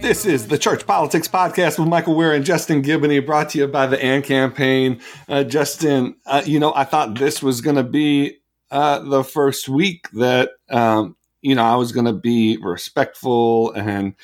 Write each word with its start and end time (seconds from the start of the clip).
This 0.00 0.26
is 0.26 0.48
the 0.48 0.58
Church 0.58 0.86
Politics 0.86 1.28
Podcast 1.28 1.78
with 1.78 1.86
Michael 1.86 2.16
Wear 2.16 2.32
and 2.32 2.44
Justin 2.44 2.82
Giboney, 2.82 3.24
brought 3.24 3.50
to 3.50 3.58
you 3.58 3.68
by 3.68 3.86
the 3.86 4.02
AND 4.02 4.24
campaign. 4.24 5.00
Uh, 5.28 5.44
Justin, 5.44 6.16
uh, 6.26 6.42
you 6.44 6.58
know, 6.58 6.74
I 6.74 6.82
thought 6.82 7.18
this 7.18 7.40
was 7.42 7.60
going 7.60 7.76
to 7.76 7.84
be 7.84 8.38
uh, 8.72 8.98
the 9.00 9.22
first 9.22 9.68
week 9.68 10.10
that, 10.14 10.50
um, 10.68 11.16
you 11.42 11.54
know, 11.54 11.62
I 11.62 11.76
was 11.76 11.92
going 11.92 12.06
to 12.06 12.12
be 12.12 12.56
respectful 12.56 13.72
and, 13.72 14.14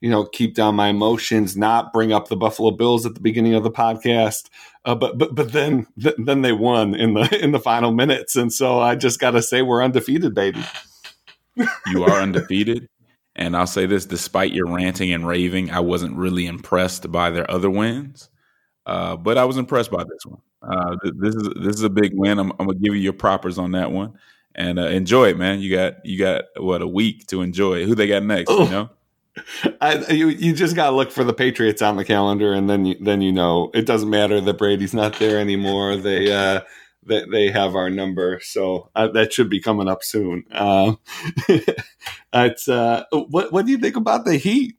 you 0.00 0.10
know, 0.10 0.24
keep 0.26 0.56
down 0.56 0.74
my 0.74 0.88
emotions, 0.88 1.56
not 1.56 1.92
bring 1.92 2.12
up 2.12 2.26
the 2.26 2.36
Buffalo 2.36 2.72
Bills 2.72 3.06
at 3.06 3.14
the 3.14 3.20
beginning 3.20 3.54
of 3.54 3.62
the 3.62 3.70
podcast. 3.70 4.48
Uh, 4.84 4.96
but 4.96 5.16
but 5.16 5.34
but 5.34 5.52
then 5.52 5.86
th- 6.02 6.16
then 6.18 6.42
they 6.42 6.52
won 6.52 6.94
in 6.94 7.14
the 7.14 7.38
in 7.42 7.52
the 7.52 7.60
final 7.60 7.92
minutes, 7.92 8.36
and 8.36 8.52
so 8.52 8.80
I 8.80 8.94
just 8.94 9.18
got 9.18 9.32
to 9.32 9.42
say 9.42 9.62
we're 9.62 9.82
undefeated, 9.82 10.34
baby. 10.34 10.64
You 11.86 12.04
are 12.04 12.20
undefeated. 12.20 12.88
And 13.36 13.54
I'll 13.54 13.66
say 13.66 13.86
this 13.86 14.06
despite 14.06 14.52
your 14.52 14.66
ranting 14.66 15.12
and 15.12 15.26
raving, 15.26 15.70
I 15.70 15.80
wasn't 15.80 16.16
really 16.16 16.46
impressed 16.46 17.12
by 17.12 17.30
their 17.30 17.48
other 17.50 17.70
wins. 17.70 18.30
Uh, 18.86 19.16
but 19.16 19.36
I 19.36 19.44
was 19.44 19.58
impressed 19.58 19.90
by 19.90 20.04
this 20.04 20.24
one. 20.24 20.40
Uh, 20.62 20.96
th- 21.02 21.14
this 21.18 21.34
is 21.34 21.48
this 21.60 21.76
is 21.76 21.82
a 21.82 21.90
big 21.90 22.12
win. 22.14 22.38
I'm, 22.38 22.50
I'm, 22.52 22.66
gonna 22.66 22.78
give 22.78 22.94
you 22.94 23.00
your 23.00 23.12
propers 23.12 23.58
on 23.58 23.72
that 23.72 23.92
one, 23.92 24.14
and 24.54 24.78
uh, 24.78 24.86
enjoy 24.86 25.28
it, 25.28 25.38
man. 25.38 25.60
You 25.60 25.76
got 25.76 26.04
you 26.04 26.18
got 26.18 26.44
what 26.56 26.82
a 26.82 26.86
week 26.86 27.26
to 27.28 27.42
enjoy. 27.42 27.84
Who 27.84 27.94
they 27.94 28.06
got 28.06 28.22
next? 28.22 28.50
You 28.50 28.68
know, 28.68 28.90
I, 29.80 29.98
you 30.12 30.28
you 30.28 30.54
just 30.54 30.74
gotta 30.74 30.96
look 30.96 31.10
for 31.10 31.24
the 31.24 31.34
Patriots 31.34 31.82
on 31.82 31.96
the 31.96 32.04
calendar, 32.04 32.52
and 32.52 32.70
then 32.70 32.86
you, 32.86 32.96
then 33.00 33.20
you 33.20 33.32
know 33.32 33.70
it 33.74 33.86
doesn't 33.86 34.08
matter 34.08 34.40
that 34.40 34.56
Brady's 34.56 34.94
not 34.94 35.18
there 35.18 35.38
anymore. 35.38 35.96
They 35.96 36.32
they, 37.06 37.24
they 37.24 37.50
have 37.50 37.74
our 37.74 37.90
number, 37.90 38.40
so 38.42 38.90
uh, 38.94 39.08
that 39.08 39.32
should 39.32 39.48
be 39.48 39.60
coming 39.60 39.88
up 39.88 40.02
soon. 40.02 40.44
Uh, 40.50 40.94
it's 42.32 42.68
uh, 42.68 43.04
what 43.10 43.52
what 43.52 43.66
do 43.66 43.72
you 43.72 43.78
think 43.78 43.96
about 43.96 44.24
the 44.24 44.36
Heat? 44.36 44.76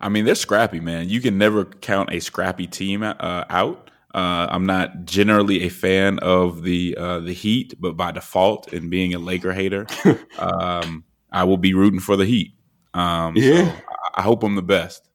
I 0.00 0.08
mean, 0.08 0.24
they're 0.24 0.34
scrappy, 0.34 0.80
man. 0.80 1.08
You 1.08 1.20
can 1.20 1.38
never 1.38 1.64
count 1.64 2.10
a 2.12 2.20
scrappy 2.20 2.66
team 2.66 3.02
uh, 3.02 3.14
out. 3.50 3.90
Uh, 4.14 4.46
I'm 4.50 4.64
not 4.64 5.04
generally 5.04 5.64
a 5.64 5.68
fan 5.68 6.18
of 6.20 6.62
the 6.62 6.96
uh, 6.98 7.20
the 7.20 7.32
Heat, 7.32 7.74
but 7.78 7.96
by 7.96 8.12
default, 8.12 8.72
and 8.72 8.90
being 8.90 9.14
a 9.14 9.18
Laker 9.18 9.52
hater, 9.52 9.86
um, 10.38 11.04
I 11.30 11.44
will 11.44 11.56
be 11.56 11.74
rooting 11.74 12.00
for 12.00 12.16
the 12.16 12.24
Heat. 12.24 12.54
Um, 12.94 13.36
yeah, 13.36 13.70
so 13.70 13.82
I 14.14 14.22
hope 14.22 14.42
I'm 14.42 14.54
the 14.54 14.62
best. 14.62 15.08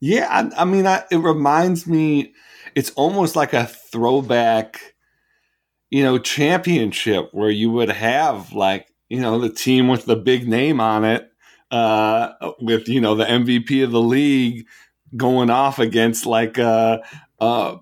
Yeah, 0.00 0.28
I, 0.30 0.62
I 0.62 0.64
mean, 0.64 0.86
I, 0.86 1.04
it 1.10 1.18
reminds 1.18 1.86
me. 1.86 2.34
It's 2.78 2.90
almost 2.90 3.34
like 3.34 3.54
a 3.54 3.66
throwback, 3.66 4.94
you 5.90 6.04
know, 6.04 6.16
championship 6.16 7.30
where 7.32 7.50
you 7.50 7.72
would 7.72 7.88
have 7.88 8.52
like 8.52 8.86
you 9.08 9.20
know 9.20 9.40
the 9.40 9.50
team 9.50 9.88
with 9.88 10.04
the 10.04 10.14
big 10.14 10.46
name 10.46 10.80
on 10.80 11.04
it, 11.04 11.28
uh, 11.72 12.34
with 12.60 12.88
you 12.88 13.00
know 13.00 13.16
the 13.16 13.24
MVP 13.24 13.82
of 13.82 13.90
the 13.90 14.00
league 14.00 14.64
going 15.16 15.50
off 15.50 15.80
against 15.80 16.24
like 16.24 16.56
uh, 16.56 16.98
uh, 17.40 17.78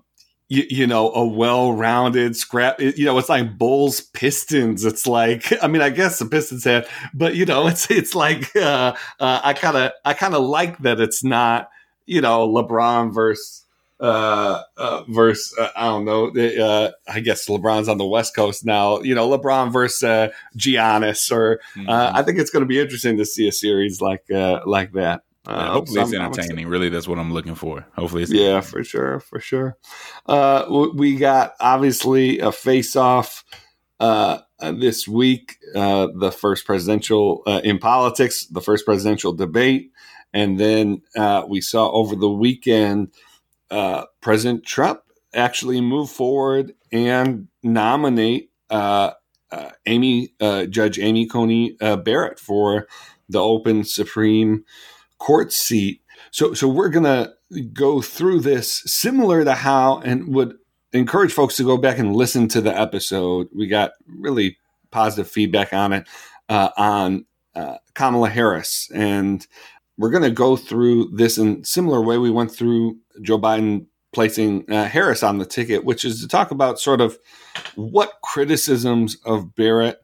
you, 0.49 0.63
you, 0.67 0.87
know, 0.87 1.11
a 1.11 1.27
well-rounded 1.27 2.35
scrap. 2.35 2.81
You 2.81 3.05
know, 3.05 3.19
it's 3.19 3.29
like 3.29 3.55
Bulls 3.55 4.01
Pistons. 4.01 4.83
It's 4.83 5.05
like, 5.05 5.53
I 5.61 5.67
mean, 5.67 5.83
I 5.83 5.91
guess 5.91 6.17
the 6.17 6.25
Pistons 6.25 6.63
had, 6.63 6.87
but 7.13 7.35
you 7.35 7.45
know, 7.45 7.67
it's 7.71 7.91
it's 7.91 8.15
like 8.15 8.55
uh, 8.55 8.95
uh, 9.19 9.41
I 9.43 9.53
kind 9.53 9.77
of 9.77 9.91
I 10.03 10.15
kind 10.15 10.33
of 10.33 10.41
like 10.41 10.79
that 10.79 10.99
it's 10.99 11.23
not 11.23 11.69
you 12.07 12.19
know 12.21 12.49
LeBron 12.49 13.13
versus 13.13 13.63
uh, 13.99 14.61
uh 14.77 15.03
versus 15.07 15.55
uh, 15.59 15.69
I 15.75 15.85
don't 15.85 16.05
know. 16.05 16.27
Uh, 16.27 16.91
I 17.07 17.19
guess 17.19 17.47
LeBron's 17.47 17.89
on 17.89 17.97
the 17.97 18.05
West 18.05 18.35
Coast 18.35 18.65
now. 18.65 19.01
You 19.01 19.15
know, 19.15 19.29
LeBron 19.29 19.71
versus 19.71 20.03
uh, 20.03 20.29
Giannis, 20.57 21.31
or 21.31 21.59
mm-hmm. 21.75 21.89
uh, 21.89 22.11
I 22.13 22.23
think 22.23 22.39
it's 22.39 22.49
going 22.51 22.61
to 22.61 22.67
be 22.67 22.79
interesting 22.79 23.17
to 23.17 23.25
see 23.25 23.47
a 23.47 23.51
series 23.51 24.01
like 24.01 24.29
uh, 24.31 24.61
like 24.65 24.93
that. 24.93 25.21
Yeah, 25.47 25.71
hopefully 25.71 26.01
it's 26.01 26.13
entertaining. 26.13 26.67
Really, 26.67 26.89
that's 26.89 27.07
what 27.07 27.19
I'm 27.19 27.33
looking 27.33 27.55
for. 27.55 27.85
Hopefully, 27.95 28.23
it's 28.23 28.31
yeah, 28.33 28.59
for 28.59 28.83
sure, 28.83 29.21
for 29.21 29.39
sure. 29.39 29.77
Uh, 30.25 30.89
we 30.93 31.15
got 31.15 31.53
obviously 31.61 32.39
a 32.39 32.51
face-off 32.51 33.45
uh, 33.99 34.39
this 34.59 35.07
week. 35.07 35.55
Uh, 35.73 36.07
the 36.19 36.31
first 36.31 36.65
presidential 36.65 37.43
uh, 37.47 37.61
in 37.63 37.79
politics, 37.79 38.45
the 38.47 38.61
first 38.61 38.85
presidential 38.85 39.31
debate, 39.31 39.91
and 40.33 40.59
then 40.59 41.01
uh, 41.15 41.43
we 41.47 41.61
saw 41.61 41.89
over 41.91 42.15
the 42.15 42.29
weekend 42.29 43.13
uh, 43.71 44.05
President 44.21 44.65
Trump 44.65 45.01
actually 45.33 45.81
move 45.81 46.09
forward 46.09 46.73
and 46.91 47.47
nominate 47.63 48.51
Amy 49.85 50.33
Judge 50.69 50.99
Amy 50.99 51.25
Coney 51.25 51.77
Barrett 51.79 52.39
for 52.39 52.87
the 53.29 53.41
open 53.41 53.83
Supreme 53.83 54.63
court 55.17 55.51
seat. 55.51 56.01
So, 56.31 56.53
so 56.53 56.67
we're 56.67 56.89
to 57.03 57.33
go 57.73 58.01
through 58.01 58.41
this 58.41 58.83
similar 58.85 59.43
to 59.43 59.53
how, 59.53 59.99
and 59.99 60.33
would 60.33 60.55
encourage 60.93 61.33
folks 61.33 61.57
to 61.57 61.63
go 61.63 61.77
back 61.77 61.97
and 61.97 62.15
listen 62.15 62.47
to 62.49 62.61
the 62.61 62.77
episode. 62.77 63.47
We 63.55 63.67
got 63.67 63.91
really 64.07 64.57
positive 64.91 65.29
feedback 65.29 65.73
on 65.73 65.93
it 65.93 66.07
uh, 66.49 66.69
on 66.77 67.25
uh, 67.55 67.77
Kamala 67.93 68.29
Harris, 68.29 68.89
and 68.93 69.45
we're 69.97 70.11
to 70.23 70.29
go 70.29 70.55
through 70.55 71.09
this 71.15 71.37
in 71.37 71.63
similar 71.63 72.01
way 72.01 72.17
we 72.17 72.29
went 72.29 72.51
through 72.51 72.97
Joe 73.21 73.39
Biden 73.39 73.87
placing 74.13 74.69
uh, 74.71 74.85
Harris 74.85 75.23
on 75.23 75.37
the 75.37 75.45
ticket, 75.45 75.83
which 75.83 76.05
is 76.05 76.21
to 76.21 76.27
talk 76.27 76.51
about 76.51 76.79
sort 76.79 77.01
of 77.01 77.17
what 77.75 78.13
criticisms 78.23 79.17
of 79.25 79.55
Barrett 79.55 79.99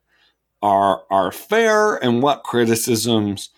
are 0.62 1.04
are 1.10 1.32
fair 1.32 1.96
and 1.96 2.22
what 2.22 2.44
criticisms 2.44 3.50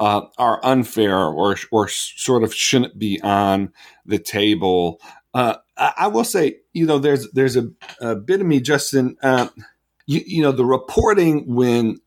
uh, 0.00 0.22
are 0.38 0.60
unfair 0.64 1.18
or 1.18 1.56
or 1.70 1.88
sort 1.88 2.42
of 2.42 2.54
shouldn't 2.54 2.98
be 2.98 3.20
on 3.22 3.72
the 4.06 4.18
table. 4.18 5.00
Uh, 5.32 5.56
I, 5.76 5.92
I, 5.98 6.06
will 6.06 6.24
say, 6.24 6.58
you 6.72 6.86
know, 6.86 6.98
there's 6.98 7.30
there's 7.32 7.56
a, 7.56 7.68
a 8.00 8.14
bit 8.14 8.40
of 8.40 8.46
me, 8.46 8.60
Justin. 8.60 9.16
Uh, 9.22 9.48
you, 10.06 10.22
you 10.26 10.42
know, 10.42 10.52
the 10.52 10.64
reporting 10.64 11.54
when 11.54 12.00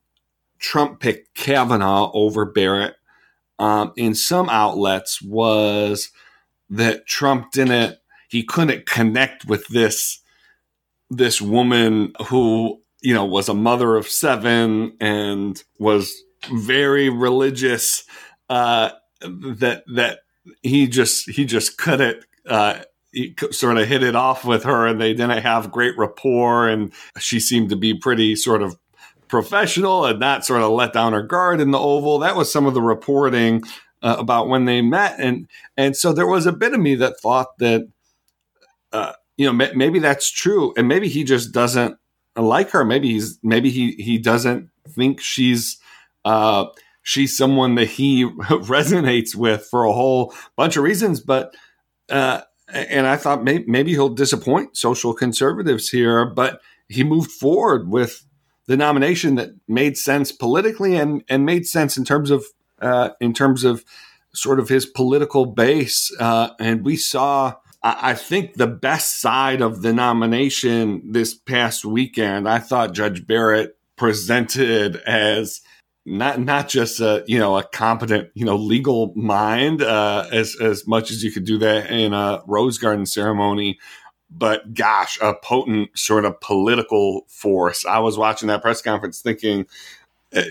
Trump 0.60 1.00
picked 1.00 1.36
Kavanaugh 1.36 2.12
over 2.14 2.46
Barrett 2.46 2.96
um, 3.60 3.94
in 3.96 4.16
some 4.16 4.50
outlets 4.50 5.22
was 5.22 6.12
that 6.70 7.06
Trump 7.08 7.52
didn't 7.52 7.98
he 8.30 8.44
couldn't 8.44 8.86
connect 8.86 9.46
with 9.46 9.68
this 9.68 10.22
this 11.10 11.42
woman 11.42 12.14
who 12.28 12.82
you 13.02 13.14
know 13.14 13.26
was 13.26 13.50
a 13.50 13.54
mother 13.54 13.96
of 13.96 14.08
seven 14.08 14.96
and 15.00 15.64
was 15.80 16.14
very 16.52 17.10
religious 17.10 18.04
uh, 18.50 18.90
that 19.22 19.84
that 19.94 20.20
he 20.62 20.88
just 20.88 21.30
he 21.30 21.46
just 21.46 21.78
couldn't 21.78 22.24
uh, 22.48 22.80
he 23.12 23.36
sort 23.52 23.78
of 23.78 23.88
hit 23.88 24.04
it 24.04 24.16
off 24.16 24.46
with 24.46 24.64
her 24.64 24.86
and 24.86 25.00
they 25.00 25.14
didn't 25.14 25.42
have 25.42 25.72
great 25.72 25.98
rapport 25.98 26.68
and 26.68 26.92
she 27.18 27.40
seemed 27.40 27.70
to 27.70 27.76
be 27.76 27.94
pretty 27.94 28.36
sort 28.36 28.62
of 28.62 28.78
professional 29.28 30.06
and 30.06 30.20
not 30.20 30.46
sort 30.46 30.62
of 30.62 30.72
let 30.72 30.94
down 30.94 31.14
her 31.14 31.24
guard 31.24 31.60
in 31.60 31.72
the 31.72 31.80
oval. 31.80 32.20
That 32.20 32.36
was 32.36 32.52
some 32.52 32.66
of 32.66 32.74
the 32.74 32.82
reporting 32.82 33.64
uh, 34.02 34.16
about 34.20 34.48
when 34.48 34.66
they 34.66 34.82
met. 34.82 35.20
And 35.20 35.48
and 35.76 35.96
so 35.96 36.14
there 36.14 36.28
was 36.28 36.46
a 36.46 36.52
bit 36.52 36.74
of 36.74 36.80
me 36.80 36.96
that 36.96 37.20
thought 37.20 37.58
that 37.60 37.88
uh, 38.92 39.14
you 39.38 39.46
know 39.46 39.54
maybe 39.76 40.00
that's 40.00 40.32
true. 40.32 40.74
And 40.78 40.88
maybe 40.88 41.08
he 41.08 41.24
just 41.24 41.52
doesn't 41.52 41.98
like 42.36 42.70
her. 42.72 42.86
Maybe 42.86 43.10
he's 43.10 43.40
maybe 43.44 43.70
he 43.70 43.92
he 43.94 44.18
doesn't 44.18 44.70
think 44.88 45.22
she's 45.22 45.78
uh, 46.26 46.66
she's 47.02 47.38
someone 47.38 47.76
that 47.76 47.88
he 47.88 48.26
resonates 48.50 49.36
with 49.36 49.66
for 49.70 49.84
a 49.84 49.94
whole 49.94 50.34
bunch 50.56 50.78
of 50.78 50.84
reasons. 50.84 51.20
But 51.20 51.56
uh, 52.10 52.42
and 52.70 53.08
I 53.08 53.16
thought 53.18 53.44
maybe, 53.44 53.66
maybe 53.68 53.92
he'll 53.92 54.10
disappoint 54.10 54.78
social 54.78 55.14
conservatives 55.14 55.90
here, 55.90 56.26
but 56.26 56.62
he 56.90 57.04
moved 57.04 57.32
forward 57.32 57.90
with 57.90 58.26
the 58.68 58.78
nomination 58.78 59.36
that 59.36 59.52
made 59.68 59.98
sense 59.98 60.32
politically 60.32 60.96
and 60.96 61.24
and 61.30 61.46
made 61.46 61.66
sense 61.66 61.98
in 61.98 62.04
terms 62.04 62.30
of 62.30 62.46
uh, 62.82 63.10
in 63.20 63.34
terms 63.34 63.64
of 63.64 63.84
sort 64.34 64.60
of 64.60 64.70
his 64.70 64.86
political 64.86 65.46
base. 65.46 66.12
Uh, 66.20 66.50
and 66.60 66.86
we 66.86 66.96
saw, 66.96 67.56
I 67.84 68.14
think, 68.14 68.56
the 68.56 68.68
best 68.68 69.20
side 69.20 69.62
of 69.62 69.82
the 69.82 69.94
nomination 69.94 71.12
this 71.12 71.34
past 71.34 71.86
weekend. 71.86 72.48
I 72.48 72.60
thought 72.60 72.94
Judge 72.94 73.26
Barrett 73.26 73.78
presented 73.96 74.98
as 75.08 75.62
not 76.06 76.40
not 76.40 76.70
just 76.70 77.02
a 77.02 77.24
you 77.28 77.38
know 77.38 77.58
a 77.58 77.64
competent 77.64 78.30
you 78.34 78.46
know 78.46 78.56
legal 78.56 79.12
mind 79.16 79.82
uh, 79.82 80.26
as 80.32 80.56
as 80.62 80.88
much 80.88 81.12
as 81.12 81.22
you 81.22 81.32
could 81.32 81.44
do 81.44 81.58
that 81.58 81.92
in 81.92 82.14
a 82.14 82.42
rose 82.48 82.78
garden 82.78 83.06
ceremony, 83.06 83.78
but 84.30 84.74
gosh, 84.74 85.18
a 85.22 85.34
potent 85.34 85.90
sort 85.98 86.26
of 86.26 86.40
political 86.40 87.26
force. 87.28 87.86
I 87.86 88.00
was 88.00 88.18
watching 88.18 88.48
that 88.48 88.62
press 88.62 88.82
conference 88.82 89.22
thinking 89.22 89.66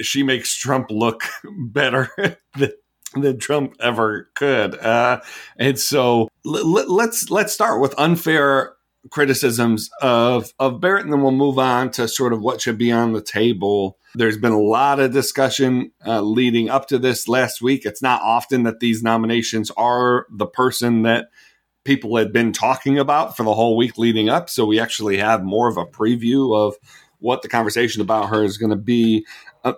she 0.02 0.23
makes 0.23 0.56
Trump 0.56 0.90
look 0.90 1.23
better 1.58 2.11
than, 2.58 2.73
than 3.14 3.38
Trump 3.38 3.75
ever 3.81 4.31
could. 4.34 4.78
Uh, 4.78 5.20
and 5.56 5.78
so 5.78 6.28
l- 6.46 6.94
let's 6.94 7.31
let's 7.31 7.52
start 7.52 7.81
with 7.81 7.94
unfair 7.99 8.75
criticisms 9.11 9.90
of 10.00 10.52
of 10.58 10.81
Barrett, 10.81 11.05
and 11.05 11.12
then 11.12 11.23
we'll 11.23 11.32
move 11.32 11.58
on 11.58 11.90
to 11.93 12.08
sort 12.08 12.32
of 12.32 12.40
what 12.40 12.61
should 12.61 12.78
be 12.78 12.93
on 12.93 13.12
the 13.12 13.23
table. 13.23 13.99
There's 14.14 14.38
been 14.38 14.52
a 14.52 14.61
lot 14.61 14.99
of 14.99 15.12
discussion 15.12 15.93
uh, 16.06 16.22
leading 16.22 16.70
up 16.70 16.88
to 16.88 16.99
this 16.99 17.29
last 17.29 17.61
week. 17.61 17.84
It's 17.84 18.02
not 18.02 18.22
often 18.22 18.62
that 18.62 18.81
these 18.81 19.02
nominations 19.02 19.70
are 19.76 20.26
the 20.31 20.46
person 20.46 21.02
that 21.02 21.29
people 21.84 22.17
had 22.17 22.32
been 22.32 22.52
talking 22.52 22.99
about 22.99 23.37
for 23.37 23.44
the 23.44 23.55
whole 23.55 23.76
week 23.76 23.96
leading 23.96 24.29
up. 24.29 24.50
So 24.50 24.67
we 24.67 24.81
actually 24.81 25.19
have 25.19 25.44
more 25.44 25.69
of 25.69 25.76
a 25.76 25.87
preview 25.87 26.56
of 26.56 26.75
what 27.19 27.43
the 27.43 27.49
conversation 27.49 28.02
about 28.02 28.29
her 28.29 28.44
is 28.44 28.58
going 28.58 28.70
to 28.70 28.76
be. 28.76 29.25
Uh, 29.67 29.75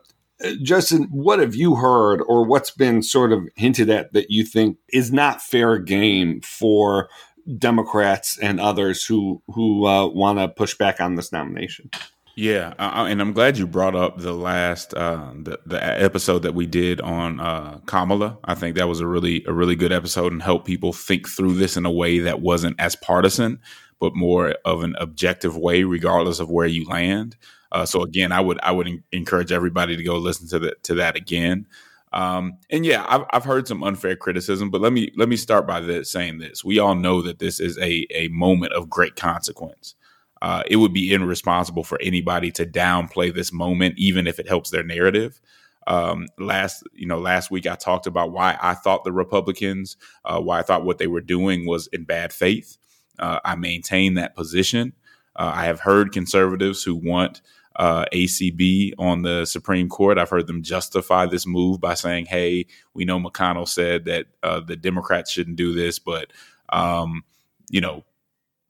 Justin, 0.62 1.04
what 1.10 1.40
have 1.40 1.54
you 1.54 1.74
heard 1.76 2.22
or 2.28 2.44
what's 2.44 2.70
been 2.70 3.02
sort 3.02 3.32
of 3.32 3.48
hinted 3.56 3.90
at 3.90 4.12
that 4.12 4.30
you 4.30 4.44
think 4.44 4.78
is 4.92 5.12
not 5.12 5.42
fair 5.42 5.78
game 5.78 6.40
for 6.42 7.08
Democrats 7.56 8.38
and 8.38 8.60
others 8.60 9.04
who 9.04 9.42
who 9.48 9.86
uh, 9.86 10.06
want 10.06 10.38
to 10.38 10.48
push 10.48 10.76
back 10.76 11.00
on 11.00 11.14
this 11.14 11.32
nomination? 11.32 11.90
Yeah, 12.36 12.74
and 12.78 13.20
I'm 13.20 13.32
glad 13.32 13.58
you 13.58 13.66
brought 13.66 13.96
up 13.96 14.18
the 14.18 14.32
last 14.32 14.94
uh, 14.94 15.32
the 15.34 15.58
the 15.66 15.82
episode 15.82 16.42
that 16.42 16.54
we 16.54 16.66
did 16.66 17.00
on 17.00 17.40
uh, 17.40 17.80
Kamala. 17.86 18.38
I 18.44 18.54
think 18.54 18.76
that 18.76 18.86
was 18.86 19.00
a 19.00 19.08
really 19.08 19.44
a 19.46 19.52
really 19.52 19.74
good 19.74 19.90
episode 19.90 20.30
and 20.30 20.40
helped 20.40 20.64
people 20.64 20.92
think 20.92 21.28
through 21.28 21.54
this 21.54 21.76
in 21.76 21.84
a 21.84 21.90
way 21.90 22.20
that 22.20 22.40
wasn't 22.40 22.78
as 22.78 22.94
partisan, 22.94 23.58
but 24.00 24.14
more 24.14 24.54
of 24.64 24.82
an 24.82 24.94
objective 25.00 25.56
way, 25.56 25.84
regardless 25.84 26.40
of 26.40 26.50
where 26.50 26.66
you 26.66 26.86
land. 26.86 27.36
Uh, 27.72 27.84
so 27.84 28.02
again, 28.02 28.32
I 28.32 28.40
would 28.40 28.58
I 28.62 28.72
would 28.72 28.88
encourage 29.12 29.52
everybody 29.52 29.96
to 29.96 30.02
go 30.02 30.16
listen 30.16 30.48
to 30.48 30.58
that 30.60 30.82
to 30.84 30.94
that 30.94 31.16
again. 31.16 31.66
Um, 32.12 32.54
and 32.70 32.86
yeah, 32.86 33.04
I've, 33.06 33.24
I've 33.30 33.44
heard 33.44 33.68
some 33.68 33.82
unfair 33.82 34.16
criticism, 34.16 34.70
but 34.70 34.80
let 34.80 34.92
me 34.92 35.12
let 35.16 35.28
me 35.28 35.36
start 35.36 35.66
by 35.66 35.80
this, 35.80 36.10
saying 36.10 36.38
this: 36.38 36.64
we 36.64 36.78
all 36.78 36.94
know 36.94 37.20
that 37.22 37.38
this 37.38 37.60
is 37.60 37.78
a 37.78 38.06
a 38.14 38.28
moment 38.28 38.72
of 38.72 38.88
great 38.88 39.16
consequence. 39.16 39.94
Uh, 40.40 40.62
it 40.68 40.76
would 40.76 40.92
be 40.92 41.12
irresponsible 41.12 41.84
for 41.84 42.00
anybody 42.00 42.50
to 42.52 42.64
downplay 42.64 43.34
this 43.34 43.52
moment, 43.52 43.94
even 43.98 44.26
if 44.26 44.38
it 44.38 44.48
helps 44.48 44.70
their 44.70 44.84
narrative. 44.84 45.40
Um, 45.88 46.28
last, 46.38 46.84
you 46.92 47.06
know, 47.06 47.18
last 47.18 47.50
week 47.50 47.66
I 47.66 47.74
talked 47.74 48.06
about 48.06 48.30
why 48.30 48.56
I 48.60 48.74
thought 48.74 49.04
the 49.04 49.12
Republicans, 49.12 49.96
uh, 50.24 50.40
why 50.40 50.60
I 50.60 50.62
thought 50.62 50.84
what 50.84 50.98
they 50.98 51.06
were 51.06 51.22
doing 51.22 51.66
was 51.66 51.88
in 51.88 52.04
bad 52.04 52.32
faith. 52.32 52.76
Uh, 53.18 53.40
I 53.44 53.54
maintain 53.56 54.14
that 54.14 54.34
position. 54.34 54.92
Uh, 55.36 55.52
I 55.54 55.64
have 55.64 55.80
heard 55.80 56.12
conservatives 56.12 56.82
who 56.82 56.96
want 56.96 57.40
uh, 57.76 58.04
ACB 58.12 58.92
on 58.98 59.22
the 59.22 59.44
Supreme 59.44 59.88
Court. 59.88 60.18
I've 60.18 60.30
heard 60.30 60.48
them 60.48 60.62
justify 60.62 61.26
this 61.26 61.46
move 61.46 61.80
by 61.80 61.94
saying, 61.94 62.26
"Hey, 62.26 62.66
we 62.92 63.04
know 63.04 63.20
McConnell 63.20 63.68
said 63.68 64.04
that 64.06 64.26
uh, 64.42 64.60
the 64.60 64.76
Democrats 64.76 65.30
shouldn't 65.30 65.56
do 65.56 65.72
this, 65.72 65.98
but 66.00 66.32
um, 66.70 67.22
you 67.70 67.80
know, 67.80 68.04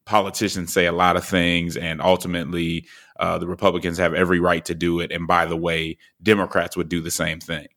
politicians 0.04 0.72
say 0.72 0.84
a 0.86 0.92
lot 0.92 1.16
of 1.16 1.24
things, 1.24 1.76
and 1.76 2.02
ultimately, 2.02 2.84
uh, 3.18 3.38
the 3.38 3.46
Republicans 3.46 3.96
have 3.96 4.12
every 4.12 4.40
right 4.40 4.64
to 4.66 4.74
do 4.74 5.00
it. 5.00 5.10
And 5.10 5.26
by 5.26 5.46
the 5.46 5.56
way, 5.56 5.96
Democrats 6.22 6.76
would 6.76 6.90
do 6.90 7.00
the 7.00 7.10
same 7.10 7.40
thing." 7.40 7.68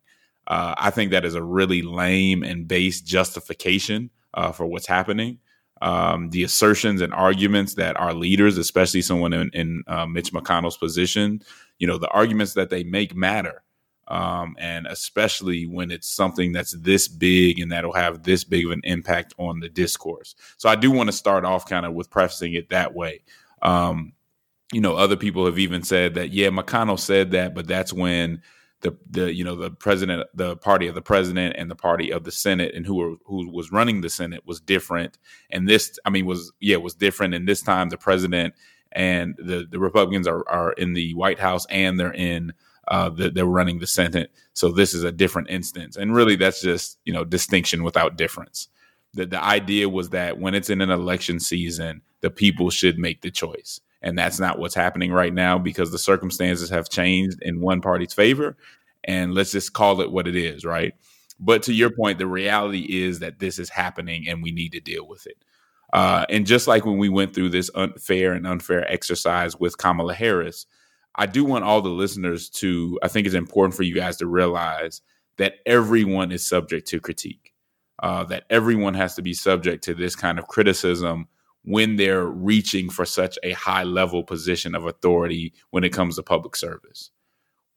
Uh, 0.48 0.76
I 0.78 0.90
think 0.90 1.12
that 1.12 1.24
is 1.24 1.36
a 1.36 1.44
really 1.44 1.82
lame 1.82 2.44
and 2.44 2.68
base 2.68 3.00
justification 3.00 4.10
uh, 4.34 4.52
for 4.52 4.66
what's 4.66 4.88
happening 4.88 5.40
um, 5.82 6.30
the 6.30 6.44
assertions 6.44 7.02
and 7.02 7.14
arguments 7.14 7.74
that 7.76 8.00
our 8.00 8.14
leaders, 8.14 8.58
especially 8.58 9.02
someone 9.02 9.34
in, 9.34 9.50
in 9.54 9.84
uh, 9.88 10.06
Mitch 10.06 10.32
McConnell's 10.32 10.78
position, 10.78 11.42
you 11.80 11.88
know, 11.88 11.98
the 11.98 12.10
arguments 12.10 12.54
that 12.54 12.70
they 12.70 12.84
make 12.84 13.16
matter. 13.16 13.64
Um, 14.08 14.58
and 14.60 14.88
especially 14.88 15.66
when 15.66 15.90
it's 15.90 16.10
something 16.10 16.52
that's 16.52 16.74
this 16.74 17.08
big 17.08 17.60
and 17.60 17.72
that'll 17.72 17.94
have 17.94 18.24
this 18.24 18.44
big 18.44 18.66
of 18.66 18.72
an 18.72 18.82
impact 18.84 19.34
on 19.38 19.62
the 19.62 19.70
discourse. 19.70 20.36
So 20.58 20.68
I 20.68 20.76
do 20.76 20.92
want 20.92 21.08
to 21.08 21.14
start 21.14 21.46
off 21.46 21.66
kind 21.66 21.86
of 21.86 21.94
with 21.94 22.10
prefacing 22.10 22.54
it 22.54 22.70
that 22.70 22.94
way. 22.94 23.22
Um, 23.62 24.12
you 24.74 24.82
know, 24.82 24.96
other 24.96 25.16
people 25.16 25.46
have 25.46 25.60
even 25.60 25.82
said 25.84 26.16
that, 26.16 26.32
yeah, 26.32 26.50
McConnell 26.50 27.00
said 27.00 27.32
that, 27.32 27.56
but 27.56 27.68
that's 27.68 27.94
when 27.94 28.42
the 28.82 28.98
the 29.10 29.34
you 29.34 29.44
know 29.44 29.56
the 29.56 29.72
president 29.72 30.28
the 30.34 30.58
party 30.58 30.88
of 30.88 30.96
the 30.96 31.02
president 31.02 31.56
and 31.58 31.70
the 31.70 31.76
party 31.76 32.12
of 32.12 32.24
the 32.24 32.32
senate 32.32 32.74
and 32.76 32.86
who 32.86 32.96
were 32.96 33.16
who 33.26 33.50
was 33.50 33.72
running 33.72 34.02
the 34.02 34.10
senate 34.10 34.46
was 34.46 34.60
different. 34.60 35.18
And 35.50 35.68
this 35.68 35.98
i 36.06 36.10
mean 36.10 36.26
was 36.26 36.52
yeah 36.60 36.78
was 36.78 36.94
different 36.94 37.34
and 37.34 37.48
this 37.48 37.62
time. 37.62 37.90
The 37.90 37.98
president 37.98 38.54
and 38.92 39.36
the 39.38 39.66
the 39.70 39.80
republicans 39.80 40.28
are 40.28 40.48
are 40.50 40.74
in 40.74 40.94
the 40.94 41.14
white 41.14 41.40
house 41.40 41.66
and 41.70 42.00
they're 42.00 42.14
in 42.14 42.54
uh 42.88 43.10
the, 43.10 43.30
they're 43.30 43.46
running 43.46 43.80
the 43.80 43.88
senate. 43.88 44.32
So 44.54 44.72
this 44.72 44.94
is 44.94 45.04
a 45.04 45.12
different 45.12 45.50
instance. 45.50 45.96
And 45.96 46.16
really 46.16 46.36
that's 46.36 46.62
just 46.62 46.98
you 47.06 47.14
know 47.14 47.24
distinction 47.24 47.84
without 47.84 48.18
difference. 48.18 48.68
The, 49.14 49.26
the 49.26 49.44
idea 49.44 49.90
was 49.90 50.10
that 50.12 50.40
when 50.40 50.56
it's 50.56 50.70
in 50.70 50.82
an 50.82 50.90
election 50.90 51.40
season 51.40 52.02
the 52.22 52.32
people 52.32 52.70
should 52.70 52.98
make 52.98 53.22
the 53.22 53.32
choice 53.32 53.82
and 54.02 54.18
that's 54.18 54.40
not 54.40 54.60
what's 54.60 54.76
happening 54.76 55.12
right 55.12 55.34
now 55.34 55.58
because 55.58 55.92
the 55.92 56.00
circumstances 56.00 56.70
have 56.70 56.90
changed 56.90 57.40
in 57.42 57.62
one 57.62 57.82
party's 57.82 58.14
favor. 58.14 58.58
And 59.04 59.34
let's 59.34 59.52
just 59.52 59.74
call 59.74 60.02
it 60.02 60.12
what 60.12 60.28
it 60.28 60.36
is, 60.36 60.66
right? 60.66 60.94
But 61.40 61.64
to 61.64 61.74
your 61.74 61.90
point, 61.90 62.20
the 62.20 62.28
reality 62.28 63.04
is 63.04 63.20
that 63.20 63.40
this 63.40 63.58
is 63.60 63.70
happening 63.70 64.28
and 64.28 64.44
we 64.44 64.52
need 64.52 64.74
to 64.74 64.80
deal 64.80 65.08
with 65.08 65.26
it. 65.26 65.38
Uh, 65.94 66.26
and 66.30 66.46
just 66.46 66.68
like 66.68 66.86
when 66.86 66.98
we 66.98 67.10
went 67.10 67.34
through 67.34 67.50
this 67.50 67.70
unfair 67.76 68.34
and 68.34 68.48
unfair 68.48 68.90
exercise 68.90 69.60
with 69.60 69.78
Kamala 69.78 70.14
Harris, 70.14 70.66
I 71.16 71.26
do 71.26 71.44
want 71.44 71.66
all 71.66 71.82
the 71.82 71.90
listeners 71.90 72.50
to, 72.52 72.98
I 73.04 73.08
think 73.08 73.26
it's 73.26 73.36
important 73.36 73.76
for 73.76 73.84
you 73.84 73.94
guys 73.94 74.18
to 74.18 74.28
realize 74.28 75.02
that 75.38 75.56
everyone 75.66 76.32
is 76.32 76.48
subject 76.48 76.88
to 76.90 77.00
critique, 77.00 77.54
uh, 78.02 78.24
that 78.26 78.46
everyone 78.50 78.94
has 78.94 79.16
to 79.16 79.22
be 79.22 79.34
subject 79.34 79.84
to 79.86 79.94
this 79.94 80.16
kind 80.16 80.40
of 80.40 80.48
criticism 80.48 81.28
when 81.64 81.96
they're 81.96 82.26
reaching 82.26 82.90
for 82.90 83.06
such 83.06 83.38
a 83.44 83.52
high 83.54 83.84
level 83.84 84.24
position 84.24 84.76
of 84.76 84.86
authority 84.86 85.54
when 85.70 85.84
it 85.84 85.94
comes 85.94 86.16
to 86.16 86.24
public 86.24 86.56
service. 86.56 87.12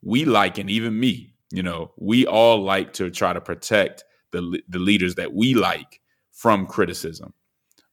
We 0.03 0.25
like, 0.25 0.59
and 0.59 0.71
even 0.71 0.99
me, 0.99 1.35
you 1.51 1.63
know, 1.63 1.93
we 1.97 2.27
all 2.27 2.63
like 2.63 2.95
to 2.95 3.11
try 3.11 3.33
to 3.33 3.41
protect 3.41 4.05
the 4.33 4.61
the 4.69 4.79
leaders 4.79 5.15
that 5.15 5.33
we 5.33 5.55
like 5.55 6.01
from 6.33 6.67
criticism. 6.67 7.33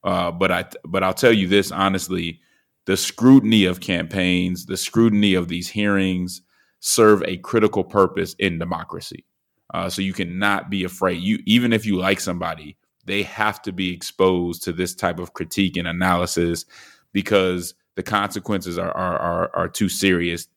Uh, 0.04 0.32
but 0.32 0.50
I 0.50 0.64
but 0.84 1.02
I'll 1.02 1.14
tell 1.14 1.32
you 1.32 1.46
this 1.46 1.70
honestly, 1.70 2.40
the 2.86 2.96
scrutiny 2.96 3.64
of 3.64 3.80
campaigns, 3.80 4.66
the 4.66 4.76
scrutiny 4.76 5.34
of 5.34 5.48
these 5.48 5.68
hearings 5.68 6.42
serve 6.80 7.22
a 7.22 7.36
critical 7.38 7.84
purpose 7.84 8.34
in 8.38 8.58
democracy. 8.58 9.24
Uh, 9.72 9.88
so 9.88 10.02
you 10.02 10.12
cannot 10.12 10.68
be 10.68 10.84
afraid. 10.84 11.22
You 11.22 11.38
even 11.46 11.72
if 11.72 11.86
you 11.86 11.96
like 11.96 12.20
somebody, 12.20 12.76
they 13.04 13.22
have 13.22 13.60
to 13.62 13.72
be 13.72 13.92
exposed 13.92 14.62
to 14.64 14.72
this 14.72 14.94
type 14.94 15.18
of 15.18 15.32
critique 15.32 15.76
and 15.76 15.88
analysis 15.88 16.64
because 17.12 17.74
the 17.94 18.02
consequences 18.02 18.78
are 18.78 18.90
are 18.92 19.18
are, 19.18 19.50
are 19.54 19.68
too 19.68 19.88
serious 19.88 20.48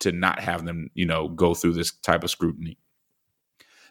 to 0.00 0.12
not 0.12 0.40
have 0.40 0.64
them, 0.64 0.90
you 0.94 1.06
know, 1.06 1.28
go 1.28 1.54
through 1.54 1.72
this 1.72 1.92
type 1.92 2.24
of 2.24 2.30
scrutiny. 2.30 2.76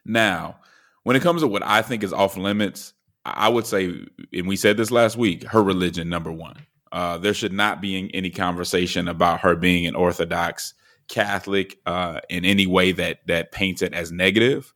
Now, 0.05 0.59
when 1.03 1.15
it 1.15 1.21
comes 1.21 1.41
to 1.41 1.47
what 1.47 1.65
I 1.65 1.81
think 1.81 2.03
is 2.03 2.13
off 2.13 2.37
limits, 2.37 2.93
I 3.25 3.49
would 3.49 3.65
say, 3.65 3.93
and 4.33 4.47
we 4.47 4.55
said 4.55 4.77
this 4.77 4.91
last 4.91 5.17
week, 5.17 5.43
her 5.45 5.63
religion 5.63 6.09
number 6.09 6.31
one. 6.31 6.57
Uh, 6.91 7.17
there 7.17 7.33
should 7.33 7.53
not 7.53 7.81
be 7.81 8.11
any 8.13 8.29
conversation 8.29 9.07
about 9.07 9.39
her 9.39 9.55
being 9.55 9.87
an 9.87 9.95
Orthodox 9.95 10.75
Catholic 11.07 11.79
uh, 11.87 12.19
in 12.29 12.45
any 12.45 12.67
way 12.67 12.91
that 12.91 13.25
that 13.27 13.51
paints 13.51 13.81
it 13.81 13.93
as 13.93 14.11
negative 14.11 14.73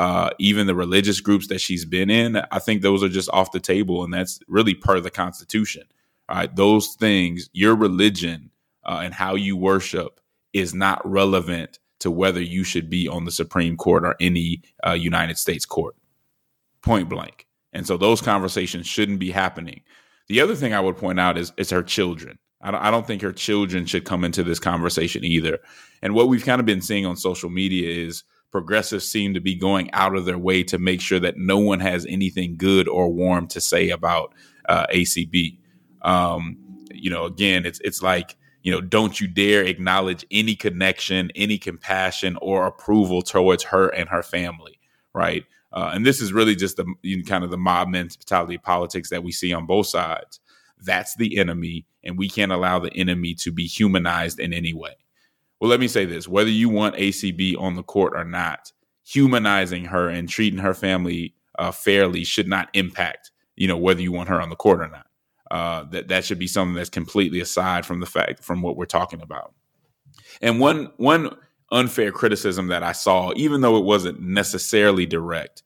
uh, 0.00 0.30
even 0.38 0.66
the 0.66 0.74
religious 0.74 1.20
groups 1.20 1.48
that 1.48 1.60
she's 1.60 1.84
been 1.84 2.08
in, 2.08 2.40
I 2.50 2.58
think 2.58 2.80
those 2.80 3.02
are 3.02 3.08
just 3.10 3.28
off 3.34 3.52
the 3.52 3.60
table, 3.60 4.02
and 4.02 4.14
that's 4.14 4.40
really 4.48 4.74
per 4.74 4.98
the 4.98 5.10
Constitution. 5.10 5.82
All 6.26 6.38
right, 6.38 6.56
those 6.56 6.94
things, 6.94 7.50
your 7.52 7.76
religion 7.76 8.50
uh, 8.82 9.02
and 9.04 9.12
how 9.12 9.34
you 9.34 9.58
worship, 9.58 10.18
is 10.54 10.72
not 10.72 11.02
relevant 11.04 11.78
to 11.98 12.10
whether 12.10 12.40
you 12.40 12.64
should 12.64 12.88
be 12.88 13.08
on 13.08 13.26
the 13.26 13.30
Supreme 13.30 13.76
Court 13.76 14.06
or 14.06 14.16
any 14.20 14.62
uh, 14.86 14.92
United 14.92 15.36
States 15.36 15.66
court. 15.66 15.96
Point 16.80 17.10
blank, 17.10 17.46
And 17.74 17.86
so 17.86 17.98
those 17.98 18.22
conversations 18.22 18.86
shouldn't 18.86 19.20
be 19.20 19.30
happening. 19.30 19.82
The 20.28 20.40
other 20.40 20.54
thing 20.54 20.72
I 20.72 20.80
would 20.80 20.96
point 20.96 21.20
out 21.20 21.36
is 21.36 21.52
is 21.58 21.68
her 21.68 21.82
children. 21.82 22.38
I 22.62 22.70
don't, 22.70 22.80
I 22.80 22.90
don't 22.90 23.06
think 23.06 23.20
her 23.20 23.32
children 23.32 23.84
should 23.84 24.06
come 24.06 24.24
into 24.24 24.44
this 24.44 24.60
conversation 24.60 25.24
either. 25.24 25.58
And 26.00 26.14
what 26.14 26.28
we've 26.28 26.44
kind 26.44 26.58
of 26.58 26.64
been 26.64 26.80
seeing 26.80 27.04
on 27.04 27.16
social 27.16 27.50
media 27.50 28.06
is 28.06 28.24
progressives 28.50 29.08
seem 29.08 29.34
to 29.34 29.40
be 29.40 29.54
going 29.54 29.90
out 29.92 30.16
of 30.16 30.24
their 30.24 30.38
way 30.38 30.62
to 30.64 30.78
make 30.78 31.00
sure 31.00 31.20
that 31.20 31.36
no 31.36 31.58
one 31.58 31.80
has 31.80 32.06
anything 32.06 32.56
good 32.56 32.88
or 32.88 33.12
warm 33.12 33.46
to 33.48 33.60
say 33.60 33.90
about 33.90 34.34
uh, 34.68 34.86
ACB. 34.88 35.58
Um, 36.02 36.58
you 36.92 37.10
know, 37.10 37.24
again, 37.24 37.64
it's 37.64 37.80
it's 37.80 38.02
like 38.02 38.36
you 38.62 38.70
know, 38.70 38.80
don't 38.80 39.18
you 39.18 39.26
dare 39.26 39.62
acknowledge 39.62 40.24
any 40.30 40.54
connection, 40.54 41.30
any 41.34 41.56
compassion 41.56 42.36
or 42.42 42.66
approval 42.66 43.22
towards 43.22 43.64
her 43.64 43.88
and 43.88 44.08
her 44.08 44.22
family, 44.22 44.78
right? 45.14 45.44
Uh, 45.72 45.92
and 45.94 46.04
this 46.04 46.20
is 46.20 46.32
really 46.32 46.54
just 46.54 46.76
the 46.76 46.84
you 47.02 47.18
know, 47.18 47.22
kind 47.24 47.44
of 47.44 47.50
the 47.50 47.56
mob 47.56 47.88
mentality 47.88 48.58
politics 48.58 49.10
that 49.10 49.22
we 49.22 49.32
see 49.32 49.52
on 49.52 49.66
both 49.66 49.86
sides. 49.86 50.40
That's 50.82 51.14
the 51.16 51.38
enemy, 51.38 51.86
and 52.02 52.18
we 52.18 52.28
can't 52.28 52.52
allow 52.52 52.78
the 52.78 52.92
enemy 52.94 53.34
to 53.36 53.52
be 53.52 53.66
humanized 53.66 54.40
in 54.40 54.52
any 54.52 54.74
way. 54.74 54.96
Well, 55.60 55.70
let 55.70 55.80
me 55.80 55.88
say 55.88 56.04
this: 56.04 56.26
whether 56.26 56.50
you 56.50 56.68
want 56.68 56.96
ACB 56.96 57.60
on 57.60 57.76
the 57.76 57.82
court 57.82 58.14
or 58.16 58.24
not, 58.24 58.72
humanizing 59.04 59.86
her 59.86 60.08
and 60.08 60.28
treating 60.28 60.60
her 60.60 60.74
family 60.74 61.34
uh, 61.58 61.70
fairly 61.70 62.24
should 62.24 62.48
not 62.48 62.68
impact, 62.72 63.30
you 63.56 63.68
know, 63.68 63.76
whether 63.76 64.00
you 64.00 64.12
want 64.12 64.28
her 64.28 64.40
on 64.40 64.50
the 64.50 64.56
court 64.56 64.80
or 64.80 64.88
not. 64.88 65.06
Uh, 65.50 65.84
that 65.90 66.08
that 66.08 66.24
should 66.24 66.38
be 66.38 66.46
something 66.46 66.74
that's 66.74 66.88
completely 66.88 67.40
aside 67.40 67.84
from 67.84 68.00
the 68.00 68.06
fact 68.06 68.44
from 68.44 68.62
what 68.62 68.76
we're 68.76 68.86
talking 68.86 69.20
about. 69.20 69.52
And 70.40 70.60
one 70.60 70.92
one 70.96 71.36
unfair 71.72 72.12
criticism 72.12 72.68
that 72.68 72.82
I 72.82 72.92
saw, 72.92 73.32
even 73.36 73.60
though 73.60 73.76
it 73.76 73.84
wasn't 73.84 74.20
necessarily 74.20 75.06
direct, 75.06 75.62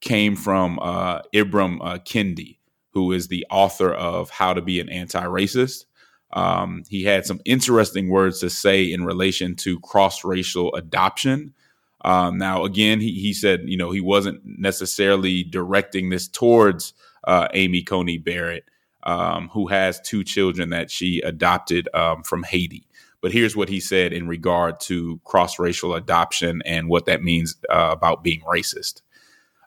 came 0.00 0.36
from 0.36 0.78
uh, 0.80 1.22
Ibram 1.34 1.78
uh, 1.80 1.98
Kendi, 1.98 2.58
who 2.92 3.12
is 3.12 3.28
the 3.28 3.46
author 3.50 3.92
of 3.92 4.30
How 4.30 4.52
to 4.52 4.62
Be 4.62 4.80
an 4.80 4.88
Anti-Racist. 4.88 5.84
Um, 6.32 6.82
he 6.88 7.04
had 7.04 7.24
some 7.24 7.40
interesting 7.44 8.08
words 8.10 8.40
to 8.40 8.50
say 8.50 8.84
in 8.92 9.04
relation 9.04 9.54
to 9.56 9.80
cross-racial 9.80 10.74
adoption. 10.74 11.54
Um, 12.04 12.38
now, 12.38 12.64
again, 12.64 13.00
he, 13.00 13.12
he 13.12 13.32
said, 13.32 13.62
you 13.64 13.76
know, 13.76 13.90
he 13.90 14.00
wasn't 14.00 14.42
necessarily 14.44 15.42
directing 15.42 16.10
this 16.10 16.28
towards 16.28 16.92
uh, 17.24 17.48
Amy 17.54 17.82
Coney 17.82 18.18
Barrett, 18.18 18.64
um, 19.02 19.48
who 19.48 19.66
has 19.68 20.00
two 20.00 20.22
children 20.22 20.70
that 20.70 20.90
she 20.90 21.20
adopted 21.20 21.88
um, 21.94 22.22
from 22.22 22.42
Haiti. 22.42 22.86
But 23.20 23.32
here's 23.32 23.56
what 23.56 23.68
he 23.68 23.80
said 23.80 24.12
in 24.12 24.28
regard 24.28 24.78
to 24.80 25.20
cross 25.24 25.58
racial 25.58 25.94
adoption 25.94 26.62
and 26.64 26.88
what 26.88 27.06
that 27.06 27.22
means 27.22 27.56
uh, 27.68 27.90
about 27.90 28.22
being 28.22 28.42
racist. 28.42 29.02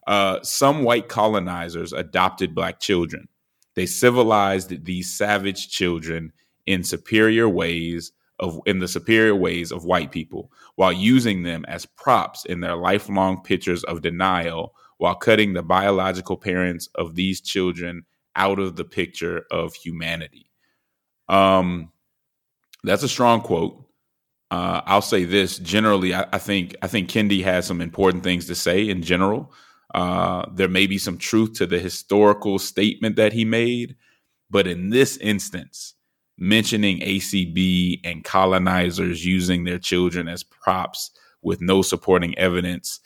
Uh, 0.08 0.40
some 0.42 0.84
white 0.84 1.10
colonizers 1.10 1.92
adopted 1.92 2.56
black 2.56 2.80
children. 2.80 3.28
They 3.76 3.86
civilized 3.86 4.86
these 4.86 5.12
savage 5.14 5.70
children 5.70 6.32
in 6.66 6.84
superior 6.84 7.48
ways 7.48 8.12
of 8.40 8.60
in 8.66 8.80
the 8.80 8.88
superior 8.88 9.36
ways 9.36 9.72
of 9.72 9.86
white 9.86 10.12
people, 10.12 10.52
while 10.76 10.92
using 10.92 11.44
them 11.44 11.64
as 11.68 11.86
props 11.86 12.44
in 12.46 12.60
their 12.60 12.76
lifelong 12.76 13.42
pictures 13.42 13.84
of 13.84 14.02
denial, 14.02 14.74
while 14.98 15.16
cutting 15.16 15.54
the 15.54 15.64
biological 15.64 16.38
parents 16.38 16.90
of 16.96 17.16
these 17.16 17.40
children 17.40 18.04
out 18.36 18.60
of 18.60 18.76
the 18.76 18.86
picture 18.86 19.46
of 19.52 19.74
humanity. 19.76 20.50
Um, 21.30 21.92
that's 22.84 23.04
a 23.04 23.10
strong 23.10 23.42
quote. 23.42 23.86
Uh, 24.50 24.82
I'll 24.86 25.02
say 25.02 25.24
this 25.24 25.58
generally. 25.60 26.14
I, 26.14 26.28
I, 26.34 26.38
think 26.38 26.76
I 26.82 26.88
think 26.88 27.10
Kendi 27.10 27.44
has 27.44 27.66
some 27.66 27.80
important 27.80 28.24
things 28.24 28.48
to 28.48 28.56
say 28.56 28.90
in 28.90 29.02
general. 29.02 29.54
Uh, 29.94 30.46
there 30.54 30.68
may 30.68 30.88
be 30.88 30.98
some 30.98 31.18
truth 31.18 31.54
to 31.54 31.66
the 31.66 31.80
historical 31.80 32.60
statement 32.60 33.16
that 33.18 33.34
he 33.34 33.46
made, 33.46 33.96
but 34.50 34.68
in 34.68 34.90
this 34.90 35.18
instance, 35.18 35.96
mentioning 36.42 37.00
ACB 37.02 38.02
and 38.04 38.24
colonizers 38.24 39.24
using 39.24 39.64
their 39.64 39.78
children 39.78 40.28
as 40.28 40.42
props 40.42 41.12
with 41.44 41.62
no 41.62 41.84
supporting 41.84 42.36
evidence 42.36 43.00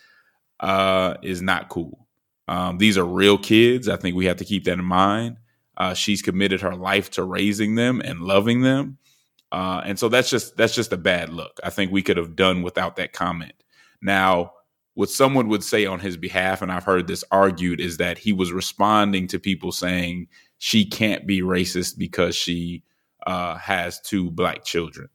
uh, 0.62 1.16
is 1.22 1.42
not 1.42 1.68
cool. 1.68 2.08
Um, 2.48 2.78
these 2.78 2.98
are 2.98 3.04
real 3.04 3.38
kids. 3.38 3.90
I 3.90 3.98
think 3.98 4.16
we 4.16 4.26
have 4.28 4.38
to 4.38 4.46
keep 4.46 4.64
that 4.64 4.80
in 4.80 4.86
mind. 4.86 5.36
Uh, 5.76 5.94
she's 5.94 6.22
committed 6.22 6.62
her 6.62 6.76
life 6.76 7.12
to 7.12 7.24
raising 7.24 7.76
them 7.76 8.02
and 8.06 8.22
loving 8.22 8.62
them. 8.62 8.98
Uh, 9.52 9.82
and 9.84 10.00
so 10.00 10.08
that's 10.08 10.30
just 10.30 10.56
that's 10.56 10.74
just 10.74 10.94
a 10.94 10.98
bad 10.98 11.30
look. 11.30 11.60
I 11.62 11.70
think 11.70 11.92
we 11.92 12.02
could 12.02 12.18
have 12.18 12.38
done 12.38 12.62
without 12.62 12.96
that 12.96 13.12
comment. 13.12 13.54
Now, 14.02 14.54
what 14.94 15.10
someone 15.10 15.50
would 15.50 15.64
say 15.64 15.86
on 15.86 16.00
his 16.00 16.16
behalf, 16.16 16.62
and 16.62 16.72
I've 16.72 16.86
heard 16.86 17.08
this 17.08 17.24
argued, 17.32 17.82
is 17.82 17.98
that 17.98 18.18
he 18.18 18.32
was 18.32 18.54
responding 18.54 19.28
to 19.28 19.40
people 19.40 19.74
saying 19.74 20.28
she 20.58 20.86
can't 20.86 21.28
be 21.28 21.42
racist 21.42 21.98
because 21.98 22.34
she 22.34 22.84
uh, 23.26 23.56
has 23.56 24.00
two 24.02 24.32
black 24.32 24.64
children. 24.64 25.10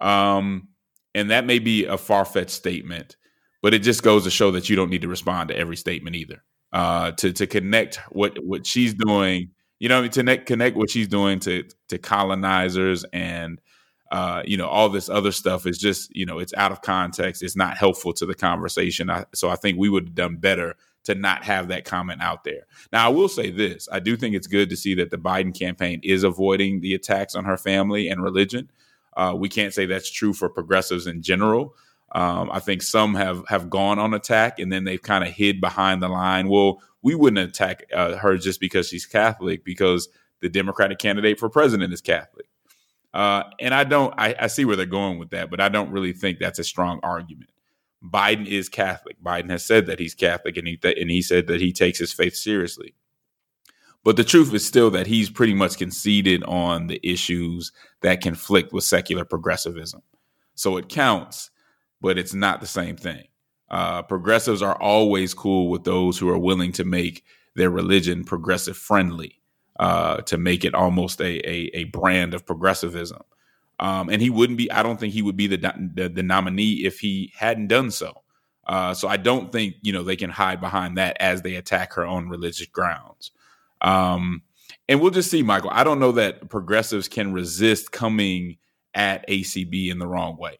Um, 0.00 0.68
and 1.14 1.30
that 1.30 1.46
may 1.46 1.58
be 1.58 1.86
a 1.86 1.96
far 1.96 2.24
fetched 2.24 2.50
statement, 2.50 3.16
but 3.62 3.74
it 3.74 3.80
just 3.80 4.02
goes 4.02 4.24
to 4.24 4.30
show 4.30 4.50
that 4.52 4.68
you 4.68 4.76
don't 4.76 4.90
need 4.90 5.02
to 5.02 5.08
respond 5.08 5.48
to 5.48 5.56
every 5.56 5.76
statement 5.76 6.16
either. 6.16 6.42
Uh, 6.72 7.12
to 7.12 7.32
to 7.32 7.46
connect 7.46 7.96
what 8.10 8.36
what 8.44 8.66
she's 8.66 8.92
doing 8.92 9.50
you 9.78 9.88
know, 9.88 10.02
to 10.02 10.08
connect 10.08 10.46
connect 10.46 10.76
what 10.76 10.90
she's 10.90 11.08
doing 11.08 11.38
to 11.40 11.64
to 11.88 11.98
colonizers 11.98 13.04
and 13.12 13.60
uh, 14.10 14.42
you 14.44 14.56
know 14.56 14.68
all 14.68 14.88
this 14.88 15.08
other 15.08 15.32
stuff 15.32 15.66
is 15.66 15.78
just 15.78 16.14
you 16.14 16.24
know 16.24 16.38
it's 16.38 16.54
out 16.54 16.72
of 16.72 16.80
context. 16.80 17.42
It's 17.42 17.56
not 17.56 17.76
helpful 17.76 18.12
to 18.14 18.26
the 18.26 18.34
conversation. 18.34 19.10
I, 19.10 19.24
so 19.34 19.48
I 19.48 19.56
think 19.56 19.78
we 19.78 19.88
would 19.88 20.04
have 20.04 20.14
done 20.14 20.36
better 20.36 20.76
to 21.06 21.14
not 21.14 21.44
have 21.44 21.68
that 21.68 21.84
comment 21.84 22.22
out 22.22 22.44
there. 22.44 22.66
Now 22.92 23.06
I 23.06 23.08
will 23.08 23.28
say 23.28 23.50
this: 23.50 23.88
I 23.90 23.98
do 23.98 24.16
think 24.16 24.34
it's 24.34 24.46
good 24.46 24.70
to 24.70 24.76
see 24.76 24.94
that 24.96 25.10
the 25.10 25.18
Biden 25.18 25.56
campaign 25.56 26.00
is 26.02 26.22
avoiding 26.22 26.80
the 26.80 26.94
attacks 26.94 27.34
on 27.34 27.44
her 27.44 27.56
family 27.56 28.08
and 28.08 28.22
religion. 28.22 28.70
Uh, 29.16 29.34
we 29.36 29.48
can't 29.48 29.72
say 29.72 29.86
that's 29.86 30.10
true 30.10 30.32
for 30.32 30.48
progressives 30.48 31.06
in 31.06 31.22
general. 31.22 31.74
Um, 32.12 32.50
I 32.52 32.60
think 32.60 32.82
some 32.82 33.14
have 33.14 33.42
have 33.48 33.68
gone 33.68 33.98
on 33.98 34.14
attack 34.14 34.58
and 34.58 34.70
then 34.70 34.84
they've 34.84 35.02
kind 35.02 35.24
of 35.24 35.30
hid 35.30 35.60
behind 35.60 36.02
the 36.02 36.08
line. 36.08 36.48
Well, 36.48 36.80
we 37.02 37.14
wouldn't 37.14 37.48
attack 37.48 37.84
uh, 37.92 38.16
her 38.16 38.36
just 38.36 38.60
because 38.60 38.88
she's 38.88 39.06
Catholic, 39.06 39.64
because 39.64 40.08
the 40.40 40.48
Democratic 40.48 40.98
candidate 40.98 41.38
for 41.38 41.48
president 41.48 41.92
is 41.92 42.00
Catholic. 42.00 42.46
Uh, 43.14 43.44
and 43.60 43.72
I 43.72 43.84
don't, 43.84 44.12
I, 44.18 44.34
I, 44.38 44.46
see 44.48 44.64
where 44.64 44.76
they're 44.76 44.84
going 44.84 45.18
with 45.18 45.30
that, 45.30 45.48
but 45.48 45.60
I 45.60 45.70
don't 45.70 45.90
really 45.90 46.12
think 46.12 46.38
that's 46.38 46.58
a 46.58 46.64
strong 46.64 47.00
argument. 47.02 47.48
Biden 48.10 48.46
is 48.46 48.68
Catholic. 48.68 49.20
Biden 49.22 49.50
has 49.50 49.64
said 49.64 49.86
that 49.86 49.98
he's 49.98 50.14
Catholic, 50.14 50.56
and 50.56 50.66
he 50.66 50.76
th- 50.76 50.98
and 50.98 51.10
he 51.10 51.22
said 51.22 51.46
that 51.46 51.60
he 51.60 51.72
takes 51.72 51.98
his 51.98 52.12
faith 52.12 52.34
seriously. 52.34 52.94
But 54.04 54.16
the 54.16 54.24
truth 54.24 54.54
is 54.54 54.64
still 54.64 54.90
that 54.90 55.08
he's 55.08 55.30
pretty 55.30 55.54
much 55.54 55.78
conceded 55.78 56.44
on 56.44 56.86
the 56.86 57.00
issues 57.02 57.72
that 58.02 58.20
conflict 58.20 58.72
with 58.72 58.84
secular 58.84 59.24
progressivism. 59.24 60.02
So 60.54 60.76
it 60.76 60.88
counts, 60.88 61.50
but 62.00 62.16
it's 62.16 62.34
not 62.34 62.60
the 62.60 62.68
same 62.68 62.96
thing. 62.96 63.26
Uh, 63.68 64.02
progressives 64.02 64.62
are 64.62 64.80
always 64.80 65.34
cool 65.34 65.68
with 65.70 65.82
those 65.82 66.18
who 66.18 66.28
are 66.28 66.38
willing 66.38 66.70
to 66.72 66.84
make 66.84 67.24
their 67.56 67.70
religion 67.70 68.22
progressive 68.22 68.76
friendly, 68.76 69.40
uh, 69.80 70.18
to 70.18 70.38
make 70.38 70.64
it 70.64 70.74
almost 70.74 71.20
a, 71.20 71.38
a, 71.48 71.70
a 71.74 71.84
brand 71.84 72.32
of 72.32 72.46
progressivism. 72.46 73.22
Um, 73.78 74.08
and 74.08 74.22
he 74.22 74.30
wouldn't 74.30 74.56
be. 74.56 74.70
I 74.70 74.82
don't 74.82 74.98
think 74.98 75.12
he 75.12 75.22
would 75.22 75.36
be 75.36 75.46
the 75.46 75.58
the, 75.94 76.08
the 76.08 76.22
nominee 76.22 76.84
if 76.84 76.98
he 77.00 77.32
hadn't 77.36 77.68
done 77.68 77.90
so. 77.90 78.22
Uh, 78.66 78.94
so 78.94 79.06
I 79.06 79.16
don't 79.16 79.52
think 79.52 79.76
you 79.82 79.92
know 79.92 80.02
they 80.02 80.16
can 80.16 80.30
hide 80.30 80.60
behind 80.60 80.98
that 80.98 81.16
as 81.20 81.42
they 81.42 81.54
attack 81.54 81.92
her 81.94 82.04
on 82.06 82.28
religious 82.28 82.66
grounds. 82.66 83.30
Um, 83.80 84.42
and 84.88 85.00
we'll 85.00 85.10
just 85.10 85.30
see, 85.30 85.42
Michael. 85.42 85.70
I 85.72 85.84
don't 85.84 86.00
know 86.00 86.12
that 86.12 86.48
progressives 86.48 87.08
can 87.08 87.32
resist 87.32 87.92
coming 87.92 88.58
at 88.94 89.28
ACB 89.28 89.90
in 89.90 89.98
the 89.98 90.06
wrong 90.06 90.36
way. 90.36 90.58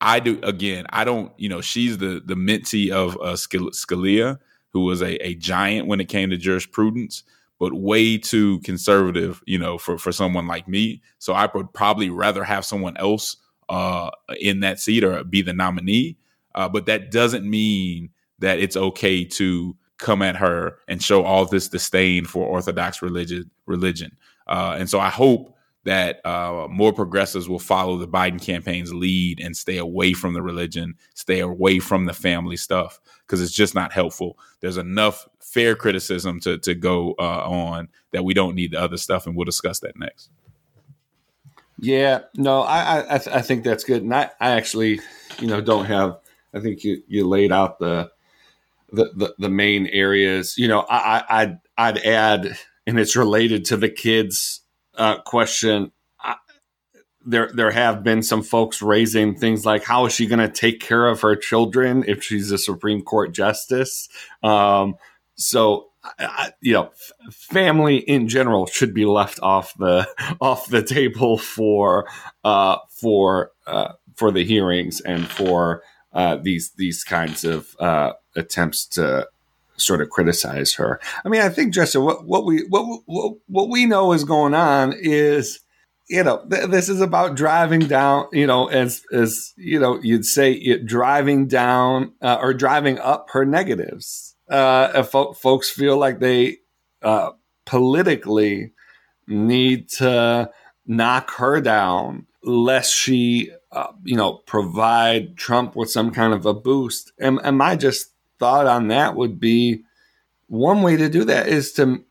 I 0.00 0.20
do 0.20 0.40
again. 0.42 0.86
I 0.90 1.04
don't. 1.04 1.32
You 1.36 1.48
know, 1.48 1.60
she's 1.60 1.98
the 1.98 2.22
the 2.24 2.34
mentee 2.34 2.90
of 2.90 3.16
uh, 3.16 3.34
Scalia, 3.34 4.38
who 4.72 4.84
was 4.84 5.02
a, 5.02 5.26
a 5.26 5.34
giant 5.34 5.86
when 5.86 6.00
it 6.00 6.08
came 6.08 6.30
to 6.30 6.36
jurisprudence, 6.36 7.22
but 7.60 7.74
way 7.74 8.18
too 8.18 8.58
conservative. 8.60 9.40
You 9.46 9.58
know, 9.60 9.78
for 9.78 9.98
for 9.98 10.10
someone 10.10 10.48
like 10.48 10.66
me. 10.66 11.02
So 11.18 11.34
I 11.34 11.48
would 11.54 11.72
probably 11.72 12.10
rather 12.10 12.42
have 12.42 12.64
someone 12.64 12.96
else 12.96 13.36
uh, 13.68 14.10
in 14.40 14.58
that 14.60 14.80
seat 14.80 15.04
or 15.04 15.22
be 15.22 15.42
the 15.42 15.52
nominee. 15.52 16.16
Uh, 16.56 16.68
but 16.68 16.86
that 16.86 17.12
doesn't 17.12 17.48
mean 17.48 18.10
that 18.40 18.58
it's 18.58 18.76
okay 18.76 19.24
to 19.24 19.76
come 19.98 20.22
at 20.22 20.34
her 20.34 20.78
and 20.88 21.00
show 21.00 21.22
all 21.22 21.46
this 21.46 21.68
disdain 21.68 22.24
for 22.24 22.44
Orthodox 22.44 23.02
religion. 23.02 23.48
Religion, 23.66 24.16
uh, 24.48 24.74
and 24.76 24.90
so 24.90 24.98
I 24.98 25.10
hope 25.10 25.54
that 25.84 26.20
uh, 26.26 26.66
more 26.68 26.92
progressives 26.92 27.48
will 27.48 27.58
follow 27.58 27.96
the 27.96 28.06
Biden 28.06 28.42
campaign's 28.42 28.92
lead 28.92 29.40
and 29.40 29.56
stay 29.56 29.78
away 29.78 30.12
from 30.12 30.34
the 30.34 30.42
religion, 30.42 30.94
stay 31.14 31.40
away 31.40 31.78
from 31.78 32.04
the 32.04 32.12
family 32.12 32.56
stuff, 32.56 33.00
because 33.26 33.40
it's 33.40 33.54
just 33.54 33.74
not 33.74 33.92
helpful. 33.92 34.38
There's 34.60 34.76
enough 34.76 35.26
fair 35.50 35.74
criticism 35.74 36.40
to 36.40 36.58
to 36.58 36.74
go 36.74 37.14
uh, 37.18 37.42
on 37.44 37.88
that 38.12 38.24
we 38.24 38.34
don't 38.34 38.54
need 38.54 38.70
the 38.70 38.80
other 38.80 38.96
stuff, 38.96 39.26
and 39.26 39.36
we'll 39.36 39.44
discuss 39.44 39.80
that 39.80 39.98
next. 39.98 40.30
Yeah, 41.78 42.20
no, 42.36 42.62
I 42.62 43.00
I, 43.00 43.14
I 43.14 43.42
think 43.42 43.64
that's 43.64 43.84
good, 43.84 44.02
and 44.02 44.14
I, 44.14 44.30
I 44.40 44.50
actually, 44.50 45.00
you 45.38 45.46
know, 45.46 45.60
don't 45.60 45.86
have. 45.86 46.18
I 46.54 46.60
think 46.60 46.84
you 46.84 47.02
you 47.08 47.26
laid 47.26 47.52
out 47.52 47.78
the 47.78 48.10
the 48.92 49.10
the, 49.16 49.34
the 49.38 49.48
main 49.48 49.86
areas. 49.86 50.56
You 50.56 50.68
know, 50.68 50.86
I 50.88 51.24
I 51.28 51.56
I'd 51.76 51.98
add, 51.98 52.56
and 52.86 52.98
it's 52.98 53.16
related 53.16 53.64
to 53.66 53.76
the 53.76 53.88
kids 53.88 54.60
uh, 54.96 55.20
question. 55.22 55.92
There, 57.22 57.50
there 57.52 57.70
have 57.70 58.02
been 58.02 58.22
some 58.22 58.42
folks 58.42 58.80
raising 58.80 59.36
things 59.36 59.66
like, 59.66 59.84
how 59.84 60.06
is 60.06 60.14
she 60.14 60.26
going 60.26 60.38
to 60.38 60.48
take 60.48 60.80
care 60.80 61.06
of 61.06 61.20
her 61.20 61.36
children 61.36 62.02
if 62.08 62.22
she's 62.22 62.50
a 62.50 62.56
Supreme 62.56 63.02
Court 63.02 63.34
justice? 63.34 64.08
Um, 64.42 64.94
so 65.40 65.90
I, 66.18 66.52
you 66.60 66.72
know, 66.72 66.90
family 67.30 67.98
in 67.98 68.28
general 68.28 68.66
should 68.66 68.94
be 68.94 69.04
left 69.04 69.40
off 69.42 69.74
the 69.78 70.08
off 70.40 70.68
the 70.68 70.82
table 70.82 71.38
for 71.38 72.08
uh, 72.44 72.78
for 72.88 73.52
uh, 73.66 73.92
for 74.14 74.30
the 74.30 74.44
hearings 74.44 75.00
and 75.00 75.28
for 75.28 75.82
uh, 76.12 76.36
these 76.36 76.70
these 76.72 77.04
kinds 77.04 77.44
of 77.44 77.76
uh, 77.80 78.12
attempts 78.36 78.86
to 78.86 79.28
sort 79.76 80.02
of 80.02 80.10
criticize 80.10 80.74
her. 80.74 81.00
I 81.24 81.28
mean, 81.28 81.40
I 81.40 81.48
think 81.48 81.74
Justin, 81.74 82.02
what 82.04 82.24
what 82.24 82.44
we 82.44 82.64
what 82.68 83.02
what, 83.06 83.34
what 83.46 83.68
we 83.68 83.86
know 83.86 84.12
is 84.12 84.24
going 84.24 84.54
on 84.54 84.94
is 84.96 85.60
you 86.08 86.24
know 86.24 86.44
th- 86.50 86.68
this 86.68 86.88
is 86.88 87.00
about 87.00 87.36
driving 87.36 87.80
down 87.80 88.26
you 88.32 88.46
know 88.46 88.68
as 88.68 89.02
as 89.12 89.52
you 89.56 89.78
know 89.78 90.00
you'd 90.02 90.26
say 90.26 90.52
it 90.52 90.86
driving 90.86 91.46
down 91.46 92.12
uh, 92.20 92.38
or 92.40 92.52
driving 92.52 92.98
up 92.98 93.28
her 93.30 93.44
negatives 93.44 94.29
uh, 94.50 94.92
if 94.96 95.08
fo- 95.08 95.32
folks 95.32 95.70
feel 95.70 95.96
like 95.96 96.18
they 96.18 96.58
uh, 97.02 97.30
politically 97.64 98.72
need 99.26 99.88
to 99.88 100.50
knock 100.86 101.30
her 101.36 101.60
down 101.60 102.26
lest 102.42 102.94
she, 102.94 103.50
uh, 103.70 103.92
you 104.02 104.16
know, 104.16 104.34
provide 104.46 105.36
Trump 105.36 105.76
with 105.76 105.90
some 105.90 106.10
kind 106.10 106.32
of 106.32 106.44
a 106.46 106.54
boost. 106.54 107.12
And, 107.18 107.38
and 107.44 107.56
my 107.56 107.76
just 107.76 108.12
thought 108.38 108.66
on 108.66 108.88
that 108.88 109.14
would 109.14 109.38
be 109.38 109.84
one 110.48 110.82
way 110.82 110.96
to 110.96 111.08
do 111.08 111.24
that 111.24 111.46
is 111.46 111.72
to 111.74 112.04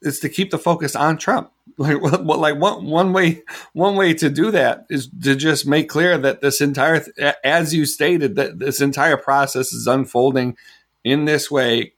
is 0.00 0.20
to 0.20 0.28
keep 0.28 0.50
the 0.50 0.58
focus 0.58 0.94
on 0.94 1.18
Trump. 1.18 1.50
Like, 1.76 2.00
like 2.00 2.60
one 2.60 2.84
one 2.84 3.12
way 3.12 3.42
one 3.72 3.96
way 3.96 4.14
to 4.14 4.30
do 4.30 4.52
that 4.52 4.86
is 4.90 5.08
to 5.22 5.34
just 5.34 5.66
make 5.66 5.88
clear 5.88 6.16
that 6.16 6.40
this 6.40 6.60
entire, 6.60 7.04
as 7.42 7.74
you 7.74 7.84
stated, 7.84 8.36
that 8.36 8.60
this 8.60 8.80
entire 8.80 9.16
process 9.16 9.72
is 9.72 9.88
unfolding 9.88 10.56
in 11.04 11.26
this 11.26 11.50
way 11.50 11.92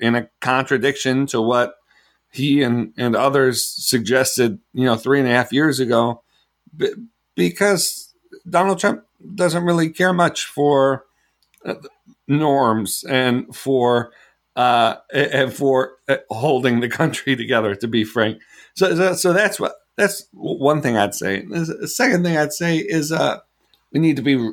in 0.00 0.14
a 0.14 0.28
contradiction 0.40 1.26
to 1.26 1.40
what 1.40 1.74
he 2.32 2.62
and, 2.62 2.94
and 2.96 3.14
others 3.14 3.66
suggested, 3.66 4.58
you 4.72 4.84
know, 4.84 4.96
three 4.96 5.18
and 5.20 5.28
a 5.28 5.32
half 5.32 5.52
years 5.52 5.78
ago, 5.78 6.22
because 7.34 8.14
Donald 8.48 8.78
Trump 8.78 9.04
doesn't 9.34 9.64
really 9.64 9.90
care 9.90 10.12
much 10.12 10.46
for 10.46 11.04
uh, 11.64 11.74
norms 12.26 13.04
and 13.08 13.54
for 13.54 14.12
uh, 14.56 14.96
and 15.12 15.52
for 15.52 15.94
uh, 16.08 16.16
holding 16.30 16.80
the 16.80 16.88
country 17.00 17.36
together. 17.36 17.74
To 17.74 17.86
be 17.86 18.04
frank, 18.04 18.40
so 18.74 19.14
so 19.14 19.32
that's 19.32 19.60
what 19.60 19.74
that's 19.96 20.26
one 20.32 20.80
thing 20.80 20.96
I'd 20.96 21.14
say. 21.14 21.44
The 21.44 21.88
second 21.88 22.24
thing 22.24 22.36
I'd 22.36 22.52
say 22.52 22.78
is 22.78 23.12
uh, 23.12 23.40
we 23.92 24.00
need 24.00 24.16
to 24.16 24.22
be 24.22 24.52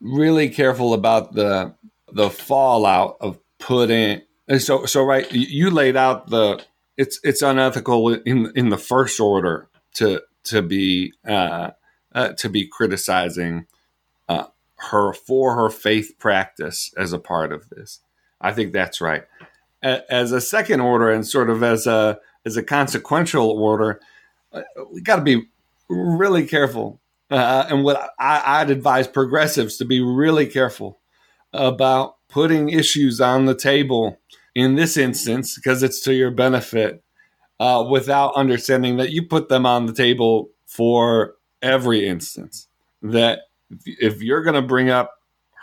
really 0.00 0.48
careful 0.48 0.94
about 0.94 1.34
the 1.34 1.74
the 2.12 2.30
fallout 2.30 3.16
of 3.20 3.38
putting 3.58 4.22
so 4.58 4.86
so 4.86 5.04
right 5.04 5.30
you 5.32 5.70
laid 5.70 5.96
out 5.96 6.30
the 6.30 6.62
it's 6.96 7.20
it's 7.22 7.42
unethical 7.42 8.14
in 8.14 8.52
in 8.54 8.68
the 8.70 8.78
first 8.78 9.20
order 9.20 9.68
to 9.94 10.22
to 10.44 10.62
be 10.62 11.12
uh, 11.26 11.70
uh, 12.14 12.28
to 12.30 12.48
be 12.48 12.66
criticizing 12.66 13.66
uh, 14.28 14.46
her 14.76 15.12
for 15.12 15.54
her 15.54 15.70
faith 15.70 16.14
practice 16.18 16.92
as 16.96 17.12
a 17.12 17.18
part 17.18 17.52
of 17.52 17.68
this. 17.70 18.00
I 18.40 18.52
think 18.52 18.72
that's 18.72 19.00
right. 19.00 19.24
As 19.82 20.32
a 20.32 20.40
second 20.40 20.80
order 20.80 21.10
and 21.10 21.26
sort 21.26 21.50
of 21.50 21.62
as 21.62 21.86
a 21.86 22.18
as 22.44 22.56
a 22.56 22.62
consequential 22.62 23.50
order, 23.50 24.00
uh, 24.52 24.62
we 24.92 25.00
got 25.00 25.16
to 25.16 25.22
be 25.22 25.48
really 25.88 26.46
careful. 26.46 27.00
Uh, 27.30 27.66
and 27.68 27.84
what 27.84 28.10
I, 28.18 28.60
I'd 28.60 28.70
advise 28.70 29.06
progressives 29.06 29.76
to 29.76 29.84
be 29.84 30.00
really 30.00 30.46
careful 30.46 30.97
about 31.52 32.16
putting 32.28 32.68
issues 32.68 33.20
on 33.20 33.46
the 33.46 33.54
table 33.54 34.20
in 34.54 34.74
this 34.74 34.96
instance 34.96 35.54
because 35.54 35.82
it's 35.82 36.00
to 36.00 36.14
your 36.14 36.30
benefit 36.30 37.02
uh, 37.60 37.84
without 37.88 38.34
understanding 38.34 38.96
that 38.98 39.10
you 39.10 39.26
put 39.26 39.48
them 39.48 39.66
on 39.66 39.86
the 39.86 39.92
table 39.92 40.50
for 40.66 41.34
every 41.62 42.06
instance. 42.06 42.68
That 43.02 43.40
if 43.84 44.22
you're 44.22 44.42
going 44.42 44.54
to 44.54 44.62
bring 44.62 44.90
up 44.90 45.14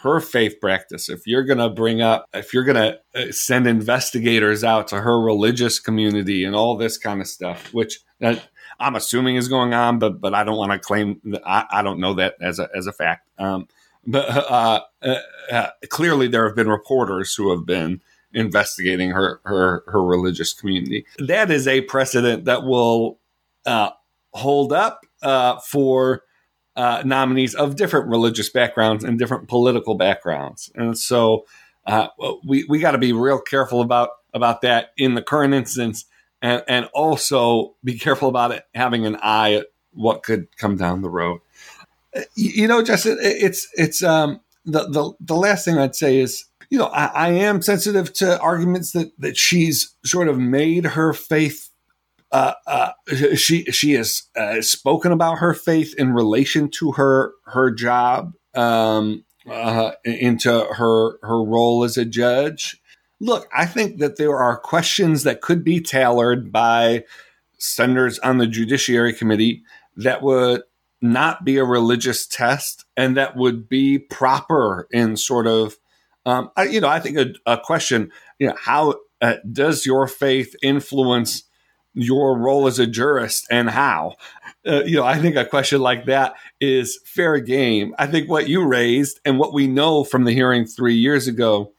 her 0.02 0.20
faith 0.20 0.60
practice, 0.62 1.10
if 1.10 1.26
you're 1.26 1.44
going 1.44 1.58
to 1.58 1.70
bring 1.70 2.02
up, 2.02 2.28
if 2.34 2.54
you're 2.54 2.64
going 2.64 2.76
to 2.76 3.00
uh, 3.16 3.32
send 3.32 3.68
investigators 3.68 4.64
out 4.64 4.88
to 4.90 5.02
her 5.02 5.20
religious 5.20 5.80
community 5.80 6.44
and 6.44 6.56
all 6.56 6.78
this 6.78 6.98
kind 6.98 7.22
of 7.22 7.28
stuff, 7.28 7.74
which 7.74 8.00
uh, 8.22 8.36
I'm 8.80 8.96
assuming 8.96 9.36
is 9.36 9.48
going 9.48 9.74
on, 9.74 10.00
but 10.00 10.22
but 10.22 10.34
I 10.34 10.44
don't 10.44 10.58
want 10.58 10.72
to 10.72 10.80
claim 10.80 11.22
that 11.26 11.42
I, 11.46 11.66
I 11.72 11.82
don't 11.82 12.00
know 12.00 12.14
that 12.16 12.36
as 12.42 12.60
a 12.60 12.70
as 12.76 12.88
a 12.88 12.94
fact. 12.94 13.28
Um, 13.38 13.68
uh, 14.14 14.80
uh, 15.02 15.16
uh, 15.52 15.68
clearly, 15.90 16.28
there 16.28 16.46
have 16.48 16.56
been 16.56 16.70
reporters 16.70 17.34
who 17.36 17.50
have 17.52 17.66
been 17.66 18.02
investigating 18.34 19.12
her 19.12 19.40
her 19.46 19.84
her 19.88 20.04
religious 20.04 20.54
community. 20.54 21.06
That 21.20 21.52
is 21.52 21.68
a 21.68 21.82
precedent 21.82 22.46
that 22.46 22.64
will 22.64 23.20
uh, 23.66 23.92
hold 24.34 24.74
up 24.74 25.02
uh, 25.22 25.60
for 25.60 26.24
uh, 26.76 27.02
nominees 27.06 27.56
of 27.56 27.76
different 27.76 28.08
religious 28.08 28.50
backgrounds 28.50 29.04
and 29.04 29.18
different 29.18 29.48
political 29.48 29.96
backgrounds, 29.96 30.72
and 30.76 30.98
so 30.98 31.46
we 32.46 32.66
we 32.68 32.80
got 32.80 32.92
to 32.92 32.98
be 32.98 33.14
real 33.14 33.40
careful 33.40 33.82
about 33.82 34.10
about 34.34 34.62
that 34.62 34.92
in 34.98 35.16
the 35.16 35.22
current 35.22 35.54
instance, 35.54 36.06
and 36.42 36.64
and 36.68 36.90
also 36.94 37.76
be 37.84 37.98
careful 37.98 38.30
about 38.30 38.52
it 38.52 38.64
having 38.76 39.06
an 39.06 39.16
eye 39.18 39.54
at 39.54 39.68
what 39.94 40.24
could 40.24 40.56
come 40.58 40.76
down 40.76 41.02
the 41.02 41.10
road. 41.10 41.40
You 42.36 42.68
know, 42.68 42.84
Justin, 42.84 43.18
it's 43.22 43.68
it's 43.74 44.04
um 44.04 44.40
the 44.66 44.88
the 44.88 45.14
the 45.20 45.36
last 45.36 45.66
thing 45.66 45.78
I'd 45.78 45.96
say 45.96 46.20
is 46.20 46.46
you 46.70 46.78
know, 46.78 46.88
I, 46.88 47.06
I, 47.06 47.30
am 47.30 47.62
sensitive 47.62 48.12
to 48.14 48.40
arguments 48.40 48.92
that 48.92 49.12
that 49.20 49.38
she's 49.38 49.96
sort 50.04 50.28
of 50.28 50.38
made 50.38 50.86
her 50.86 51.14
faith. 51.14 51.70
Uh, 52.32 52.54
uh, 52.68 52.92
she 53.36 53.64
she 53.66 53.94
has 53.94 54.24
uh, 54.36 54.62
spoken 54.62 55.12
about 55.12 55.40
her 55.40 55.54
faith 55.54 55.94
in 55.98 56.14
relation 56.14 56.70
to 56.70 56.94
her 56.94 57.34
her 57.46 57.72
job, 57.72 58.34
um, 58.56 59.24
uh, 59.50 59.92
into 60.04 60.50
her 60.74 61.18
her 61.22 61.44
role 61.44 61.84
as 61.84 61.98
a 61.98 62.06
judge. 62.06 62.82
Look, 63.22 63.48
I 63.56 63.66
think 63.66 64.00
that 64.00 64.18
there 64.18 64.38
are 64.38 64.58
questions 64.58 65.24
that 65.24 65.42
could 65.42 65.64
be 65.64 65.80
tailored 65.80 66.52
by 66.52 67.06
senators 67.58 68.20
on 68.20 68.38
the 68.38 68.48
Judiciary 68.48 69.14
Committee 69.14 69.64
that 69.96 70.22
would 70.22 70.64
not 71.02 71.46
be 71.46 71.58
a 71.58 71.64
religious 71.64 72.26
test 72.26 72.86
and 72.96 73.18
that 73.18 73.36
would 73.36 73.70
be 73.70 74.00
proper 74.00 74.88
in 74.92 75.18
sort 75.18 75.48
of 75.48 75.78
um, 76.26 76.52
I, 76.56 76.64
you 76.64 76.82
know, 76.82 76.88
I 76.88 77.00
think 77.00 77.18
a, 77.18 77.34
a, 77.46 77.58
question, 77.58 78.12
you 78.40 78.48
know, 78.48 78.56
how 78.60 78.96
uh, 79.22 79.36
does 79.52 79.86
your 79.86 80.08
faith 80.08 80.56
influence 80.64 81.44
your 81.94 82.38
role 82.38 82.68
as 82.68 82.80
a 82.80 82.88
jurist 82.88 83.46
and 83.52 83.70
how? 83.70 84.16
Uh, 84.68 84.84
you 84.86 84.96
know, 84.96 85.06
I 85.06 85.20
think 85.20 85.36
a 85.36 85.46
question 85.46 85.82
like 85.82 86.06
that 86.06 86.34
is 86.60 87.00
fair 87.06 87.40
game. 87.40 87.94
I 88.00 88.08
think 88.08 88.30
what 88.30 88.50
you 88.50 88.66
raised 88.66 89.20
and 89.24 89.38
what 89.38 89.54
we 89.54 89.68
know 89.68 90.04
from 90.04 90.24
the 90.24 90.34
hearing 90.34 90.66
three 90.66 90.96
years 90.96 91.28
ago, 91.28 91.74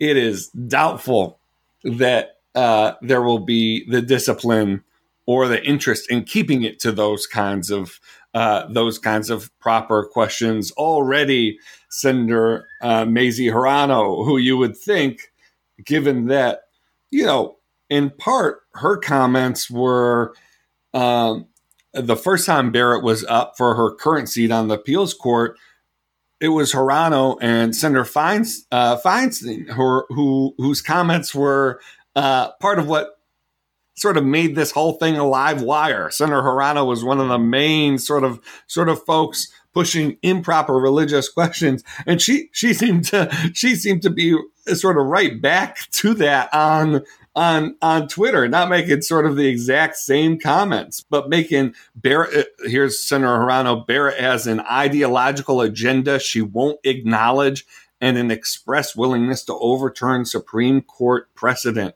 it 0.00 0.16
is 0.16 0.48
doubtful 0.48 1.38
that 1.84 2.38
uh, 2.54 2.94
there 3.02 3.22
will 3.22 3.38
be 3.40 3.88
the 3.90 4.02
discipline 4.02 4.82
or 5.26 5.48
the 5.48 5.62
interest 5.64 6.10
in 6.10 6.24
keeping 6.24 6.62
it 6.62 6.80
to 6.80 6.92
those 6.92 7.26
kinds 7.26 7.70
of 7.70 8.00
uh, 8.34 8.66
those 8.70 8.98
kinds 8.98 9.30
of 9.30 9.50
proper 9.58 10.04
questions 10.04 10.72
already 10.72 11.58
Senator 11.90 12.66
uh, 12.80 13.04
Mazie 13.04 13.48
Hirono, 13.48 14.24
who 14.24 14.38
you 14.38 14.56
would 14.56 14.76
think, 14.76 15.30
given 15.84 16.26
that, 16.26 16.62
you 17.10 17.26
know, 17.26 17.58
in 17.90 18.10
part, 18.10 18.60
her 18.74 18.96
comments 18.96 19.70
were 19.70 20.34
um, 20.94 21.46
the 21.92 22.16
first 22.16 22.46
time 22.46 22.72
Barrett 22.72 23.04
was 23.04 23.24
up 23.24 23.54
for 23.56 23.74
her 23.74 23.94
current 23.94 24.28
seat 24.28 24.50
on 24.50 24.68
the 24.68 24.74
appeals 24.76 25.12
court. 25.12 25.58
It 26.40 26.48
was 26.48 26.72
Hirono 26.72 27.36
and 27.40 27.76
Senator 27.76 28.04
Feins, 28.04 28.60
uh, 28.72 28.96
Feinstein 28.96 29.68
who, 29.68 30.04
who 30.08 30.54
whose 30.56 30.80
comments 30.80 31.34
were 31.34 31.80
uh, 32.16 32.52
part 32.60 32.78
of 32.78 32.88
what 32.88 33.18
sort 33.94 34.16
of 34.16 34.24
made 34.24 34.54
this 34.54 34.72
whole 34.72 34.94
thing 34.94 35.16
a 35.16 35.26
live 35.26 35.62
wire. 35.62 36.10
Senator 36.10 36.42
Hirono 36.42 36.86
was 36.86 37.04
one 37.04 37.20
of 37.20 37.28
the 37.28 37.38
main 37.38 37.98
sort 37.98 38.24
of 38.24 38.40
sort 38.66 38.88
of 38.88 39.02
folks 39.04 39.48
pushing 39.72 40.16
improper 40.22 40.74
religious 40.74 41.28
questions. 41.32 41.82
And 42.06 42.20
she, 42.20 42.48
she 42.52 42.74
seemed 42.74 43.04
to, 43.06 43.30
she 43.54 43.74
seemed 43.74 44.02
to 44.02 44.10
be 44.10 44.36
sort 44.66 44.98
of 44.98 45.06
right 45.06 45.40
back 45.40 45.90
to 45.92 46.14
that 46.14 46.52
on, 46.52 47.02
on, 47.34 47.76
on 47.80 48.08
Twitter, 48.08 48.48
not 48.48 48.68
making 48.68 49.02
sort 49.02 49.26
of 49.26 49.36
the 49.36 49.46
exact 49.46 49.96
same 49.96 50.38
comments, 50.38 51.00
but 51.00 51.28
making 51.28 51.74
Barrett, 51.94 52.34
uh, 52.36 52.68
here's 52.68 53.00
Senator 53.00 53.38
Hirono, 53.38 53.86
Barrett 53.86 54.20
has 54.20 54.46
an 54.46 54.60
ideological 54.60 55.60
agenda 55.60 56.18
she 56.18 56.42
won't 56.42 56.78
acknowledge 56.84 57.66
and 58.00 58.18
an 58.18 58.30
express 58.30 58.96
willingness 58.96 59.44
to 59.44 59.54
overturn 59.54 60.24
Supreme 60.24 60.82
Court 60.82 61.32
precedent. 61.34 61.94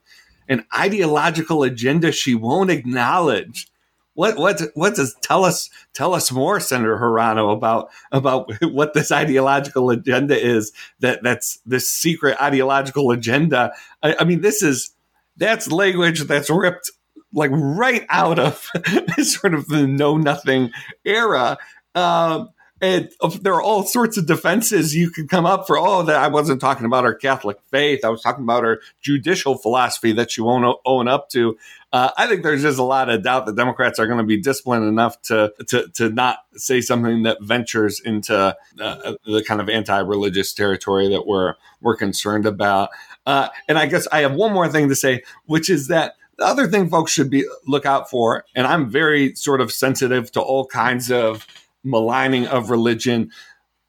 An 0.48 0.64
ideological 0.76 1.62
agenda 1.62 2.12
she 2.12 2.34
won't 2.34 2.70
acknowledge. 2.70 3.68
What 4.14 4.38
what 4.38 4.62
what 4.74 4.94
does 4.94 5.14
tell 5.20 5.44
us 5.44 5.68
tell 5.92 6.14
us 6.14 6.32
more, 6.32 6.58
Senator 6.58 6.96
Hirono, 6.96 7.52
about 7.52 7.90
about 8.12 8.50
what 8.62 8.94
this 8.94 9.12
ideological 9.12 9.90
agenda 9.90 10.38
is? 10.38 10.72
That 11.00 11.22
that's 11.22 11.58
this 11.66 11.92
secret 11.92 12.40
ideological 12.40 13.10
agenda. 13.10 13.72
I, 14.02 14.16
I 14.20 14.24
mean, 14.24 14.40
this 14.40 14.62
is 14.62 14.92
that's 15.36 15.70
language 15.70 16.22
that's 16.22 16.48
ripped 16.48 16.90
like 17.32 17.50
right 17.52 18.06
out 18.08 18.38
of 18.38 18.70
sort 19.22 19.52
of 19.52 19.68
the 19.68 19.86
know 19.86 20.16
nothing 20.16 20.70
era. 21.04 21.58
Um, 21.94 22.48
and 22.80 23.10
there 23.40 23.54
are 23.54 23.62
all 23.62 23.84
sorts 23.84 24.18
of 24.18 24.26
defenses 24.26 24.94
you 24.94 25.10
can 25.10 25.26
come 25.26 25.46
up 25.46 25.66
for. 25.66 25.78
Oh, 25.78 26.02
that 26.02 26.16
I 26.16 26.28
wasn't 26.28 26.60
talking 26.60 26.84
about 26.84 27.04
our 27.04 27.14
Catholic 27.14 27.58
faith. 27.70 28.04
I 28.04 28.10
was 28.10 28.20
talking 28.20 28.44
about 28.44 28.64
our 28.64 28.80
judicial 29.00 29.56
philosophy 29.56 30.12
that 30.12 30.36
you 30.36 30.44
won't 30.44 30.78
own 30.84 31.08
up 31.08 31.30
to. 31.30 31.56
Uh, 31.92 32.10
I 32.18 32.26
think 32.26 32.42
there's 32.42 32.60
just 32.60 32.78
a 32.78 32.82
lot 32.82 33.08
of 33.08 33.22
doubt 33.22 33.46
that 33.46 33.56
Democrats 33.56 33.98
are 33.98 34.06
going 34.06 34.18
to 34.18 34.24
be 34.24 34.38
disciplined 34.38 34.84
enough 34.84 35.20
to 35.22 35.54
to 35.68 35.88
to 35.94 36.10
not 36.10 36.40
say 36.54 36.82
something 36.82 37.22
that 37.22 37.38
ventures 37.40 38.00
into 38.00 38.34
uh, 38.80 39.14
the 39.24 39.42
kind 39.46 39.60
of 39.62 39.70
anti-religious 39.70 40.52
territory 40.52 41.08
that 41.08 41.26
we're 41.26 41.54
we're 41.80 41.96
concerned 41.96 42.44
about. 42.44 42.90
Uh, 43.24 43.48
and 43.68 43.78
I 43.78 43.86
guess 43.86 44.06
I 44.12 44.20
have 44.20 44.34
one 44.34 44.52
more 44.52 44.68
thing 44.68 44.90
to 44.90 44.94
say, 44.94 45.22
which 45.46 45.70
is 45.70 45.88
that 45.88 46.16
the 46.36 46.44
other 46.44 46.66
thing 46.66 46.90
folks 46.90 47.12
should 47.12 47.30
be 47.30 47.46
look 47.66 47.86
out 47.86 48.10
for, 48.10 48.44
and 48.54 48.66
I'm 48.66 48.90
very 48.90 49.34
sort 49.34 49.62
of 49.62 49.72
sensitive 49.72 50.30
to 50.32 50.40
all 50.42 50.66
kinds 50.66 51.10
of 51.10 51.46
maligning 51.86 52.46
of 52.46 52.70
religion. 52.70 53.30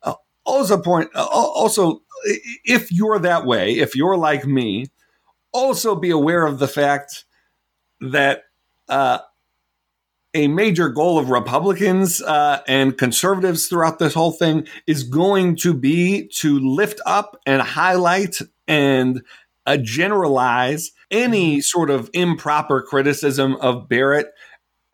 Uh, 0.01 0.13
also, 0.45 0.79
point 0.79 1.09
uh, 1.15 1.25
also 1.25 2.01
if 2.63 2.91
you're 2.91 3.19
that 3.19 3.45
way, 3.45 3.73
if 3.73 3.95
you're 3.95 4.17
like 4.17 4.45
me, 4.45 4.87
also 5.51 5.95
be 5.95 6.09
aware 6.09 6.45
of 6.45 6.59
the 6.59 6.67
fact 6.67 7.25
that 7.99 8.43
uh, 8.89 9.19
a 10.33 10.47
major 10.47 10.89
goal 10.89 11.17
of 11.17 11.29
Republicans 11.29 12.21
uh, 12.21 12.61
and 12.67 12.97
conservatives 12.97 13.67
throughout 13.67 13.99
this 13.99 14.13
whole 14.13 14.31
thing 14.31 14.67
is 14.85 15.03
going 15.03 15.55
to 15.55 15.73
be 15.73 16.27
to 16.27 16.59
lift 16.59 17.01
up 17.05 17.39
and 17.45 17.61
highlight 17.61 18.37
and 18.67 19.23
uh, 19.65 19.77
generalize 19.77 20.91
any 21.09 21.61
sort 21.61 21.89
of 21.89 22.09
improper 22.13 22.81
criticism 22.81 23.55
of 23.57 23.89
Barrett 23.89 24.27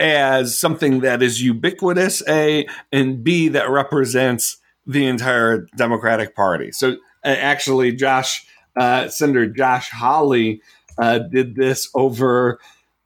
as 0.03 0.59
something 0.59 0.99
that 0.99 1.23
is 1.23 1.41
ubiquitous, 1.41 2.21
A, 2.27 2.67
and 2.91 3.23
B, 3.23 3.47
that 3.47 3.69
represents 3.69 4.57
the 4.85 5.07
entire 5.07 5.65
Democratic 5.77 6.35
Party. 6.35 6.73
So 6.73 6.97
actually, 7.23 7.93
Josh, 7.93 8.45
uh, 8.75 9.07
Senator 9.07 9.47
Josh 9.47 9.89
Hawley 9.89 10.61
uh, 10.97 11.19
did 11.19 11.55
this 11.55 11.89
over 11.95 12.59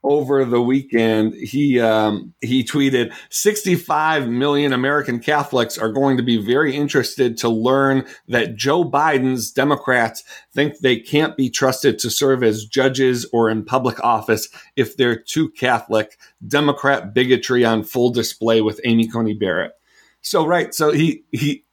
over 0.09 0.45
the 0.45 0.61
weekend, 0.61 1.33
he 1.33 1.79
um, 1.79 2.33
he 2.41 2.63
tweeted, 2.63 3.13
"65 3.29 4.27
million 4.27 4.73
American 4.73 5.19
Catholics 5.19 5.77
are 5.77 5.91
going 5.91 6.17
to 6.17 6.23
be 6.23 6.37
very 6.37 6.75
interested 6.75 7.37
to 7.37 7.49
learn 7.49 8.05
that 8.27 8.55
Joe 8.55 8.83
Biden's 8.83 9.51
Democrats 9.51 10.23
think 10.53 10.79
they 10.79 10.99
can't 10.99 11.35
be 11.35 11.49
trusted 11.49 11.99
to 11.99 12.09
serve 12.09 12.43
as 12.43 12.65
judges 12.65 13.25
or 13.33 13.49
in 13.49 13.65
public 13.65 14.03
office 14.03 14.47
if 14.75 14.97
they're 14.97 15.19
too 15.19 15.49
Catholic. 15.51 16.17
Democrat 16.47 17.13
bigotry 17.13 17.65
on 17.65 17.83
full 17.83 18.09
display 18.09 18.61
with 18.61 18.79
Amy 18.85 19.07
Coney 19.07 19.33
Barrett." 19.33 19.73
So 20.21 20.45
right, 20.45 20.73
so 20.73 20.91
he 20.91 21.23
he 21.31 21.65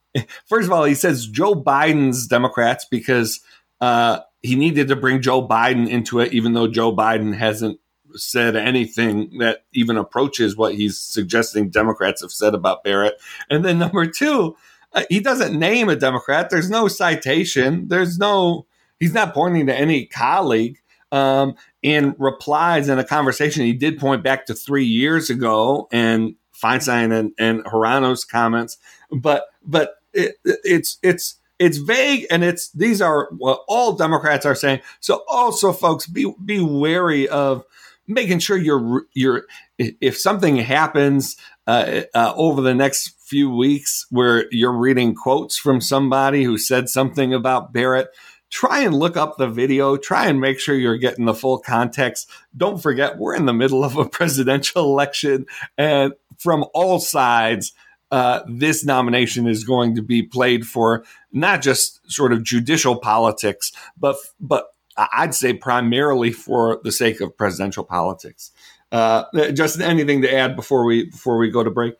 first 0.47 0.66
of 0.66 0.73
all 0.73 0.85
he 0.85 0.94
says 0.94 1.27
Joe 1.27 1.55
Biden's 1.55 2.27
Democrats 2.27 2.87
because. 2.90 3.40
Uh, 3.81 4.20
he 4.40 4.57
needed 4.57 4.88
to 4.88 4.97
bring 4.97 5.23
Joe 5.23 5.47
Biden 5.47 5.88
into 5.88 6.20
it, 6.20 6.33
even 6.35 6.53
though 6.53 6.68
Joe 6.68 6.94
Biden 6.94 7.35
hasn't 7.35 7.81
said 8.16 8.57
anything 8.57 9.38
that 9.38 9.64
even 9.72 9.96
approaches 9.96 10.57
what 10.57 10.74
he's 10.74 10.98
suggesting 10.98 11.70
Democrats 11.70 12.22
have 12.22 12.33
said 12.33 12.55
about 12.55 12.85
Barrett. 12.85 13.20
And 13.50 13.64
then 13.64 13.79
number 13.79 14.07
two, 14.07 14.57
uh, 14.92 15.05
he 15.09 15.20
doesn't 15.20 15.59
name 15.59 15.88
a 15.88 15.96
Democrat. 15.96 16.50
There's 16.50 16.70
no 16.70 16.88
citation. 16.88 17.88
There's 17.88 18.18
no, 18.18 18.66
he's 19.00 19.14
not 19.14 19.35
pointing 19.35 19.66
to 19.66 19.74
any 19.74 20.07
colleague. 20.07 20.79
Um, 21.12 21.55
in 21.83 22.16
replies 22.18 22.88
in 22.88 22.98
a 22.98 23.05
conversation, 23.05 23.64
he 23.64 23.72
did 23.72 23.98
point 23.98 24.24
back 24.24 24.46
to 24.46 24.55
three 24.55 24.85
years 24.85 25.31
ago 25.31 25.87
and 25.92 26.35
Feinstein 26.61 27.16
and, 27.16 27.33
and 27.38 27.64
Hirono's 27.64 28.24
comments, 28.24 28.79
but 29.11 29.44
but 29.62 29.96
it, 30.12 30.37
it's 30.44 30.98
it's 31.03 31.37
it's 31.59 31.77
vague 31.77 32.27
and 32.31 32.42
it's 32.42 32.70
these 32.70 33.00
are 33.00 33.29
what 33.37 33.61
all 33.68 33.92
Democrats 33.92 34.46
are 34.46 34.55
saying. 34.55 34.81
So 35.00 35.24
also, 35.29 35.72
folks, 35.72 36.07
be 36.07 36.33
be 36.44 36.61
wary 36.61 37.29
of 37.29 37.64
making 38.07 38.38
sure 38.38 38.57
you're 38.57 39.07
you're 39.14 39.45
if 39.79 40.19
something 40.19 40.57
happens 40.57 41.37
uh, 41.67 42.03
uh, 42.14 42.33
over 42.37 42.61
the 42.61 42.75
next 42.75 43.14
few 43.21 43.51
weeks 43.51 44.07
where 44.11 44.47
you're 44.51 44.77
reading 44.77 45.14
quotes 45.14 45.57
from 45.57 45.81
somebody 45.81 46.45
who 46.45 46.59
said 46.59 46.88
something 46.88 47.33
about 47.33 47.73
Barrett, 47.73 48.09
try 48.51 48.81
and 48.81 48.95
look 48.95 49.17
up 49.17 49.37
the 49.37 49.49
video. 49.49 49.97
Try 49.97 50.27
and 50.27 50.40
make 50.40 50.61
sure 50.61 50.75
you're 50.75 50.99
getting 50.99 51.25
the 51.25 51.35
full 51.35 51.59
context. 51.59 52.29
Don't 52.57 52.83
forget 52.83 53.19
we're 53.19 53.35
in 53.35 53.47
the 53.47 53.55
middle 53.55 53.85
of 53.85 53.97
a 53.97 54.09
presidential 54.09 54.85
election, 54.85 55.47
and 55.79 56.12
from 56.38 56.64
all 56.75 56.99
sides. 56.99 57.73
Uh, 58.11 58.45
this 58.47 58.85
nomination 58.85 59.49
is 59.49 59.64
going 59.64 59.97
to 59.97 60.03
be 60.03 60.23
played 60.23 60.64
for 60.64 61.05
not 61.33 61.61
just 61.61 61.99
sort 62.09 62.33
of 62.33 62.45
judicial 62.45 62.97
politics, 62.97 63.73
but 63.99 64.14
but 64.38 64.74
I'd 64.96 65.35
say 65.35 65.52
primarily 65.52 66.33
for 66.33 66.80
the 66.85 66.92
sake 66.92 67.20
of 67.20 67.37
presidential 67.37 67.85
politics. 67.85 68.52
Uh, 68.92 69.24
Justin, 69.52 69.83
anything 69.83 70.22
to 70.22 70.33
add 70.33 70.54
before 70.57 70.85
we 70.85 71.07
before 71.07 71.37
we 71.37 71.50
go 71.50 71.64
to 71.64 71.70
break? 71.70 71.94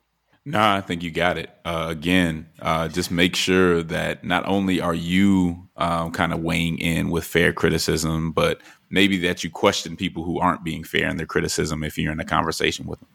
No, 0.46 0.61
I 0.61 0.83
think 0.83 1.02
you 1.02 1.11
got 1.11 1.38
it. 1.38 1.50
Uh, 1.64 1.87
again, 1.88 2.48
uh, 2.61 2.88
just 2.88 3.11
make 3.11 3.35
sure 3.35 3.83
that 3.83 4.24
not 4.24 4.46
only 4.46 4.80
are 4.80 4.94
you 4.94 5.68
um, 5.76 6.11
kind 6.11 6.35
of 6.35 6.40
weighing 6.40 6.78
in 6.78 7.11
with 7.11 7.24
fair 7.24 7.52
criticism, 7.52 8.30
but 8.30 8.61
maybe 8.90 9.16
that 9.18 9.42
you 9.42 9.50
question 9.50 9.96
people 9.96 10.22
who 10.22 10.38
aren't 10.38 10.62
being 10.62 10.85
fair 10.85 11.09
in 11.09 11.16
their 11.16 11.26
criticism 11.26 11.83
if 11.83 11.96
you're 11.96 12.12
in 12.12 12.20
a 12.20 12.24
conversation 12.24 12.87
with 12.87 13.00
them. 13.00 13.09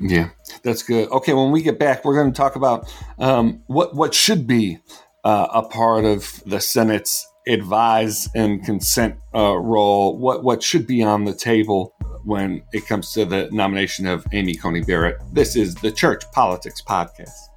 Yeah, 0.00 0.30
that's 0.64 0.82
good. 0.82 1.08
Okay, 1.10 1.32
when 1.34 1.52
we 1.52 1.62
get 1.62 1.78
back, 1.78 2.04
we're 2.04 2.16
going 2.16 2.32
to 2.32 2.36
talk 2.36 2.56
about 2.56 2.92
um, 3.18 3.62
what 3.68 3.94
what 3.94 4.12
should 4.12 4.44
be 4.46 4.78
uh, 5.22 5.46
a 5.52 5.62
part 5.62 6.04
of 6.04 6.42
the 6.46 6.60
Senate's 6.60 7.26
advise 7.46 8.28
and 8.34 8.64
consent 8.64 9.16
uh, 9.34 9.56
role, 9.56 10.18
what 10.18 10.44
what 10.44 10.62
should 10.62 10.86
be 10.86 11.02
on 11.02 11.24
the 11.24 11.34
table 11.34 11.94
when 12.24 12.62
it 12.72 12.86
comes 12.86 13.12
to 13.12 13.24
the 13.24 13.48
nomination 13.52 14.06
of 14.06 14.26
Amy 14.32 14.54
Coney 14.54 14.80
Barrett. 14.80 15.16
This 15.32 15.56
is 15.56 15.74
the 15.74 15.92
Church 15.92 16.24
Politics 16.32 16.80
Podcast. 16.86 17.53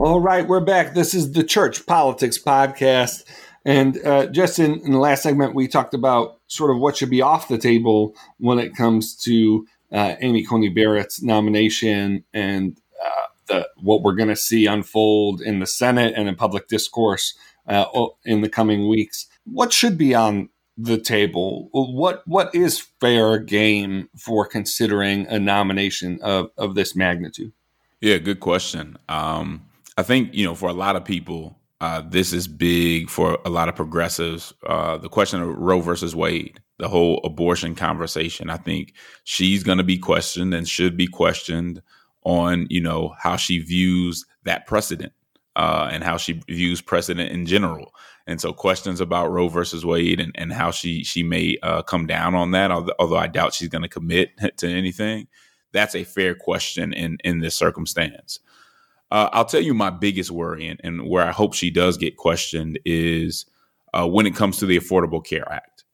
All 0.00 0.18
right, 0.18 0.48
we're 0.48 0.60
back. 0.60 0.94
This 0.94 1.12
is 1.12 1.32
the 1.32 1.44
Church 1.44 1.84
Politics 1.84 2.38
Podcast. 2.38 3.22
And 3.66 4.02
uh, 4.02 4.28
just 4.28 4.58
in, 4.58 4.80
in, 4.80 4.92
the 4.92 4.98
last 4.98 5.22
segment, 5.22 5.54
we 5.54 5.68
talked 5.68 5.92
about 5.92 6.40
sort 6.46 6.70
of 6.70 6.78
what 6.78 6.96
should 6.96 7.10
be 7.10 7.20
off 7.20 7.48
the 7.48 7.58
table 7.58 8.16
when 8.38 8.58
it 8.58 8.74
comes 8.74 9.14
to 9.16 9.66
uh, 9.92 10.14
Amy 10.22 10.42
Coney 10.42 10.70
Barrett's 10.70 11.22
nomination 11.22 12.24
and 12.32 12.80
uh, 13.04 13.26
the, 13.48 13.68
what 13.76 14.02
we're 14.02 14.14
going 14.14 14.30
to 14.30 14.36
see 14.36 14.64
unfold 14.64 15.42
in 15.42 15.58
the 15.60 15.66
Senate 15.66 16.14
and 16.16 16.30
in 16.30 16.34
public 16.34 16.66
discourse 16.68 17.34
uh, 17.66 17.84
in 18.24 18.40
the 18.40 18.48
coming 18.48 18.88
weeks. 18.88 19.26
What 19.44 19.70
should 19.70 19.98
be 19.98 20.14
on 20.14 20.48
the 20.78 20.98
table? 20.98 21.68
What 21.72 22.22
what 22.26 22.54
is 22.54 22.86
fair 23.02 23.36
game 23.38 24.08
for 24.16 24.46
considering 24.46 25.26
a 25.26 25.38
nomination 25.38 26.20
of, 26.22 26.52
of 26.56 26.74
this 26.74 26.96
magnitude? 26.96 27.52
Yeah, 28.00 28.16
good 28.16 28.40
question. 28.40 28.96
Um, 29.06 29.66
I 30.00 30.02
think 30.02 30.30
you 30.32 30.46
know 30.46 30.54
for 30.54 30.70
a 30.70 30.74
lot 30.74 30.96
of 30.96 31.04
people, 31.04 31.58
uh, 31.82 32.00
this 32.00 32.32
is 32.32 32.48
big 32.48 33.10
for 33.10 33.38
a 33.44 33.50
lot 33.50 33.68
of 33.68 33.76
progressives. 33.76 34.54
Uh, 34.66 34.96
the 34.96 35.10
question 35.10 35.42
of 35.42 35.48
Roe 35.48 35.82
versus 35.82 36.16
Wade, 36.16 36.58
the 36.78 36.88
whole 36.88 37.20
abortion 37.22 37.74
conversation. 37.74 38.48
I 38.48 38.56
think 38.56 38.94
she's 39.24 39.62
going 39.62 39.76
to 39.76 39.84
be 39.84 39.98
questioned 39.98 40.54
and 40.54 40.66
should 40.66 40.96
be 40.96 41.06
questioned 41.06 41.82
on 42.22 42.66
you 42.70 42.80
know 42.80 43.14
how 43.18 43.36
she 43.36 43.58
views 43.58 44.24
that 44.44 44.66
precedent 44.66 45.12
uh, 45.54 45.90
and 45.92 46.02
how 46.02 46.16
she 46.16 46.40
views 46.48 46.80
precedent 46.80 47.30
in 47.30 47.44
general. 47.44 47.92
And 48.26 48.40
so 48.40 48.54
questions 48.54 49.02
about 49.02 49.30
Roe 49.30 49.48
versus 49.48 49.84
Wade 49.84 50.18
and, 50.18 50.32
and 50.34 50.50
how 50.50 50.70
she 50.70 51.04
she 51.04 51.22
may 51.22 51.58
uh, 51.62 51.82
come 51.82 52.06
down 52.06 52.34
on 52.34 52.52
that, 52.52 52.70
although 52.70 53.18
I 53.18 53.26
doubt 53.26 53.52
she's 53.52 53.68
going 53.68 53.82
to 53.82 53.88
commit 53.88 54.30
to 54.56 54.66
anything. 54.66 55.28
That's 55.72 55.94
a 55.94 56.04
fair 56.04 56.34
question 56.34 56.94
in 56.94 57.18
in 57.22 57.40
this 57.40 57.54
circumstance. 57.54 58.40
Uh, 59.10 59.28
I'll 59.32 59.44
tell 59.44 59.60
you 59.60 59.74
my 59.74 59.90
biggest 59.90 60.30
worry 60.30 60.68
and, 60.68 60.80
and, 60.84 61.08
where 61.08 61.24
I 61.24 61.32
hope 61.32 61.54
she 61.54 61.70
does 61.70 61.96
get 61.96 62.16
questioned 62.16 62.78
is 62.84 63.44
uh, 63.92 64.06
when 64.06 64.26
it 64.26 64.36
comes 64.36 64.58
to 64.58 64.66
the 64.66 64.78
Affordable 64.78 65.24
Care 65.24 65.50
Act, 65.50 65.84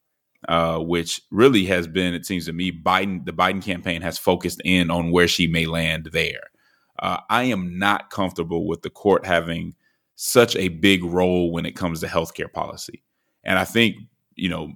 uh, 0.48 0.78
which 0.78 1.22
really 1.30 1.64
has 1.64 1.86
been, 1.86 2.12
it 2.12 2.26
seems 2.26 2.44
to 2.46 2.52
me, 2.52 2.70
Biden, 2.70 3.24
the 3.24 3.32
Biden 3.32 3.62
campaign 3.62 4.02
has 4.02 4.18
focused 4.18 4.60
in 4.64 4.90
on 4.90 5.10
where 5.10 5.28
she 5.28 5.46
may 5.46 5.64
land 5.66 6.10
there. 6.12 6.50
Uh, 6.98 7.18
I 7.30 7.44
am 7.44 7.78
not 7.78 8.10
comfortable 8.10 8.66
with 8.66 8.82
the 8.82 8.90
court 8.90 9.24
having 9.24 9.74
such 10.14 10.56
a 10.56 10.68
big 10.68 11.04
role 11.04 11.52
when 11.52 11.66
it 11.66 11.76
comes 11.76 12.00
to 12.00 12.06
healthcare 12.06 12.52
policy. 12.52 13.02
And 13.44 13.58
I 13.58 13.64
think, 13.64 13.96
you 14.34 14.48
know, 14.48 14.72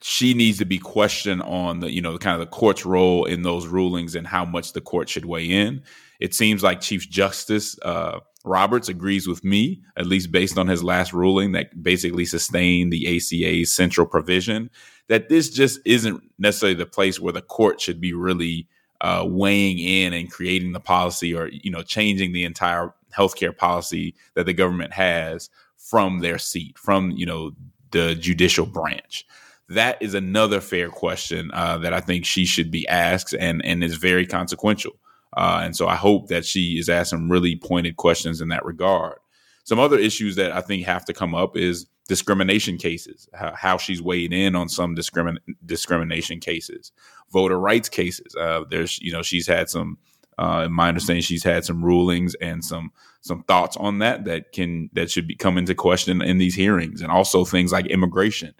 she 0.00 0.34
needs 0.34 0.58
to 0.58 0.64
be 0.64 0.78
questioned 0.78 1.42
on 1.42 1.80
the, 1.80 1.90
you 1.90 2.00
know, 2.00 2.18
kind 2.18 2.34
of 2.34 2.40
the 2.40 2.54
court's 2.54 2.84
role 2.84 3.24
in 3.24 3.42
those 3.42 3.66
rulings 3.66 4.14
and 4.14 4.26
how 4.26 4.44
much 4.44 4.72
the 4.72 4.80
court 4.80 5.08
should 5.08 5.24
weigh 5.24 5.46
in. 5.46 5.82
It 6.22 6.34
seems 6.34 6.62
like 6.62 6.80
Chief 6.80 7.10
Justice 7.10 7.76
uh, 7.82 8.20
Roberts 8.44 8.88
agrees 8.88 9.26
with 9.26 9.42
me, 9.42 9.82
at 9.96 10.06
least 10.06 10.30
based 10.30 10.56
on 10.56 10.68
his 10.68 10.84
last 10.84 11.12
ruling 11.12 11.50
that 11.52 11.82
basically 11.82 12.24
sustained 12.24 12.92
the 12.92 13.16
ACA's 13.16 13.72
central 13.72 14.06
provision, 14.06 14.70
that 15.08 15.28
this 15.28 15.50
just 15.50 15.80
isn't 15.84 16.22
necessarily 16.38 16.76
the 16.76 16.86
place 16.86 17.18
where 17.18 17.32
the 17.32 17.42
court 17.42 17.80
should 17.80 18.00
be 18.00 18.12
really 18.12 18.68
uh, 19.00 19.24
weighing 19.26 19.80
in 19.80 20.12
and 20.12 20.30
creating 20.30 20.72
the 20.72 20.80
policy 20.80 21.34
or, 21.34 21.48
you 21.48 21.72
know, 21.72 21.82
changing 21.82 22.32
the 22.32 22.44
entire 22.44 22.94
healthcare 23.12 23.56
policy 23.56 24.14
that 24.34 24.46
the 24.46 24.52
government 24.52 24.92
has 24.92 25.50
from 25.76 26.20
their 26.20 26.38
seat, 26.38 26.78
from 26.78 27.10
you 27.10 27.26
know 27.26 27.50
the 27.90 28.14
judicial 28.14 28.64
branch. 28.64 29.26
That 29.68 30.00
is 30.00 30.14
another 30.14 30.60
fair 30.60 30.88
question 30.88 31.50
uh, 31.52 31.78
that 31.78 31.92
I 31.92 32.00
think 32.00 32.24
she 32.24 32.44
should 32.44 32.70
be 32.70 32.86
asked, 32.86 33.34
and 33.34 33.64
and 33.64 33.82
is 33.82 33.96
very 33.96 34.24
consequential. 34.24 34.92
Uh, 35.36 35.60
and 35.62 35.76
so 35.76 35.88
I 35.88 35.96
hope 35.96 36.28
that 36.28 36.44
she 36.44 36.78
is 36.78 36.88
asked 36.88 37.10
some 37.10 37.30
really 37.30 37.56
pointed 37.56 37.96
questions 37.96 38.40
in 38.40 38.48
that 38.48 38.64
regard. 38.64 39.18
Some 39.64 39.78
other 39.78 39.98
issues 39.98 40.36
that 40.36 40.52
I 40.52 40.60
think 40.60 40.84
have 40.84 41.04
to 41.06 41.12
come 41.12 41.34
up 41.34 41.56
is 41.56 41.86
discrimination 42.08 42.76
cases, 42.76 43.28
how, 43.32 43.76
she's 43.78 44.02
weighed 44.02 44.32
in 44.32 44.56
on 44.56 44.68
some 44.68 44.94
discrimin- 44.94 45.38
discrimination 45.64 46.40
cases, 46.40 46.92
voter 47.32 47.58
rights 47.58 47.88
cases. 47.88 48.34
Uh, 48.34 48.64
there's, 48.68 48.98
you 49.00 49.12
know, 49.12 49.22
she's 49.22 49.46
had 49.46 49.68
some 49.68 49.98
uh, 50.38 50.64
in 50.66 50.72
my 50.72 50.88
understanding, 50.88 51.22
she's 51.22 51.44
had 51.44 51.64
some 51.64 51.84
rulings 51.84 52.34
and 52.36 52.64
some 52.64 52.90
some 53.20 53.44
thoughts 53.44 53.76
on 53.76 53.98
that 53.98 54.24
that 54.24 54.52
can 54.52 54.90
that 54.94 55.10
should 55.10 55.26
be 55.26 55.36
come 55.36 55.58
into 55.58 55.74
question 55.74 56.22
in 56.22 56.38
these 56.38 56.54
hearings, 56.54 57.02
and 57.02 57.12
also 57.12 57.44
things 57.44 57.70
like 57.72 57.86
immigration. 57.86 58.54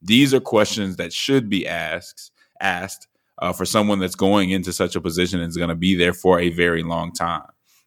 These 0.00 0.32
are 0.32 0.40
questions 0.40 0.96
that 0.96 1.12
should 1.12 1.48
be 1.48 1.66
asked 1.66 2.32
asked 2.60 3.07
uh, 3.38 3.52
for 3.52 3.64
someone 3.64 3.98
that's 3.98 4.14
going 4.14 4.50
into 4.50 4.72
such 4.72 4.96
a 4.96 5.00
position 5.00 5.40
and 5.40 5.48
is 5.48 5.56
going 5.56 5.68
to 5.68 5.74
be 5.74 5.94
there 5.94 6.12
for 6.12 6.40
a 6.40 6.50
very 6.50 6.82
long 6.82 7.12
time. 7.12 7.46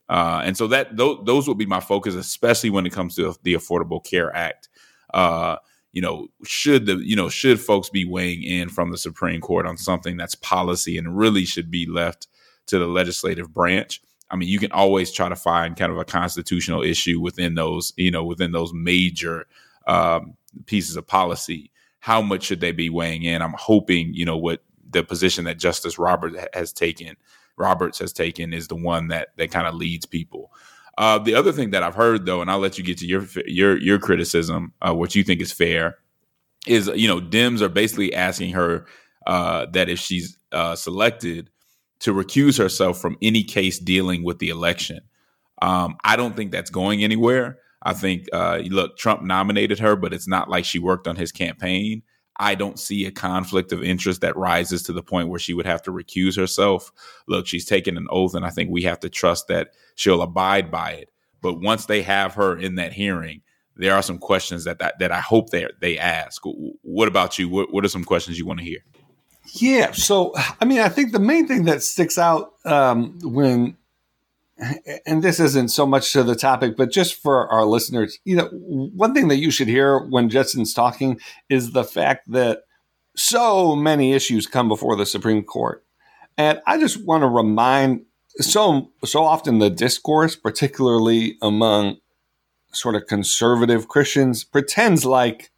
Uh, 0.10 0.42
and 0.44 0.58
so 0.58 0.68
that 0.68 0.98
th- 0.98 1.20
those 1.24 1.48
will 1.48 1.56
be 1.56 1.66
my 1.66 1.80
focus, 1.80 2.16
especially 2.16 2.70
when 2.70 2.86
it 2.86 2.92
comes 2.92 3.16
to 3.16 3.34
the 3.44 3.54
Affordable 3.54 4.04
Care 4.04 4.36
Act. 4.36 4.68
Uh, 5.14 5.58
you 5.94 6.02
know, 6.02 6.28
should 6.46 6.86
the 6.86 6.96
you 6.96 7.16
know 7.16 7.30
should 7.30 7.60
folks 7.60 7.90
be 7.90 8.06
weighing 8.06 8.44
in 8.44 8.70
from 8.70 8.92
the 8.92 8.98
Supreme 8.98 9.42
Court 9.42 9.66
on 9.66 9.78
something 9.78 10.18
that's 10.18 10.36
policy 10.36 10.98
and 10.98 11.18
really 11.18 11.46
should 11.46 11.70
be 11.70 11.86
left 11.86 12.28
to 12.68 12.80
the 12.80 12.88
legislative 12.88 13.54
branch. 13.54 14.02
I 14.30 14.38
mean, 14.38 14.48
you 14.48 14.60
can 14.60 14.72
always 14.72 15.12
try 15.12 15.28
to 15.28 15.36
find 15.36 15.76
kind 15.76 15.92
of 15.92 15.98
a 15.98 16.06
constitutional 16.06 16.82
issue 16.82 17.20
within 17.20 17.56
those, 17.56 17.92
you 17.98 18.12
know, 18.12 18.24
within 18.24 18.54
those 18.54 18.74
major 18.74 19.46
um, 19.88 20.36
pieces 20.66 20.96
of 20.96 21.06
policy. 21.06 21.72
How 22.00 22.22
much 22.22 22.44
should 22.44 22.62
they 22.62 22.72
be 22.72 22.90
weighing 22.90 23.24
in? 23.24 23.42
I'm 23.42 23.54
hoping, 23.58 24.14
you 24.14 24.26
know, 24.26 24.38
what 24.38 24.64
the 24.92 25.04
position 25.04 25.46
that 25.46 25.60
Justice 25.60 25.98
Roberts 25.98 26.38
has 26.54 26.74
taken, 26.74 27.16
Roberts 27.58 28.00
has 28.00 28.14
taken, 28.14 28.54
is 28.54 28.68
the 28.68 28.76
one 28.76 29.08
that 29.10 29.30
that 29.38 29.52
kind 29.52 29.68
of 29.68 29.76
leads 29.76 30.06
people. 30.06 30.52
Uh, 30.98 31.18
the 31.18 31.36
other 31.36 31.52
thing 31.52 31.72
that 31.72 31.84
I've 31.84 31.96
heard, 31.96 32.26
though, 32.26 32.42
and 32.42 32.52
I'll 32.52 32.60
let 32.60 32.78
you 32.78 32.84
get 32.84 32.98
to 33.00 33.08
your 33.08 33.26
your 33.46 33.78
your 33.78 34.00
criticism, 34.00 34.74
uh, 34.82 34.94
what 34.94 35.16
you 35.16 35.24
think 35.24 35.42
is 35.42 35.52
fair, 35.52 35.98
is 36.68 36.88
you 36.96 37.08
know, 37.08 37.20
Dems 37.20 37.62
are 37.62 37.70
basically 37.70 38.14
asking 38.14 38.52
her 38.54 38.86
uh, 39.26 39.68
that 39.72 39.90
if 39.90 40.00
she's 40.00 40.38
uh, 40.52 40.76
selected, 40.76 41.50
to 42.02 42.14
recuse 42.14 42.58
herself 42.58 43.00
from 43.00 43.16
any 43.22 43.44
case 43.44 43.80
dealing 43.80 44.24
with 44.24 44.40
the 44.40 44.50
election. 44.50 45.02
Um, 45.62 45.98
I 46.04 46.16
don't 46.16 46.36
think 46.36 46.52
that's 46.52 46.72
going 46.72 47.04
anywhere. 47.04 47.60
I 47.84 47.94
think, 47.94 48.28
uh, 48.34 48.62
look, 48.66 48.98
Trump 48.98 49.22
nominated 49.22 49.80
her, 49.80 49.96
but 49.96 50.14
it's 50.14 50.28
not 50.28 50.50
like 50.50 50.66
she 50.66 50.80
worked 50.80 51.08
on 51.08 51.16
his 51.16 51.32
campaign. 51.32 52.04
I 52.38 52.56
don't 52.56 52.80
see 52.80 53.06
a 53.06 53.12
conflict 53.12 53.72
of 53.72 53.84
interest 53.84 54.22
that 54.22 54.38
rises 54.38 54.84
to 54.84 54.94
the 54.94 55.04
point 55.04 55.30
where 55.30 55.40
she 55.40 55.54
would 55.54 55.66
have 55.66 55.82
to 55.84 55.92
recuse 55.92 56.36
herself. 56.36 56.92
Look, 57.28 57.46
she's 57.46 57.66
taken 57.66 57.98
an 57.98 58.08
oath, 58.10 58.34
and 58.34 58.46
I 58.46 58.50
think 58.50 58.70
we 58.70 58.84
have 58.84 59.00
to 59.02 59.10
trust 59.10 59.48
that 59.48 59.74
she'll 59.96 60.22
abide 60.22 60.72
by 60.72 60.92
it. 60.92 61.10
But 61.42 61.60
once 61.60 61.86
they 61.86 62.02
have 62.02 62.34
her 62.36 62.58
in 62.58 62.76
that 62.76 62.94
hearing, 62.94 63.42
there 63.76 63.96
are 63.96 64.02
some 64.02 64.18
questions 64.18 64.64
that 64.66 64.80
that, 64.80 65.00
that 65.00 65.12
I 65.12 65.20
hope 65.20 65.50
they 65.50 65.68
they 65.80 65.98
ask. 65.98 66.42
What 66.82 67.08
about 67.08 67.40
you? 67.40 67.50
What, 67.50 67.74
what 67.74 67.86
are 67.86 67.90
some 67.90 68.04
questions 68.04 68.38
you 68.38 68.46
want 68.46 68.60
to 68.60 68.66
hear? 68.66 68.80
Yeah. 69.54 69.92
So, 69.92 70.34
I 70.60 70.66
mean, 70.66 70.80
I 70.80 70.90
think 70.90 71.12
the 71.12 71.20
main 71.20 71.48
thing 71.48 71.66
that 71.66 71.82
sticks 71.82 72.18
out 72.18 72.54
um, 72.66 73.18
when, 73.24 73.76
and 75.06 75.24
this 75.24 75.40
isn't 75.40 75.70
so 75.70 75.86
much 75.86 76.12
to 76.14 76.24
the 76.24 76.36
topic, 76.36 76.76
but 76.78 76.92
just 76.92 77.16
for 77.16 77.52
our 77.52 77.66
listeners, 77.66 78.20
you 78.26 78.36
know, 78.36 78.50
one 78.52 79.14
thing 79.14 79.28
that 79.30 79.38
you 79.38 79.52
should 79.52 79.68
hear 79.68 80.00
when 80.00 80.30
Justin's 80.30 80.74
talking 80.74 81.20
is 81.50 81.72
the 81.72 81.84
fact 81.84 82.32
that 82.32 82.62
so 83.16 83.76
many 83.76 84.14
issues 84.14 84.48
come 84.48 84.68
before 84.68 84.96
the 84.96 85.06
Supreme 85.06 85.44
Court. 85.44 85.84
And 86.38 86.62
I 86.66 86.80
just 86.80 87.06
want 87.06 87.24
to 87.24 87.28
remind 87.28 88.06
so 88.38 88.90
so 89.04 89.26
often 89.26 89.60
the 89.60 89.70
discourse, 89.70 90.36
particularly 90.36 91.38
among 91.42 91.98
sort 92.72 92.96
of 92.96 93.06
conservative 93.08 93.90
Christians, 93.90 94.46
pretends 94.46 95.06
like 95.06 95.52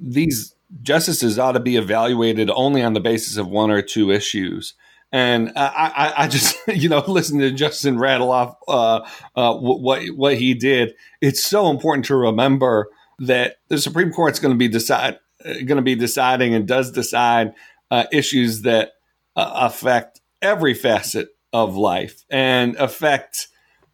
these 0.00 0.54
justices 0.80 1.38
ought 1.38 1.52
to 1.52 1.60
be 1.60 1.76
evaluated 1.76 2.50
only 2.50 2.82
on 2.82 2.94
the 2.94 3.00
basis 3.00 3.36
of 3.36 3.48
one 3.48 3.70
or 3.70 3.82
two 3.82 4.10
issues. 4.10 4.74
And 5.10 5.52
I, 5.56 5.92
I, 5.96 6.24
I 6.24 6.28
just, 6.28 6.56
you 6.68 6.88
know, 6.88 7.02
listen 7.06 7.38
to 7.38 7.50
Justin 7.50 7.98
rattle 7.98 8.30
off 8.30 8.56
uh, 8.68 9.08
uh, 9.34 9.54
what 9.54 10.06
what 10.08 10.36
he 10.36 10.54
did. 10.54 10.94
It's 11.20 11.42
so 11.42 11.70
important 11.70 12.04
to 12.06 12.16
remember 12.16 12.88
that 13.20 13.56
the 13.68 13.78
Supreme 13.78 14.12
Court's 14.12 14.38
going 14.38 14.54
to 14.54 14.58
be 14.58 14.68
decide 14.68 15.18
going 15.44 15.76
to 15.76 15.82
be 15.82 15.94
deciding 15.94 16.54
and 16.54 16.66
does 16.66 16.90
decide 16.90 17.54
uh, 17.90 18.04
issues 18.12 18.62
that 18.62 18.92
uh, 19.36 19.50
affect 19.54 20.20
every 20.42 20.74
facet 20.74 21.28
of 21.52 21.76
life 21.76 22.24
and 22.30 22.76
affect 22.76 23.48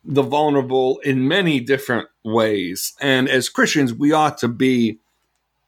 the 0.04 0.22
vulnerable 0.22 0.98
in 1.00 1.26
many 1.28 1.60
different 1.60 2.08
ways. 2.24 2.94
And 3.00 3.28
as 3.28 3.48
Christians, 3.48 3.94
we 3.94 4.12
ought 4.12 4.38
to 4.38 4.48
be 4.48 4.98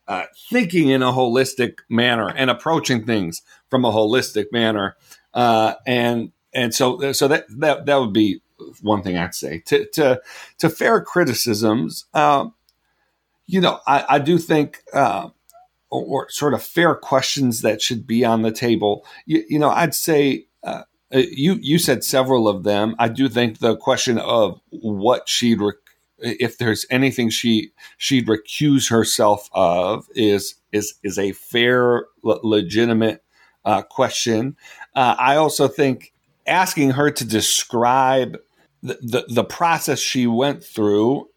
uh, 0.09 0.25
thinking 0.51 0.89
in 0.89 1.03
a 1.03 1.13
holistic 1.13 1.79
manner 1.89 2.29
and 2.29 2.51
approaching 2.51 3.05
things 3.05 3.43
from 3.71 3.85
a 3.85 3.91
holistic 3.93 4.47
manner. 4.53 4.97
Uh, 5.37 5.75
and 5.87 6.33
and 6.55 6.75
so 6.75 7.13
so 7.13 7.29
that 7.29 7.45
that 7.51 7.87
that 7.87 7.97
would 7.97 8.15
be 8.15 8.41
one 8.81 9.03
thing 9.03 9.17
I'd 9.17 9.35
say 9.35 9.61
to 9.67 9.87
to 9.91 10.21
to 10.59 10.71
fair 10.71 11.01
criticisms. 11.03 12.07
Uh, 12.15 12.47
you 13.47 13.61
know, 13.61 13.81
I, 13.87 14.05
I 14.09 14.19
do 14.19 14.39
think. 14.39 14.83
Uh, 14.93 15.31
or, 15.89 16.03
or, 16.05 16.31
sort 16.31 16.53
of 16.53 16.65
fair 16.65 16.97
questions 16.97 17.63
that 17.63 17.81
should 17.81 18.09
be 18.09 18.25
on 18.25 18.43
the 18.43 18.51
table. 18.51 19.07
You, 19.25 19.45
you 19.49 19.57
know, 19.57 19.71
I'd 19.71 19.95
say 19.95 20.47
uh, 20.65 20.83
uh, 21.15 21.23
you 21.31 21.59
you 21.61 21.79
said 21.79 22.03
several 22.03 22.49
of 22.49 22.65
them. 22.65 22.97
I 22.99 23.09
do 23.09 23.29
think 23.29 23.61
the 23.61 23.77
question 23.77 24.19
of 24.19 24.61
what 24.71 25.29
she'd 25.29 25.61
re- 25.61 25.73
if 26.19 26.59
there's 26.59 26.85
anything 26.91 27.31
she 27.31 27.71
she'd 27.99 28.27
recuse 28.27 28.91
herself 28.91 29.49
of 29.53 30.09
is 30.17 30.57
is 30.73 30.95
is 31.05 31.19
a 31.19 31.33
fair 31.33 32.07
legitimate 32.23 33.23
uh, 33.67 33.83
question 33.83 34.57
uh, 34.95 35.15
i 35.19 35.37
also 35.37 35.69
think 35.69 36.15
asking 36.47 36.93
her 36.93 37.11
to 37.11 37.25
describe 37.25 38.39
the, 38.83 38.99
the, 39.03 39.27
the 39.29 39.45
process 39.45 39.99
she 39.99 40.27
went 40.27 40.65
through 40.65 41.29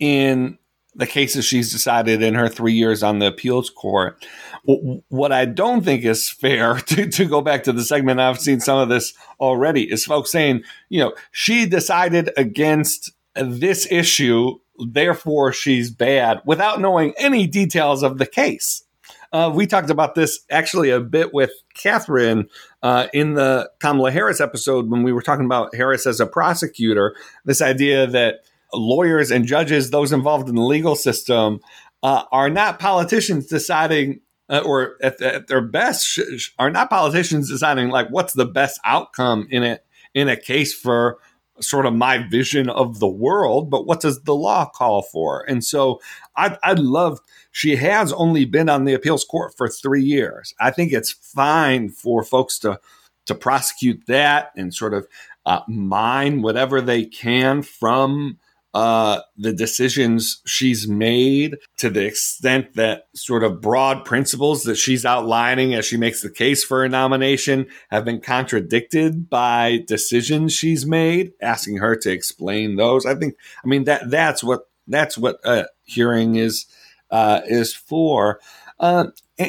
in 0.00 0.58
the 0.98 1.06
cases 1.06 1.44
she's 1.44 1.70
decided 1.70 2.22
in 2.22 2.34
her 2.34 2.48
three 2.48 2.72
years 2.72 3.02
on 3.02 3.20
the 3.20 3.26
appeals 3.26 3.70
court. 3.70 4.26
What 4.64 5.32
I 5.32 5.44
don't 5.44 5.84
think 5.84 6.04
is 6.04 6.28
fair 6.28 6.74
to, 6.86 7.08
to 7.08 7.24
go 7.24 7.40
back 7.40 7.62
to 7.64 7.72
the 7.72 7.84
segment, 7.84 8.20
I've 8.20 8.40
seen 8.40 8.60
some 8.60 8.78
of 8.78 8.88
this 8.88 9.14
already, 9.40 9.90
is 9.90 10.04
folks 10.04 10.32
saying, 10.32 10.64
you 10.88 11.00
know, 11.00 11.14
she 11.30 11.66
decided 11.66 12.30
against 12.36 13.12
this 13.34 13.86
issue, 13.90 14.58
therefore 14.78 15.52
she's 15.52 15.90
bad, 15.90 16.40
without 16.44 16.80
knowing 16.80 17.14
any 17.16 17.46
details 17.46 18.02
of 18.02 18.18
the 18.18 18.26
case. 18.26 18.82
Uh, 19.32 19.52
we 19.54 19.66
talked 19.66 19.90
about 19.90 20.14
this 20.14 20.40
actually 20.50 20.90
a 20.90 21.00
bit 21.00 21.34
with 21.34 21.50
Catherine 21.74 22.48
uh, 22.82 23.08
in 23.12 23.34
the 23.34 23.70
Kamala 23.78 24.10
Harris 24.10 24.40
episode 24.40 24.90
when 24.90 25.02
we 25.02 25.12
were 25.12 25.22
talking 25.22 25.44
about 25.44 25.74
Harris 25.74 26.06
as 26.06 26.20
a 26.20 26.26
prosecutor. 26.26 27.14
This 27.44 27.60
idea 27.60 28.06
that 28.06 28.36
lawyers 28.72 29.30
and 29.30 29.44
judges, 29.44 29.90
those 29.90 30.12
involved 30.12 30.48
in 30.48 30.54
the 30.54 30.62
legal 30.62 30.96
system, 30.96 31.60
uh, 32.02 32.24
are 32.32 32.48
not 32.48 32.78
politicians 32.78 33.46
deciding, 33.46 34.20
uh, 34.48 34.62
or 34.64 34.96
at, 35.02 35.20
at, 35.20 35.48
their 35.48 35.60
best, 35.60 36.06
sh- 36.06 36.50
are 36.58 36.70
not 36.70 36.88
politicians 36.88 37.50
deciding 37.50 37.90
like 37.90 38.08
what's 38.08 38.32
the 38.32 38.46
best 38.46 38.80
outcome 38.84 39.46
in 39.50 39.62
it 39.62 39.84
in 40.14 40.28
a 40.28 40.36
case 40.36 40.74
for 40.74 41.18
sort 41.60 41.86
of 41.86 41.94
my 41.94 42.18
vision 42.28 42.68
of 42.68 43.00
the 43.00 43.08
world, 43.08 43.70
but 43.70 43.86
what 43.86 44.00
does 44.00 44.22
the 44.22 44.34
law 44.34 44.66
call 44.66 45.02
for? 45.02 45.44
And 45.48 45.64
so 45.64 46.00
I, 46.36 46.56
I 46.62 46.72
love, 46.74 47.20
she 47.50 47.76
has 47.76 48.12
only 48.12 48.44
been 48.44 48.68
on 48.68 48.84
the 48.84 48.94
appeals 48.94 49.24
court 49.24 49.54
for 49.56 49.68
three 49.68 50.02
years. 50.02 50.54
I 50.60 50.70
think 50.70 50.92
it's 50.92 51.12
fine 51.12 51.90
for 51.90 52.22
folks 52.22 52.58
to, 52.60 52.80
to 53.26 53.34
prosecute 53.34 54.06
that 54.06 54.52
and 54.56 54.72
sort 54.72 54.94
of 54.94 55.06
uh, 55.46 55.60
mine 55.66 56.42
whatever 56.42 56.80
they 56.80 57.04
can 57.04 57.62
from 57.62 58.38
uh, 58.78 59.22
the 59.36 59.52
decisions 59.52 60.40
she's 60.46 60.86
made 60.86 61.56
to 61.76 61.90
the 61.90 62.06
extent 62.06 62.74
that 62.74 63.08
sort 63.12 63.42
of 63.42 63.60
broad 63.60 64.04
principles 64.04 64.62
that 64.62 64.76
she's 64.76 65.04
outlining 65.04 65.74
as 65.74 65.84
she 65.84 65.96
makes 65.96 66.22
the 66.22 66.30
case 66.30 66.62
for 66.62 66.84
a 66.84 66.88
nomination 66.88 67.66
have 67.90 68.04
been 68.04 68.20
contradicted 68.20 69.28
by 69.28 69.82
decisions 69.88 70.52
she's 70.52 70.86
made, 70.86 71.32
asking 71.42 71.78
her 71.78 71.96
to 71.96 72.12
explain 72.12 72.76
those. 72.76 73.04
I 73.04 73.16
think, 73.16 73.34
I 73.64 73.66
mean, 73.66 73.82
that 73.82 74.10
that's 74.10 74.44
what 74.44 74.68
that's 74.86 75.18
what 75.18 75.40
a 75.42 75.66
hearing 75.82 76.36
is 76.36 76.66
uh, 77.10 77.40
is 77.46 77.74
for. 77.74 78.38
Uh, 78.78 79.06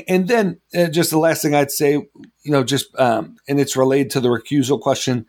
and, 0.07 0.27
then 0.27 0.59
uh, 0.75 0.87
just 0.87 1.11
the 1.11 1.19
last 1.19 1.43
thing 1.43 1.53
I'd 1.53 1.69
say, 1.69 1.91
you 1.91 2.51
know, 2.51 2.63
just 2.63 2.87
um, 2.99 3.35
and 3.47 3.59
it's 3.59 3.77
related 3.77 4.09
to 4.13 4.21
the 4.21 4.29
recusal 4.29 4.81
question, 4.81 5.27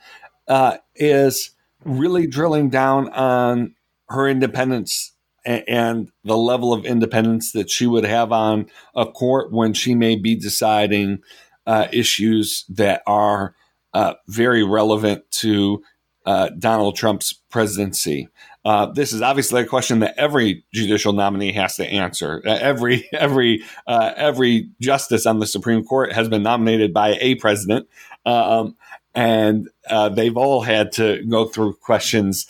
uh, 0.48 0.78
is 0.94 1.50
really 1.84 2.26
drilling 2.26 2.70
down 2.70 3.10
on 3.10 3.74
her 4.10 4.28
independence 4.28 5.12
and 5.44 6.10
the 6.24 6.36
level 6.36 6.72
of 6.72 6.84
independence 6.84 7.52
that 7.52 7.70
she 7.70 7.86
would 7.86 8.04
have 8.04 8.32
on 8.32 8.66
a 8.94 9.06
court 9.06 9.52
when 9.52 9.72
she 9.72 9.94
may 9.94 10.16
be 10.16 10.34
deciding 10.34 11.18
uh, 11.66 11.86
issues 11.92 12.64
that 12.68 13.02
are 13.06 13.54
uh, 13.94 14.14
very 14.28 14.62
relevant 14.62 15.28
to 15.30 15.82
uh, 16.26 16.50
Donald 16.58 16.96
Trump's 16.96 17.32
presidency. 17.50 18.28
Uh, 18.64 18.86
this 18.86 19.12
is 19.12 19.22
obviously 19.22 19.62
a 19.62 19.66
question 19.66 20.00
that 20.00 20.14
every 20.18 20.64
judicial 20.74 21.14
nominee 21.14 21.52
has 21.52 21.76
to 21.76 21.86
answer. 21.86 22.42
Uh, 22.44 22.58
every 22.60 23.08
every 23.12 23.64
uh, 23.86 24.12
every 24.16 24.68
justice 24.80 25.24
on 25.24 25.38
the 25.38 25.46
Supreme 25.46 25.82
Court 25.84 26.12
has 26.12 26.28
been 26.28 26.42
nominated 26.42 26.92
by 26.92 27.16
a 27.20 27.36
president, 27.36 27.88
um, 28.26 28.76
and 29.14 29.70
they've 30.12 30.36
all 30.36 30.60
had 30.60 30.92
to 30.92 31.24
go 31.24 31.46
through 31.46 31.74
questions 31.76 32.46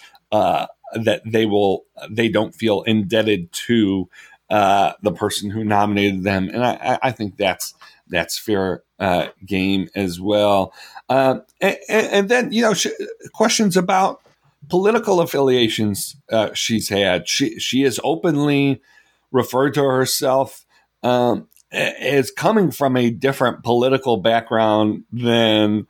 that 0.95 1.23
they 1.25 1.47
will 1.47 1.85
they 2.11 2.29
don't 2.29 2.55
feel 2.55 2.83
indebted 2.83 3.53
to 3.53 4.09
uh, 4.49 4.93
the 5.03 5.13
person 5.13 5.51
who 5.51 5.65
nominated 5.65 6.25
them, 6.25 6.49
and 6.49 6.65
I, 6.65 6.99
I 7.03 7.11
think 7.13 7.37
that's 7.37 7.75
that's 8.09 8.39
fair 8.39 8.83
uh, 8.99 9.29
game 9.47 9.89
as 9.95 10.21
well. 10.21 10.75
Uh, 11.09 11.41
and, 11.61 11.79
and, 11.89 12.29
then 12.29 12.53
you 12.53 12.63
know 12.63 12.75
sh- 12.75 12.89
questions 13.33 13.77
about 13.77 14.21
political 14.69 15.21
affiliations 15.21 16.17
uh, 16.31 16.53
she's 16.55 16.89
had. 16.89 17.29
She 17.29 17.59
she 17.59 17.83
has 17.83 18.01
openly 18.03 18.83
referred 19.31 19.75
to 19.75 19.85
herself 19.85 20.67
um, 21.03 21.49
as 21.73 22.31
coming 22.31 22.71
from 22.71 22.97
a 22.97 23.11
different 23.11 23.63
political 23.63 24.17
background 24.17 25.05
than 25.13 25.87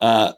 uh, 0.00 0.32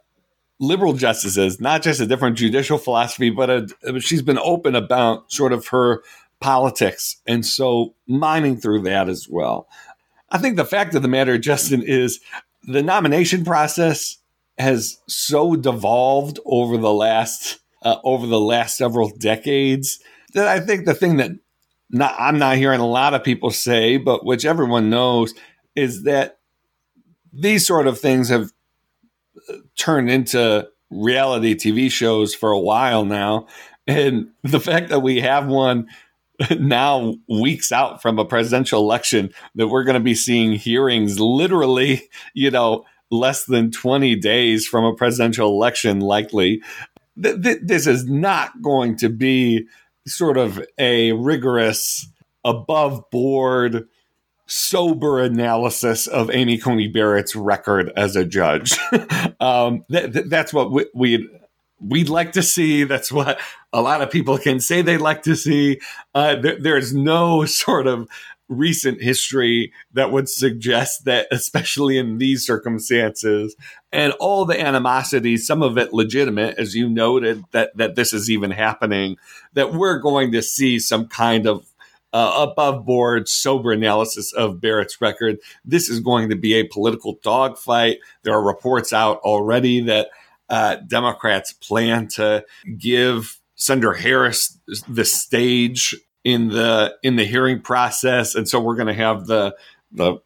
liberal 0.62 0.92
justices, 0.92 1.60
not 1.60 1.82
just 1.82 2.00
a 2.00 2.06
different 2.06 2.38
judicial 2.38 2.78
philosophy, 2.78 3.30
but 3.30 3.50
a, 3.50 4.00
she's 4.00 4.22
been 4.22 4.38
open 4.38 4.76
about 4.76 5.30
sort 5.30 5.52
of 5.52 5.66
her 5.68 6.04
politics. 6.38 7.16
And 7.26 7.44
so 7.44 7.94
mining 8.06 8.56
through 8.56 8.82
that 8.82 9.08
as 9.08 9.28
well. 9.28 9.68
I 10.30 10.38
think 10.38 10.56
the 10.56 10.64
fact 10.64 10.94
of 10.94 11.02
the 11.02 11.08
matter, 11.08 11.36
Justin, 11.36 11.82
is 11.82 12.20
the 12.62 12.82
nomination 12.82 13.44
process 13.44 14.18
has 14.56 14.98
so 15.08 15.56
devolved 15.56 16.38
over 16.46 16.76
the 16.76 16.92
last 16.92 17.58
uh, 17.82 17.96
over 18.04 18.28
the 18.28 18.40
last 18.40 18.76
several 18.76 19.10
decades 19.18 19.98
that 20.34 20.46
I 20.46 20.60
think 20.60 20.86
the 20.86 20.94
thing 20.94 21.16
that 21.16 21.32
not, 21.90 22.14
I'm 22.16 22.38
not 22.38 22.56
hearing 22.56 22.78
a 22.78 22.86
lot 22.86 23.14
of 23.14 23.24
people 23.24 23.50
say, 23.50 23.96
but 23.96 24.24
which 24.24 24.44
everyone 24.44 24.90
knows, 24.90 25.34
is 25.74 26.04
that 26.04 26.38
these 27.32 27.66
sort 27.66 27.88
of 27.88 27.98
things 27.98 28.28
have 28.28 28.52
turned 29.76 30.10
into 30.10 30.68
reality 30.90 31.54
TV 31.54 31.90
shows 31.90 32.34
for 32.34 32.50
a 32.50 32.58
while 32.58 33.04
now. 33.04 33.46
And 33.86 34.28
the 34.42 34.60
fact 34.60 34.90
that 34.90 35.00
we 35.00 35.20
have 35.20 35.46
one 35.46 35.88
now 36.58 37.14
weeks 37.28 37.72
out 37.72 38.02
from 38.02 38.18
a 38.18 38.24
presidential 38.24 38.80
election 38.80 39.32
that 39.54 39.68
we're 39.68 39.84
going 39.84 39.94
to 39.94 40.00
be 40.00 40.14
seeing 40.14 40.52
hearings 40.52 41.18
literally, 41.20 42.08
you 42.34 42.50
know, 42.50 42.84
less 43.10 43.44
than 43.44 43.70
20 43.70 44.16
days 44.16 44.66
from 44.66 44.84
a 44.84 44.94
presidential 44.94 45.48
election 45.48 46.00
likely. 46.00 46.62
Th- 47.22 47.40
th- 47.42 47.58
this 47.62 47.86
is 47.86 48.06
not 48.06 48.62
going 48.62 48.96
to 48.96 49.08
be 49.10 49.66
sort 50.06 50.38
of 50.38 50.64
a 50.78 51.12
rigorous 51.12 52.08
above 52.44 53.08
board 53.10 53.86
sober 54.52 55.20
analysis 55.20 56.06
of 56.06 56.30
Amy 56.30 56.58
Coney 56.58 56.86
Barrett's 56.86 57.34
record 57.34 57.90
as 57.96 58.16
a 58.16 58.24
judge. 58.24 58.78
um, 59.40 59.84
th- 59.90 60.12
th- 60.12 60.26
that's 60.26 60.52
what 60.52 60.70
we, 60.70 60.86
we'd 60.94 61.26
we'd 61.80 62.08
like 62.08 62.32
to 62.32 62.42
see. 62.42 62.84
That's 62.84 63.10
what 63.10 63.40
a 63.72 63.80
lot 63.80 64.02
of 64.02 64.10
people 64.10 64.38
can 64.38 64.60
say 64.60 64.82
they'd 64.82 64.98
like 64.98 65.22
to 65.22 65.34
see. 65.34 65.80
Uh, 66.14 66.36
there, 66.36 66.60
there's 66.60 66.94
no 66.94 67.44
sort 67.46 67.86
of 67.86 68.08
recent 68.48 69.00
history 69.00 69.72
that 69.94 70.12
would 70.12 70.28
suggest 70.28 71.06
that, 71.06 71.26
especially 71.30 71.96
in 71.96 72.18
these 72.18 72.44
circumstances, 72.44 73.56
and 73.90 74.12
all 74.20 74.44
the 74.44 74.60
animosity, 74.60 75.38
some 75.38 75.62
of 75.62 75.78
it 75.78 75.94
legitimate, 75.94 76.58
as 76.58 76.74
you 76.74 76.88
noted, 76.90 77.42
that 77.52 77.74
that 77.76 77.94
this 77.94 78.12
is 78.12 78.30
even 78.30 78.50
happening, 78.50 79.16
that 79.54 79.72
we're 79.72 79.98
going 79.98 80.32
to 80.32 80.42
see 80.42 80.78
some 80.78 81.06
kind 81.06 81.46
of 81.46 81.71
uh, 82.12 82.46
above 82.50 82.84
board, 82.84 83.28
sober 83.28 83.72
analysis 83.72 84.32
of 84.32 84.60
Barrett's 84.60 85.00
record. 85.00 85.38
This 85.64 85.88
is 85.88 86.00
going 86.00 86.28
to 86.30 86.36
be 86.36 86.54
a 86.54 86.64
political 86.64 87.18
dogfight. 87.22 87.98
There 88.22 88.34
are 88.34 88.42
reports 88.42 88.92
out 88.92 89.18
already 89.18 89.80
that 89.82 90.08
uh, 90.48 90.76
Democrats 90.86 91.52
plan 91.52 92.08
to 92.08 92.44
give 92.76 93.38
Senator 93.54 93.94
Harris 93.94 94.58
the 94.88 95.04
stage 95.04 95.94
in 96.24 96.48
the 96.48 96.94
in 97.02 97.16
the 97.16 97.24
hearing 97.24 97.60
process, 97.60 98.34
and 98.34 98.48
so 98.48 98.60
we're 98.60 98.76
going 98.76 98.88
to 98.88 98.94
have 98.94 99.26
the 99.26 99.56
the 99.90 100.18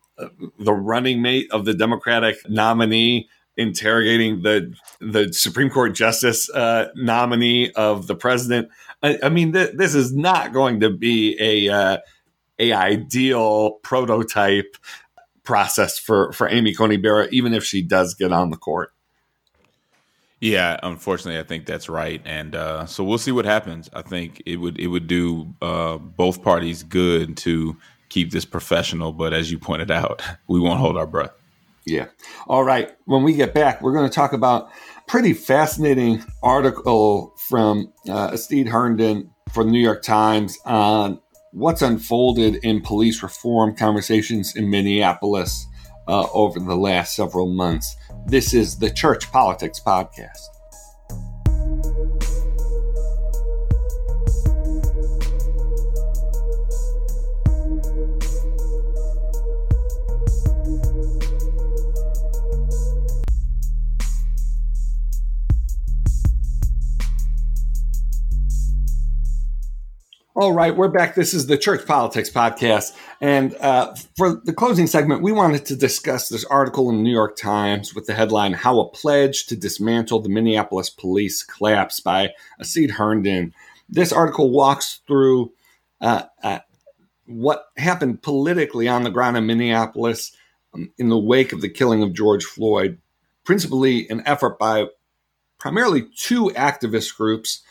the 0.59 0.73
running 0.73 1.23
mate 1.23 1.49
of 1.51 1.65
the 1.65 1.75
Democratic 1.75 2.37
nominee 2.49 3.29
interrogating 3.57 4.43
the 4.43 4.75
the 5.01 5.33
Supreme 5.33 5.71
Court 5.71 5.95
justice 5.95 6.51
uh, 6.51 6.89
nominee 6.95 7.73
of 7.73 8.07
the 8.07 8.15
president. 8.15 8.69
I, 9.07 9.19
I 9.27 9.29
mean, 9.29 9.53
th- 9.53 9.77
this 9.77 9.95
is 9.95 10.15
not 10.15 10.53
going 10.53 10.81
to 10.81 10.91
be 10.91 11.37
a 11.41 11.73
uh, 11.73 11.99
a 12.59 12.73
ideal 12.73 13.73
prototype 13.83 14.77
process 15.45 15.99
for 15.99 16.33
for 16.33 16.49
Amy 16.49 16.75
Coney 16.75 16.97
Barrett, 16.97 17.33
even 17.33 17.55
if 17.55 17.65
she 17.65 17.83
does 17.83 18.15
get 18.15 18.33
on 18.33 18.51
the 18.51 18.57
court. 18.57 18.93
Yeah, 20.41 20.79
unfortunately, 20.83 21.41
I 21.41 21.45
think 21.45 21.65
that's 21.65 21.89
right, 21.89 22.21
and 22.25 22.55
uh, 22.55 22.87
so 22.87 23.03
we'll 23.03 23.19
see 23.19 23.33
what 23.33 23.47
happens. 23.47 23.89
I 23.95 24.03
think 24.03 24.43
it 24.45 24.57
would 24.57 24.79
it 24.79 24.89
would 24.89 25.07
do 25.07 25.55
uh, 25.63 25.97
both 25.97 26.43
parties 26.43 26.83
good 26.83 27.37
to 27.39 27.77
keep 28.09 28.33
this 28.33 28.45
professional, 28.45 29.13
but 29.13 29.33
as 29.33 29.51
you 29.51 29.59
pointed 29.59 29.91
out, 29.91 30.23
we 30.49 30.61
won't 30.61 30.81
hold 30.81 30.97
our 30.97 31.07
breath. 31.07 31.33
Yeah. 31.87 32.07
All 32.49 32.65
right. 32.65 32.91
When 33.05 33.23
we 33.23 33.35
get 33.35 33.55
back, 33.55 33.81
we're 33.81 33.93
going 33.93 34.09
to 34.09 34.15
talk 34.15 34.33
about 34.33 34.69
pretty 35.07 35.33
fascinating 35.33 36.25
article 36.43 37.33
from 37.49 37.93
uh, 38.09 38.37
Herndon 38.51 39.31
for 39.53 39.65
the 39.65 39.71
New 39.71 39.81
York 39.81 40.03
Times 40.03 40.59
on 40.65 41.21
what's 41.53 41.83
unfolded 41.83 42.57
in 42.57 42.81
police 42.81 43.23
reform 43.23 43.75
conversations 43.77 44.57
in 44.57 44.69
Minneapolis 44.69 45.67
uh, 46.09 46.27
over 46.33 46.61
the 46.61 46.77
last 46.77 47.17
several 47.17 47.53
months. 47.53 47.97
This 48.27 48.55
is 48.55 48.79
the 48.79 48.91
Church 48.91 49.31
Politics 49.33 49.81
Podcast. 49.85 50.56
All 70.39 70.53
right, 70.53 70.77
we're 70.77 70.89
back. 70.89 71.15
This 71.15 71.33
is 71.33 71.47
the 71.47 71.57
Church 71.57 71.87
Politics 71.87 72.29
Podcast. 72.29 72.95
And 73.23 73.55
uh, 73.55 73.95
for 74.19 74.43
the 74.45 74.53
closing 74.53 74.87
segment, 74.87 75.23
we 75.23 75.33
wanted 75.33 75.65
to 75.65 75.77
discuss 75.77 76.29
this 76.29 76.45
article 76.45 76.91
in 76.91 76.97
the 76.97 77.03
New 77.03 77.11
York 77.11 77.39
Times 77.39 77.95
with 77.95 78.05
the 78.05 78.13
headline 78.13 78.53
How 78.53 78.79
a 78.81 78.91
Pledge 78.91 79.47
to 79.47 79.57
Dismantle 79.57 80.21
the 80.21 80.29
Minneapolis 80.29 80.91
Police 80.91 81.43
Collapsed 81.43 82.05
by 82.05 82.35
Astead 82.61 82.91
Herndon. 82.91 83.55
This 83.89 84.13
article 84.13 84.51
walks 84.51 85.01
through 85.07 85.53
uh, 86.03 86.25
uh, 86.43 86.59
what 87.25 87.69
happened 87.79 88.21
politically 88.21 88.89
on 88.89 89.05
the 89.05 89.11
ground 89.11 89.39
in 89.39 89.47
Minneapolis 89.47 90.37
um, 90.75 90.93
in 90.99 91.09
the 91.09 91.19
wake 91.19 91.55
of 91.55 91.63
the 91.63 91.71
killing 91.71 92.03
of 92.03 92.13
George 92.13 92.45
Floyd, 92.45 92.99
principally 93.45 94.07
an 94.11 94.23
effort 94.27 94.59
by 94.59 94.85
primarily 95.57 96.07
two 96.15 96.51
activist 96.51 97.17
groups 97.17 97.63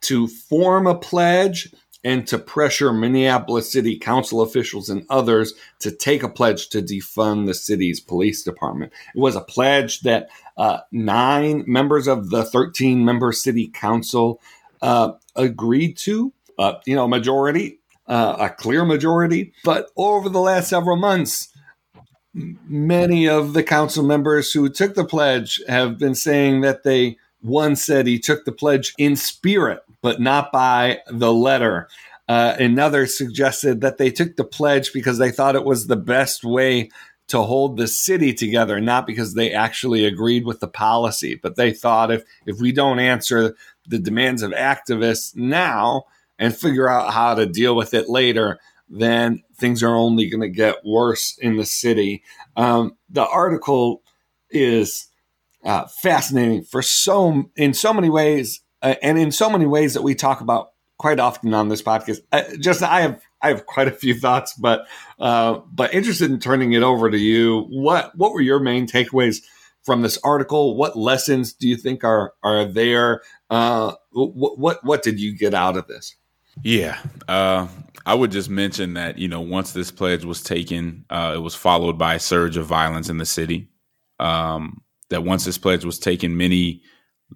to 0.00 0.26
form 0.26 0.86
a 0.86 0.94
pledge 0.94 1.70
and 2.04 2.26
to 2.28 2.38
pressure 2.38 2.92
Minneapolis 2.92 3.72
City 3.72 3.98
Council 3.98 4.40
officials 4.40 4.88
and 4.88 5.04
others 5.10 5.54
to 5.80 5.90
take 5.90 6.22
a 6.22 6.28
pledge 6.28 6.68
to 6.68 6.80
defund 6.80 7.46
the 7.46 7.54
city's 7.54 8.00
police 8.00 8.42
department. 8.42 8.92
It 9.14 9.20
was 9.20 9.36
a 9.36 9.40
pledge 9.40 10.00
that 10.00 10.28
uh, 10.56 10.80
nine 10.92 11.64
members 11.66 12.06
of 12.06 12.30
the 12.30 12.44
13 12.44 13.04
member 13.04 13.32
city 13.32 13.68
council 13.68 14.40
uh, 14.80 15.12
agreed 15.34 15.96
to, 15.98 16.32
uh, 16.58 16.74
you 16.86 16.94
know, 16.94 17.04
a 17.04 17.08
majority, 17.08 17.80
uh, 18.06 18.36
a 18.38 18.50
clear 18.50 18.84
majority. 18.84 19.52
But 19.64 19.90
over 19.96 20.28
the 20.28 20.40
last 20.40 20.68
several 20.68 20.96
months, 20.96 21.48
many 22.32 23.28
of 23.28 23.54
the 23.54 23.62
council 23.62 24.04
members 24.04 24.52
who 24.52 24.68
took 24.68 24.94
the 24.94 25.04
pledge 25.04 25.60
have 25.68 25.98
been 25.98 26.14
saying 26.14 26.60
that 26.60 26.84
they 26.84 27.16
one 27.40 27.76
said 27.76 28.06
he 28.06 28.18
took 28.18 28.44
the 28.44 28.52
pledge 28.52 28.94
in 28.98 29.16
spirit, 29.16 29.80
but 30.02 30.20
not 30.20 30.52
by 30.52 30.98
the 31.08 31.32
letter. 31.32 31.88
Uh, 32.28 32.56
another 32.58 33.06
suggested 33.06 33.80
that 33.80 33.98
they 33.98 34.10
took 34.10 34.36
the 34.36 34.44
pledge 34.44 34.92
because 34.92 35.18
they 35.18 35.30
thought 35.30 35.56
it 35.56 35.64
was 35.64 35.86
the 35.86 35.96
best 35.96 36.44
way 36.44 36.90
to 37.28 37.42
hold 37.42 37.76
the 37.76 37.86
city 37.86 38.32
together, 38.32 38.80
not 38.80 39.06
because 39.06 39.34
they 39.34 39.52
actually 39.52 40.04
agreed 40.04 40.44
with 40.44 40.60
the 40.60 40.68
policy, 40.68 41.34
but 41.34 41.56
they 41.56 41.72
thought 41.72 42.10
if 42.10 42.24
if 42.46 42.58
we 42.58 42.72
don't 42.72 42.98
answer 42.98 43.54
the 43.86 43.98
demands 43.98 44.42
of 44.42 44.50
activists 44.52 45.36
now 45.36 46.04
and 46.38 46.56
figure 46.56 46.88
out 46.88 47.12
how 47.12 47.34
to 47.34 47.46
deal 47.46 47.76
with 47.76 47.94
it 47.94 48.08
later, 48.08 48.58
then 48.88 49.42
things 49.56 49.82
are 49.82 49.94
only 49.94 50.28
going 50.28 50.40
to 50.40 50.48
get 50.48 50.84
worse 50.84 51.36
in 51.38 51.56
the 51.56 51.66
city. 51.66 52.22
Um, 52.56 52.96
the 53.10 53.26
article 53.26 54.02
is 54.50 55.07
uh, 55.64 55.86
fascinating 56.02 56.62
for 56.62 56.82
so 56.82 57.50
in 57.56 57.74
so 57.74 57.92
many 57.92 58.10
ways, 58.10 58.60
uh, 58.82 58.94
and 59.02 59.18
in 59.18 59.32
so 59.32 59.50
many 59.50 59.66
ways 59.66 59.94
that 59.94 60.02
we 60.02 60.14
talk 60.14 60.40
about 60.40 60.70
quite 60.98 61.20
often 61.20 61.54
on 61.54 61.68
this 61.68 61.82
podcast. 61.82 62.18
Uh, 62.32 62.42
just 62.60 62.82
I 62.82 63.00
have 63.00 63.22
I 63.40 63.48
have 63.48 63.66
quite 63.66 63.88
a 63.88 63.92
few 63.92 64.14
thoughts, 64.14 64.54
but 64.54 64.86
uh, 65.18 65.60
but 65.72 65.94
interested 65.94 66.30
in 66.30 66.40
turning 66.40 66.72
it 66.72 66.82
over 66.82 67.10
to 67.10 67.18
you. 67.18 67.66
What 67.70 68.16
what 68.16 68.32
were 68.32 68.40
your 68.40 68.60
main 68.60 68.86
takeaways 68.86 69.42
from 69.82 70.02
this 70.02 70.18
article? 70.22 70.76
What 70.76 70.96
lessons 70.96 71.52
do 71.52 71.68
you 71.68 71.76
think 71.76 72.04
are 72.04 72.34
are 72.42 72.64
there? 72.64 73.22
Uh, 73.48 73.94
what 74.10 74.58
what 74.58 74.84
what 74.84 75.02
did 75.02 75.18
you 75.20 75.36
get 75.36 75.54
out 75.54 75.76
of 75.76 75.86
this? 75.86 76.16
Yeah, 76.62 76.98
uh, 77.28 77.68
I 78.04 78.14
would 78.14 78.32
just 78.32 78.50
mention 78.50 78.94
that 78.94 79.18
you 79.18 79.28
know 79.28 79.40
once 79.40 79.72
this 79.72 79.90
pledge 79.90 80.24
was 80.24 80.42
taken, 80.42 81.04
uh, 81.08 81.32
it 81.36 81.40
was 81.40 81.54
followed 81.54 81.96
by 81.96 82.14
a 82.14 82.20
surge 82.20 82.56
of 82.56 82.66
violence 82.66 83.08
in 83.08 83.18
the 83.18 83.26
city. 83.26 83.68
Um, 84.18 84.82
that 85.10 85.24
once 85.24 85.44
this 85.44 85.58
pledge 85.58 85.84
was 85.84 85.98
taken, 85.98 86.36
many 86.36 86.82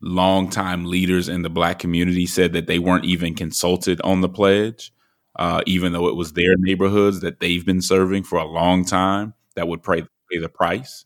longtime 0.00 0.86
leaders 0.86 1.28
in 1.28 1.42
the 1.42 1.50
black 1.50 1.78
community 1.78 2.26
said 2.26 2.52
that 2.52 2.66
they 2.66 2.78
weren't 2.78 3.04
even 3.04 3.34
consulted 3.34 4.00
on 4.02 4.20
the 4.20 4.28
pledge, 4.28 4.92
uh, 5.36 5.62
even 5.66 5.92
though 5.92 6.08
it 6.08 6.16
was 6.16 6.32
their 6.32 6.56
neighborhoods 6.58 7.20
that 7.20 7.40
they've 7.40 7.66
been 7.66 7.82
serving 7.82 8.22
for 8.22 8.38
a 8.38 8.44
long 8.44 8.84
time 8.84 9.34
that 9.56 9.68
would 9.68 9.82
pay, 9.82 10.02
pay 10.30 10.38
the 10.38 10.48
price. 10.48 11.04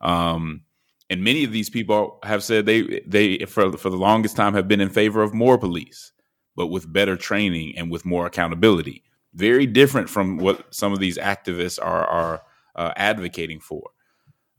Um, 0.00 0.62
and 1.08 1.22
many 1.22 1.44
of 1.44 1.52
these 1.52 1.70
people 1.70 2.18
have 2.22 2.42
said 2.42 2.64
they 2.64 3.02
they 3.06 3.38
for 3.40 3.76
for 3.76 3.90
the 3.90 3.96
longest 3.96 4.34
time 4.34 4.54
have 4.54 4.66
been 4.66 4.80
in 4.80 4.88
favor 4.88 5.22
of 5.22 5.34
more 5.34 5.58
police, 5.58 6.10
but 6.56 6.68
with 6.68 6.90
better 6.90 7.16
training 7.16 7.74
and 7.76 7.90
with 7.90 8.06
more 8.06 8.26
accountability. 8.26 9.04
Very 9.34 9.66
different 9.66 10.08
from 10.08 10.38
what 10.38 10.74
some 10.74 10.92
of 10.92 11.00
these 11.00 11.18
activists 11.18 11.78
are 11.80 12.06
are 12.06 12.42
uh, 12.76 12.92
advocating 12.96 13.60
for. 13.60 13.90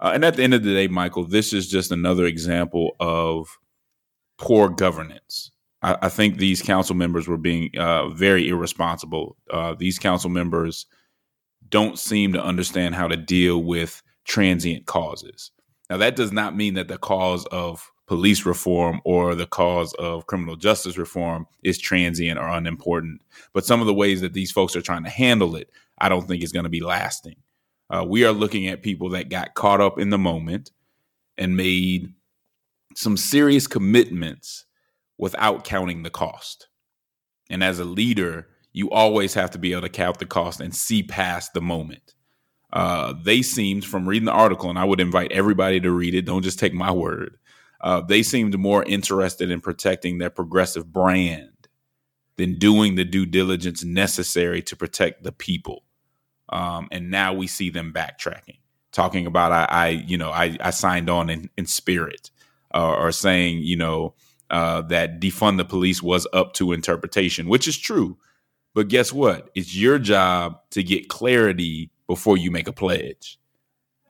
Uh, 0.03 0.11
and 0.13 0.25
at 0.25 0.35
the 0.35 0.43
end 0.43 0.53
of 0.53 0.63
the 0.63 0.73
day, 0.73 0.87
Michael, 0.87 1.23
this 1.23 1.53
is 1.53 1.67
just 1.67 1.91
another 1.91 2.25
example 2.25 2.95
of 2.99 3.57
poor 4.37 4.67
governance. 4.67 5.51
I, 5.81 6.07
think 6.07 6.37
these 6.37 6.61
council 6.61 6.95
members 6.95 7.27
were 7.27 7.37
being 7.37 7.69
uh, 7.77 8.07
very 8.07 8.47
irresponsible. 8.47 9.35
Uh, 9.51 9.75
these 9.77 9.99
council 9.99 10.29
members 10.29 10.85
don't 11.67 11.99
seem 11.99 12.31
to 12.33 12.41
understand 12.43 12.95
how 12.95 13.09
to 13.09 13.17
deal 13.17 13.61
with 13.61 14.01
transient 14.23 14.85
causes. 14.85 15.51
Now, 15.89 15.97
that 15.97 16.15
does 16.15 16.31
not 16.31 16.55
mean 16.55 16.75
that 16.75 16.87
the 16.87 16.97
cause 16.97 17.45
of 17.47 17.91
police 18.07 18.45
reform 18.45 19.01
or 19.03 19.35
the 19.35 19.45
cause 19.45 19.93
of 19.95 20.25
criminal 20.27 20.55
justice 20.55 20.97
reform 20.97 21.47
is 21.63 21.77
transient 21.77 22.39
or 22.39 22.47
unimportant. 22.47 23.21
But 23.51 23.65
some 23.65 23.81
of 23.81 23.87
the 23.87 23.93
ways 23.93 24.21
that 24.21 24.31
these 24.31 24.51
folks 24.51 24.77
are 24.77 24.81
trying 24.81 25.03
to 25.03 25.09
handle 25.09 25.57
it, 25.57 25.69
I 25.97 26.07
don't 26.07 26.27
think 26.27 26.43
is 26.43 26.53
going 26.53 26.63
to 26.63 26.69
be 26.69 26.81
lasting. 26.81 27.35
Uh, 27.93 28.03
we 28.03 28.25
are 28.25 28.31
looking 28.31 28.67
at 28.67 28.81
people 28.81 29.09
that 29.09 29.29
got 29.29 29.53
caught 29.53 29.79
up 29.79 29.99
in 29.99 30.09
the 30.09 30.17
moment 30.17 30.71
and 31.37 31.55
made 31.55 32.11
some 32.95 33.15
serious 33.15 33.67
commitments 33.67 34.65
without 35.19 35.63
counting 35.63 36.01
the 36.01 36.09
cost. 36.09 36.69
And 37.51 37.63
as 37.63 37.77
a 37.77 37.85
leader, 37.85 38.47
you 38.71 38.89
always 38.89 39.35
have 39.35 39.51
to 39.51 39.59
be 39.59 39.73
able 39.73 39.83
to 39.83 39.89
count 39.89 40.17
the 40.17 40.25
cost 40.25 40.59
and 40.59 40.73
see 40.73 41.03
past 41.03 41.53
the 41.53 41.61
moment. 41.61 42.15
Uh, 42.71 43.13
they 43.21 43.43
seemed, 43.43 43.85
from 43.85 44.09
reading 44.09 44.25
the 44.25 44.31
article, 44.31 44.71
and 44.71 44.79
I 44.79 44.85
would 44.85 44.99
invite 44.99 45.31
everybody 45.31 45.79
to 45.81 45.91
read 45.91 46.15
it, 46.15 46.25
don't 46.25 46.41
just 46.41 46.57
take 46.57 46.73
my 46.73 46.91
word. 46.91 47.37
Uh, 47.79 48.01
they 48.01 48.23
seemed 48.23 48.57
more 48.57 48.83
interested 48.85 49.51
in 49.51 49.61
protecting 49.61 50.17
their 50.17 50.31
progressive 50.31 50.91
brand 50.91 51.67
than 52.37 52.57
doing 52.57 52.95
the 52.95 53.05
due 53.05 53.27
diligence 53.27 53.83
necessary 53.83 54.63
to 54.63 54.75
protect 54.75 55.21
the 55.21 55.31
people. 55.31 55.83
Um, 56.53 56.87
and 56.91 57.09
now 57.09 57.33
we 57.33 57.47
see 57.47 57.71
them 57.71 57.91
backtracking, 57.91 58.59
talking 58.91 59.25
about 59.25 59.51
I, 59.51 59.65
I 59.69 59.87
you 59.89 60.17
know, 60.17 60.29
I, 60.29 60.55
I 60.61 60.69
signed 60.69 61.09
on 61.09 61.31
in, 61.31 61.49
in 61.57 61.65
spirit, 61.65 62.29
uh, 62.75 62.93
or 62.93 63.11
saying, 63.11 63.59
you 63.59 63.75
know, 63.75 64.13
uh, 64.51 64.83
that 64.83 65.19
defund 65.19 65.57
the 65.57 65.65
police 65.65 66.03
was 66.03 66.27
up 66.31 66.53
to 66.53 66.71
interpretation, 66.71 67.49
which 67.49 67.67
is 67.67 67.75
true. 67.77 68.19
But 68.75 68.87
guess 68.87 69.11
what? 69.11 69.49
It's 69.55 69.75
your 69.75 69.97
job 69.97 70.59
to 70.71 70.83
get 70.83 71.09
clarity 71.09 71.89
before 72.07 72.37
you 72.37 72.51
make 72.51 72.67
a 72.67 72.73
pledge. 72.73 73.39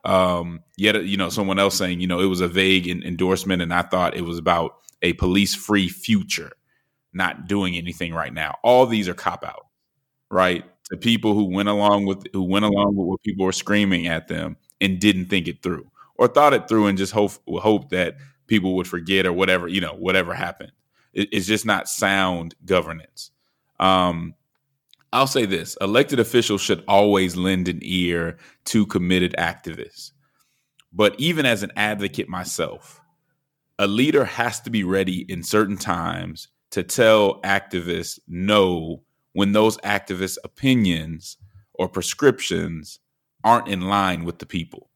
Um, 0.04 0.60
yet, 0.76 1.02
you 1.04 1.16
know, 1.16 1.30
someone 1.30 1.58
else 1.58 1.76
saying, 1.76 2.00
you 2.00 2.06
know, 2.06 2.20
it 2.20 2.26
was 2.26 2.42
a 2.42 2.48
vague 2.48 2.86
endorsement, 2.86 3.62
and 3.62 3.72
I 3.72 3.82
thought 3.82 4.16
it 4.16 4.24
was 4.24 4.36
about 4.36 4.76
a 5.00 5.14
police-free 5.14 5.88
future, 5.88 6.52
not 7.14 7.46
doing 7.46 7.74
anything 7.74 8.12
right 8.12 8.34
now. 8.34 8.58
All 8.62 8.84
these 8.84 9.08
are 9.08 9.14
cop 9.14 9.44
out, 9.44 9.66
right? 10.30 10.64
To 10.94 11.00
people 11.00 11.34
who 11.34 11.44
went 11.44 11.68
along 11.68 12.06
with 12.06 12.24
who 12.32 12.42
went 12.42 12.64
along 12.64 12.96
with 12.96 13.06
what 13.06 13.22
people 13.22 13.44
were 13.44 13.52
screaming 13.52 14.06
at 14.06 14.28
them 14.28 14.56
and 14.80 15.00
didn't 15.00 15.26
think 15.26 15.48
it 15.48 15.62
through 15.62 15.90
or 16.16 16.28
thought 16.28 16.54
it 16.54 16.68
through 16.68 16.86
and 16.86 16.98
just 16.98 17.12
hope 17.12 17.32
hope 17.48 17.90
that 17.90 18.16
people 18.46 18.76
would 18.76 18.86
forget 18.86 19.26
or 19.26 19.32
whatever 19.32 19.68
you 19.68 19.80
know 19.80 19.94
whatever 19.94 20.34
happened. 20.34 20.72
It, 21.12 21.28
it's 21.32 21.46
just 21.46 21.66
not 21.66 21.88
sound 21.88 22.54
governance. 22.64 23.30
Um, 23.80 24.34
i'll 25.12 25.26
say 25.26 25.46
this 25.46 25.76
elected 25.80 26.18
officials 26.20 26.60
should 26.60 26.82
always 26.88 27.36
lend 27.36 27.68
an 27.68 27.80
ear 27.82 28.38
to 28.66 28.86
committed 28.86 29.34
activists. 29.38 30.12
But 30.92 31.18
even 31.18 31.44
as 31.44 31.64
an 31.64 31.72
advocate 31.76 32.28
myself 32.28 33.00
a 33.78 33.86
leader 33.86 34.24
has 34.24 34.60
to 34.60 34.70
be 34.70 34.84
ready 34.84 35.26
in 35.28 35.42
certain 35.42 35.76
times 35.76 36.48
to 36.70 36.82
tell 36.82 37.40
activists 37.42 38.18
no 38.28 39.02
when 39.34 39.52
those 39.52 39.76
activists' 39.78 40.38
opinions 40.42 41.36
or 41.74 41.88
prescriptions 41.88 42.98
aren't 43.44 43.68
in 43.68 43.82
line 43.82 44.24
with 44.24 44.38
the 44.38 44.46
people. 44.46 44.90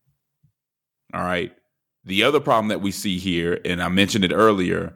All 1.13 1.23
right. 1.23 1.53
The 2.05 2.23
other 2.23 2.41
problem 2.41 2.69
that 2.69 2.81
we 2.81 2.91
see 2.91 3.19
here, 3.19 3.61
and 3.65 3.83
I 3.83 3.89
mentioned 3.89 4.25
it 4.25 4.33
earlier, 4.33 4.95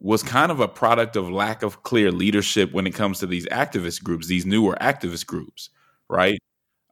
was 0.00 0.22
kind 0.22 0.52
of 0.52 0.60
a 0.60 0.68
product 0.68 1.16
of 1.16 1.30
lack 1.30 1.62
of 1.62 1.82
clear 1.82 2.12
leadership 2.12 2.72
when 2.72 2.86
it 2.86 2.94
comes 2.94 3.18
to 3.18 3.26
these 3.26 3.46
activist 3.46 4.02
groups, 4.02 4.28
these 4.28 4.46
newer 4.46 4.76
activist 4.80 5.26
groups, 5.26 5.70
right? 6.08 6.38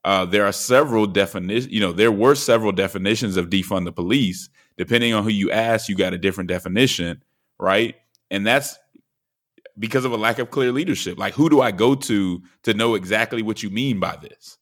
Uh, 0.04 0.24
there 0.24 0.44
are 0.44 0.52
several 0.52 1.06
definitions, 1.06 1.72
you 1.72 1.80
know, 1.80 1.92
there 1.92 2.12
were 2.12 2.34
several 2.34 2.72
definitions 2.72 3.36
of 3.36 3.50
defund 3.50 3.84
the 3.84 3.92
police. 3.92 4.48
Depending 4.76 5.14
on 5.14 5.22
who 5.22 5.30
you 5.30 5.52
ask, 5.52 5.88
you 5.88 5.94
got 5.94 6.14
a 6.14 6.18
different 6.18 6.48
definition, 6.48 7.22
right? 7.60 7.94
And 8.30 8.44
that's 8.44 8.76
because 9.78 10.04
of 10.04 10.12
a 10.12 10.16
lack 10.16 10.38
of 10.38 10.50
clear 10.50 10.72
leadership. 10.72 11.18
Like, 11.18 11.34
who 11.34 11.50
do 11.50 11.60
I 11.60 11.70
go 11.70 11.94
to 11.94 12.42
to 12.62 12.74
know 12.74 12.94
exactly 12.94 13.42
what 13.42 13.62
you 13.62 13.70
mean 13.70 14.00
by 14.00 14.16
this? 14.16 14.58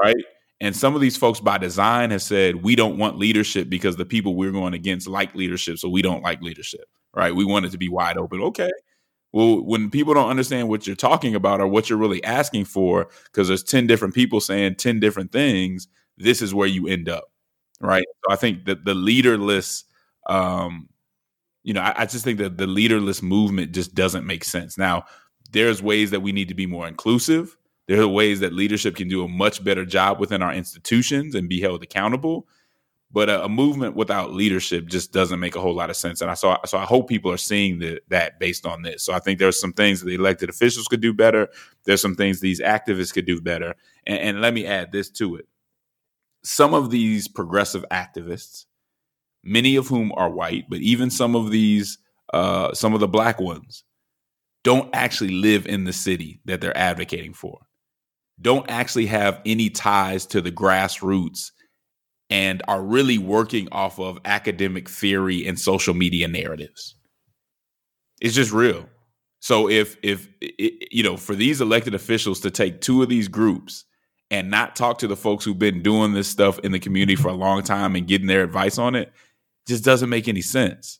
Right. 0.00 0.16
And 0.60 0.74
some 0.74 0.94
of 0.94 1.00
these 1.00 1.16
folks 1.16 1.40
by 1.40 1.58
design 1.58 2.10
have 2.10 2.22
said, 2.22 2.62
we 2.62 2.76
don't 2.76 2.96
want 2.96 3.18
leadership 3.18 3.68
because 3.68 3.96
the 3.96 4.06
people 4.06 4.34
we're 4.36 4.52
going 4.52 4.74
against 4.74 5.06
like 5.06 5.34
leadership. 5.34 5.78
So 5.78 5.88
we 5.88 6.00
don't 6.02 6.22
like 6.22 6.40
leadership. 6.40 6.86
Right. 7.14 7.34
We 7.34 7.44
want 7.44 7.66
it 7.66 7.72
to 7.72 7.78
be 7.78 7.88
wide 7.88 8.16
open. 8.16 8.40
Okay. 8.40 8.70
Well, 9.32 9.62
when 9.62 9.90
people 9.90 10.14
don't 10.14 10.30
understand 10.30 10.68
what 10.68 10.86
you're 10.86 10.96
talking 10.96 11.34
about 11.34 11.60
or 11.60 11.66
what 11.66 11.90
you're 11.90 11.98
really 11.98 12.24
asking 12.24 12.66
for, 12.66 13.08
because 13.24 13.48
there's 13.48 13.62
10 13.62 13.86
different 13.86 14.14
people 14.14 14.40
saying 14.40 14.76
10 14.76 15.00
different 15.00 15.32
things, 15.32 15.88
this 16.16 16.40
is 16.40 16.54
where 16.54 16.68
you 16.68 16.88
end 16.88 17.08
up. 17.08 17.24
Right. 17.80 18.06
So 18.24 18.32
I 18.32 18.36
think 18.36 18.64
that 18.64 18.84
the 18.86 18.94
leaderless 18.94 19.84
um, 20.26 20.88
you 21.66 21.74
know, 21.74 21.80
I, 21.80 22.02
I 22.02 22.06
just 22.06 22.24
think 22.24 22.38
that 22.38 22.58
the 22.58 22.66
leaderless 22.68 23.22
movement 23.22 23.72
just 23.72 23.92
doesn't 23.92 24.24
make 24.24 24.44
sense. 24.44 24.78
Now, 24.78 25.04
there's 25.50 25.82
ways 25.82 26.12
that 26.12 26.20
we 26.20 26.30
need 26.30 26.46
to 26.48 26.54
be 26.54 26.64
more 26.64 26.86
inclusive. 26.86 27.56
There 27.88 28.00
are 28.00 28.08
ways 28.08 28.38
that 28.40 28.52
leadership 28.52 28.94
can 28.94 29.08
do 29.08 29.24
a 29.24 29.28
much 29.28 29.64
better 29.64 29.84
job 29.84 30.20
within 30.20 30.42
our 30.42 30.52
institutions 30.52 31.34
and 31.34 31.48
be 31.48 31.60
held 31.60 31.82
accountable. 31.82 32.46
But 33.10 33.28
a, 33.28 33.44
a, 33.44 33.48
movement 33.48 33.96
without 33.96 34.32
leadership 34.32 34.86
just 34.86 35.12
doesn't 35.12 35.40
make 35.40 35.56
a 35.56 35.60
whole 35.60 35.74
lot 35.74 35.90
of 35.90 35.96
sense. 35.96 36.20
And 36.20 36.30
I 36.30 36.34
so 36.34 36.56
so 36.66 36.78
I 36.78 36.84
hope 36.84 37.08
people 37.08 37.32
are 37.32 37.36
seeing 37.36 37.80
the, 37.80 38.00
that 38.08 38.38
based 38.38 38.64
on 38.64 38.82
this. 38.82 39.04
So 39.04 39.12
I 39.12 39.18
think 39.18 39.38
there's 39.38 39.60
some 39.60 39.72
things 39.72 40.00
that 40.00 40.06
the 40.06 40.14
elected 40.14 40.48
officials 40.48 40.86
could 40.86 41.00
do 41.00 41.12
better. 41.12 41.48
There's 41.84 42.02
some 42.02 42.14
things 42.14 42.40
these 42.40 42.60
activists 42.60 43.12
could 43.12 43.26
do 43.26 43.40
better. 43.40 43.74
And, 44.06 44.18
and 44.18 44.40
let 44.40 44.54
me 44.54 44.66
add 44.66 44.92
this 44.92 45.10
to 45.10 45.36
it: 45.36 45.46
some 46.44 46.74
of 46.74 46.90
these 46.90 47.26
progressive 47.28 47.84
activists, 47.90 48.66
many 49.46 49.76
of 49.76 49.88
whom 49.88 50.12
are 50.16 50.30
white, 50.30 50.64
but 50.68 50.80
even 50.80 51.10
some 51.10 51.34
of 51.36 51.50
these, 51.50 51.98
uh, 52.34 52.72
some 52.74 52.94
of 52.94 53.00
the 53.00 53.08
black 53.08 53.40
ones, 53.40 53.84
don't 54.64 54.90
actually 54.94 55.30
live 55.30 55.66
in 55.66 55.84
the 55.84 55.92
city 55.92 56.40
that 56.44 56.60
they're 56.60 56.76
advocating 56.76 57.32
for. 57.32 57.60
Don't 58.40 58.68
actually 58.68 59.06
have 59.06 59.40
any 59.46 59.70
ties 59.70 60.26
to 60.26 60.40
the 60.40 60.52
grassroots 60.52 61.52
and 62.28 62.62
are 62.66 62.82
really 62.82 63.18
working 63.18 63.68
off 63.70 63.98
of 64.00 64.18
academic 64.24 64.88
theory 64.88 65.46
and 65.46 65.58
social 65.58 65.94
media 65.94 66.28
narratives. 66.28 66.96
It's 68.20 68.34
just 68.34 68.52
real. 68.52 68.88
So 69.40 69.68
if 69.68 69.96
if 70.02 70.28
you 70.90 71.02
know 71.02 71.16
for 71.16 71.34
these 71.34 71.60
elected 71.60 71.94
officials 71.94 72.40
to 72.40 72.50
take 72.50 72.80
two 72.80 73.02
of 73.02 73.08
these 73.08 73.28
groups 73.28 73.84
and 74.30 74.50
not 74.50 74.74
talk 74.74 74.98
to 74.98 75.06
the 75.06 75.16
folks 75.16 75.44
who've 75.44 75.58
been 75.58 75.82
doing 75.82 76.12
this 76.12 76.28
stuff 76.28 76.58
in 76.60 76.72
the 76.72 76.80
community 76.80 77.14
for 77.14 77.28
a 77.28 77.34
long 77.34 77.62
time 77.62 77.94
and 77.94 78.08
getting 78.08 78.26
their 78.26 78.42
advice 78.42 78.78
on 78.78 78.96
it 78.96 79.12
just 79.66 79.84
doesn't 79.84 80.08
make 80.08 80.28
any 80.28 80.42
sense. 80.42 80.98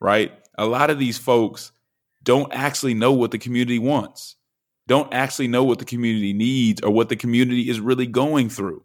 Right? 0.00 0.32
A 0.56 0.66
lot 0.66 0.90
of 0.90 0.98
these 0.98 1.18
folks 1.18 1.72
don't 2.22 2.52
actually 2.52 2.94
know 2.94 3.12
what 3.12 3.30
the 3.30 3.38
community 3.38 3.78
wants. 3.78 4.36
Don't 4.86 5.12
actually 5.14 5.48
know 5.48 5.64
what 5.64 5.78
the 5.78 5.84
community 5.84 6.32
needs 6.32 6.82
or 6.82 6.90
what 6.90 7.08
the 7.08 7.16
community 7.16 7.70
is 7.70 7.80
really 7.80 8.06
going 8.06 8.48
through. 8.48 8.84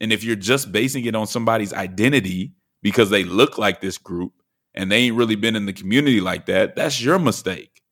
And 0.00 0.12
if 0.12 0.22
you're 0.24 0.36
just 0.36 0.72
basing 0.72 1.04
it 1.04 1.14
on 1.14 1.26
somebody's 1.26 1.72
identity 1.72 2.52
because 2.82 3.10
they 3.10 3.24
look 3.24 3.58
like 3.58 3.80
this 3.80 3.98
group 3.98 4.32
and 4.74 4.90
they 4.90 4.98
ain't 4.98 5.16
really 5.16 5.36
been 5.36 5.56
in 5.56 5.66
the 5.66 5.72
community 5.72 6.20
like 6.20 6.46
that, 6.46 6.76
that's 6.76 7.02
your 7.02 7.18
mistake. 7.18 7.82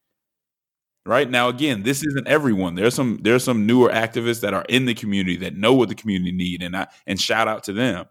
Right 1.04 1.30
now, 1.30 1.48
again, 1.48 1.82
this 1.82 2.04
isn't 2.04 2.26
everyone. 2.26 2.74
There's 2.74 2.94
some 2.94 3.20
there's 3.22 3.44
some 3.44 3.64
newer 3.64 3.90
activists 3.90 4.40
that 4.40 4.54
are 4.54 4.64
in 4.68 4.86
the 4.86 4.94
community 4.94 5.36
that 5.36 5.56
know 5.56 5.72
what 5.72 5.88
the 5.88 5.94
community 5.94 6.32
need, 6.32 6.64
and 6.64 6.76
I 6.76 6.88
and 7.06 7.20
shout 7.20 7.46
out 7.46 7.62
to 7.64 7.72
them. 7.72 8.06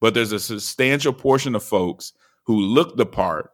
But 0.00 0.14
there's 0.14 0.32
a 0.32 0.40
substantial 0.40 1.12
portion 1.12 1.54
of 1.54 1.62
folks 1.62 2.12
who 2.44 2.58
look 2.58 2.96
the 2.96 3.06
part, 3.06 3.52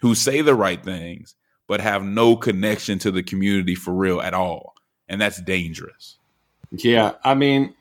who 0.00 0.14
say 0.14 0.40
the 0.40 0.54
right 0.54 0.82
things, 0.82 1.36
but 1.68 1.80
have 1.80 2.02
no 2.02 2.36
connection 2.36 2.98
to 3.00 3.10
the 3.10 3.22
community 3.22 3.74
for 3.74 3.92
real 3.92 4.20
at 4.20 4.34
all, 4.34 4.74
and 5.08 5.20
that's 5.20 5.40
dangerous. 5.40 6.18
Yeah, 6.70 7.12
I 7.22 7.34
mean, 7.34 7.74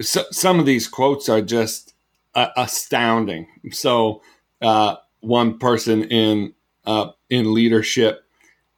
so, 0.00 0.24
some 0.30 0.60
of 0.60 0.66
these 0.66 0.86
quotes 0.86 1.28
are 1.28 1.40
just 1.40 1.94
uh, 2.34 2.48
astounding. 2.56 3.48
So, 3.72 4.22
uh, 4.60 4.96
one 5.20 5.58
person 5.58 6.04
in 6.04 6.54
uh, 6.86 7.10
in 7.28 7.52
leadership 7.52 8.24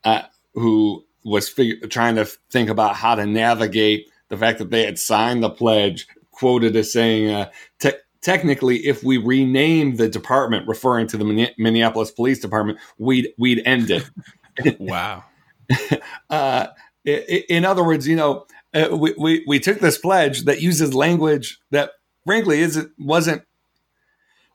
uh, 0.05 0.23
who 0.55 1.05
was 1.25 1.53
trying 1.91 2.17
to 2.17 2.25
think 2.51 2.71
about 2.71 2.97
how 2.97 3.15
to 3.15 3.27
navigate 3.27 4.09
the 4.29 4.37
fact 4.37 4.59
that 4.59 4.71
they 4.71 4.85
had 4.85 4.99
signed 4.99 5.43
the 5.43 5.51
pledge, 5.51 6.07
quoted 6.31 6.75
as 6.77 6.93
saying, 6.93 7.31
uh, 7.31 7.51
te- 7.79 7.91
"Technically, 8.23 8.87
if 8.87 9.03
we 9.03 9.17
rename 9.17 9.97
the 9.97 10.09
department, 10.09 10.69
referring 10.69 11.07
to 11.09 11.17
the 11.17 11.53
Minneapolis 11.59 12.11
Police 12.11 12.41
Department, 12.41 12.79
we'd 12.99 13.29
we'd 13.39 13.63
end 13.65 13.91
it." 13.91 14.11
wow. 14.79 15.25
Uh, 16.29 16.67
in 17.05 17.65
other 17.65 17.83
words, 17.83 18.07
you 18.07 18.17
know, 18.17 18.45
uh, 18.75 18.89
we, 18.93 19.15
we, 19.19 19.45
we 19.47 19.59
took 19.59 19.81
this 19.81 19.99
pledge 19.99 20.45
that 20.45 20.61
uses 20.61 20.95
language 20.95 21.59
that 21.71 21.91
frankly 22.25 22.61
isn't 22.61 22.93
wasn't 22.99 23.43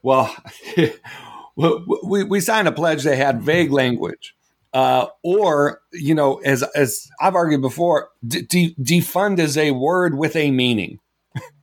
well 0.03 0.34
we, 1.57 2.24
we 2.24 2.39
signed 2.39 2.68
a 2.68 2.72
pledge 2.72 3.03
that 3.03 3.18
had 3.18 3.41
vague 3.41 3.72
language 3.72 4.36
uh, 4.74 5.07
or 5.24 5.82
you 5.91 6.16
know 6.16 6.36
as 6.45 6.63
as 6.76 7.09
i've 7.20 7.36
argued 7.36 7.61
before 7.61 8.09
de- 8.26 8.76
defund 8.76 9.39
is 9.39 9.57
a 9.57 9.72
word 9.72 10.18
with 10.18 10.36
a 10.36 10.51
meaning 10.51 10.99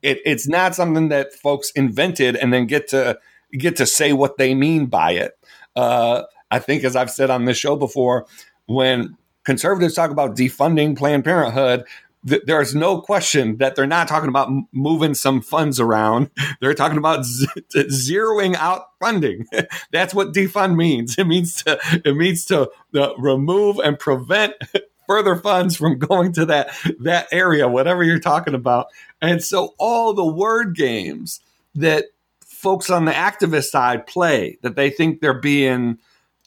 it, 0.03 0.21
it's 0.25 0.49
not 0.49 0.75
something 0.75 1.09
that 1.09 1.33
folks 1.33 1.71
invented 1.73 2.37
and 2.37 2.53
then 2.53 2.67
get 2.67 2.89
to 2.89 3.19
get 3.53 3.77
to 3.77 3.87
say 3.87 4.13
what 4.13 4.39
they 4.39 4.55
mean 4.55 4.87
by 4.87 5.13
it 5.13 5.33
uh, 5.77 6.23
i 6.51 6.59
think 6.59 6.85
as 6.85 6.97
i've 6.97 7.11
said 7.11 7.31
on 7.31 7.45
this 7.45 7.59
show 7.59 7.77
before 7.77 8.27
when 8.67 9.17
conservatives 9.45 9.95
talk 9.95 10.11
about 10.11 10.37
defunding 10.37 10.97
planned 10.97 11.25
parenthood 11.25 11.85
th- 12.27 12.43
there's 12.47 12.75
no 12.75 13.01
question 13.01 13.57
that 13.59 13.75
they're 13.75 13.87
not 13.87 14.09
talking 14.09 14.29
about 14.29 14.49
m- 14.49 14.67
moving 14.73 15.15
some 15.15 15.41
funds 15.41 15.81
around. 15.81 16.31
They're 16.61 16.75
talking 16.75 16.99
about 16.99 17.25
z- 17.25 17.47
zeroing 17.75 18.55
out 18.57 18.87
funding. 19.01 19.47
That's 19.93 20.15
what 20.15 20.33
defund 20.33 20.77
means. 20.77 21.19
It 21.19 21.27
means 21.27 21.63
to 21.65 21.79
it 22.05 22.17
means 22.17 22.45
to 22.47 22.71
uh, 22.95 23.15
remove 23.17 23.79
and 23.79 23.99
prevent 23.99 24.55
further 25.13 25.37
funds 25.37 25.77
from 25.77 25.99
going 25.99 26.33
to 26.33 26.47
that 26.47 26.75
that 27.01 27.27
area, 27.33 27.69
whatever 27.69 28.03
you're 28.03 28.19
talking 28.19 28.55
about. 28.55 28.87
And 29.21 29.45
so 29.45 29.75
all 29.79 30.15
the 30.15 30.25
word 30.25 30.75
games 30.75 31.41
that 31.75 32.07
folks 32.41 32.89
on 32.89 33.05
the 33.05 33.13
activist 33.13 33.65
side 33.65 34.07
play 34.07 34.59
that 34.63 34.75
they 34.75 34.89
think 34.89 35.21
they're 35.21 35.35
being 35.35 35.99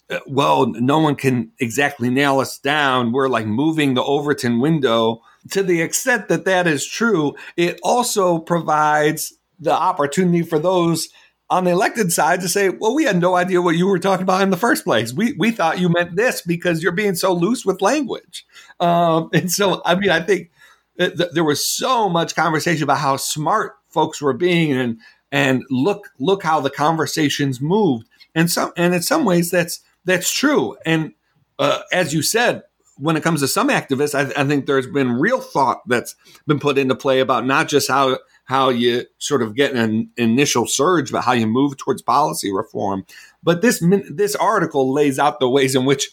uh, 0.09 0.19
well, 0.27 0.67
no 0.67 0.99
one 0.99 1.15
can 1.15 1.51
exactly 1.59 2.09
nail 2.09 2.39
us 2.39 2.57
down. 2.57 3.11
We're 3.11 3.27
like 3.27 3.45
moving 3.45 3.93
the 3.93 4.03
Overton 4.03 4.59
window 4.59 5.21
to 5.51 5.61
the 5.61 5.81
extent 5.81 6.27
that 6.29 6.45
that 6.45 6.65
is 6.65 6.87
true, 6.87 7.35
it 7.57 7.79
also 7.83 8.39
provides 8.39 9.33
the 9.59 9.73
opportunity 9.73 10.41
for 10.41 10.57
those 10.57 11.09
on 11.49 11.63
the 11.63 11.71
elected 11.71 12.11
side 12.11 12.41
to 12.41 12.49
say, 12.49 12.69
well, 12.69 12.95
we 12.95 13.03
had 13.03 13.19
no 13.19 13.35
idea 13.35 13.61
what 13.61 13.75
you 13.75 13.87
were 13.87 13.99
talking 13.99 14.23
about 14.23 14.41
in 14.41 14.49
the 14.49 14.57
first 14.57 14.83
place. 14.83 15.13
We, 15.13 15.33
we 15.37 15.51
thought 15.51 15.79
you 15.79 15.89
meant 15.89 16.15
this 16.15 16.41
because 16.41 16.81
you're 16.81 16.91
being 16.91 17.15
so 17.15 17.33
loose 17.33 17.65
with 17.65 17.81
language. 17.81 18.45
Um, 18.79 19.29
and 19.33 19.51
so, 19.51 19.81
I 19.85 19.95
mean, 19.95 20.09
I 20.09 20.21
think 20.21 20.49
th- 20.97 21.13
there 21.33 21.43
was 21.43 21.65
so 21.65 22.09
much 22.09 22.35
conversation 22.35 22.83
about 22.83 22.97
how 22.97 23.17
smart 23.17 23.75
folks 23.89 24.21
were 24.21 24.33
being 24.33 24.73
and, 24.73 24.99
and 25.31 25.63
look, 25.69 26.09
look 26.19 26.43
how 26.43 26.59
the 26.59 26.69
conversations 26.69 27.61
moved. 27.61 28.07
And 28.33 28.49
some, 28.49 28.71
and 28.75 28.93
in 28.95 29.01
some 29.01 29.23
ways 29.23 29.51
that's, 29.51 29.81
that's 30.03 30.33
true. 30.33 30.77
And 30.85 31.13
uh, 31.59 31.81
as 31.91 32.13
you 32.13 32.21
said, 32.21 32.63
when 32.97 33.17
it 33.17 33.23
comes 33.23 33.41
to 33.41 33.47
some 33.47 33.69
activists, 33.69 34.15
I, 34.15 34.41
I, 34.41 34.45
think 34.45 34.65
there's 34.65 34.87
been 34.87 35.13
real 35.13 35.41
thought 35.41 35.81
that's 35.87 36.15
been 36.47 36.59
put 36.59 36.77
into 36.77 36.95
play 36.95 37.19
about 37.19 37.45
not 37.45 37.67
just 37.67 37.89
how 37.89 38.19
how 38.45 38.69
you 38.69 39.05
sort 39.17 39.41
of 39.41 39.55
get 39.55 39.73
an 39.73 40.09
initial 40.17 40.65
surge, 40.67 41.11
but 41.11 41.21
how 41.21 41.33
you 41.33 41.47
move 41.47 41.77
towards 41.77 42.01
policy 42.01 42.51
reform. 42.51 43.05
But 43.43 43.61
this 43.61 43.83
this 44.09 44.35
article 44.35 44.93
lays 44.93 45.19
out 45.19 45.39
the 45.39 45.49
ways 45.49 45.75
in 45.75 45.85
which 45.85 46.09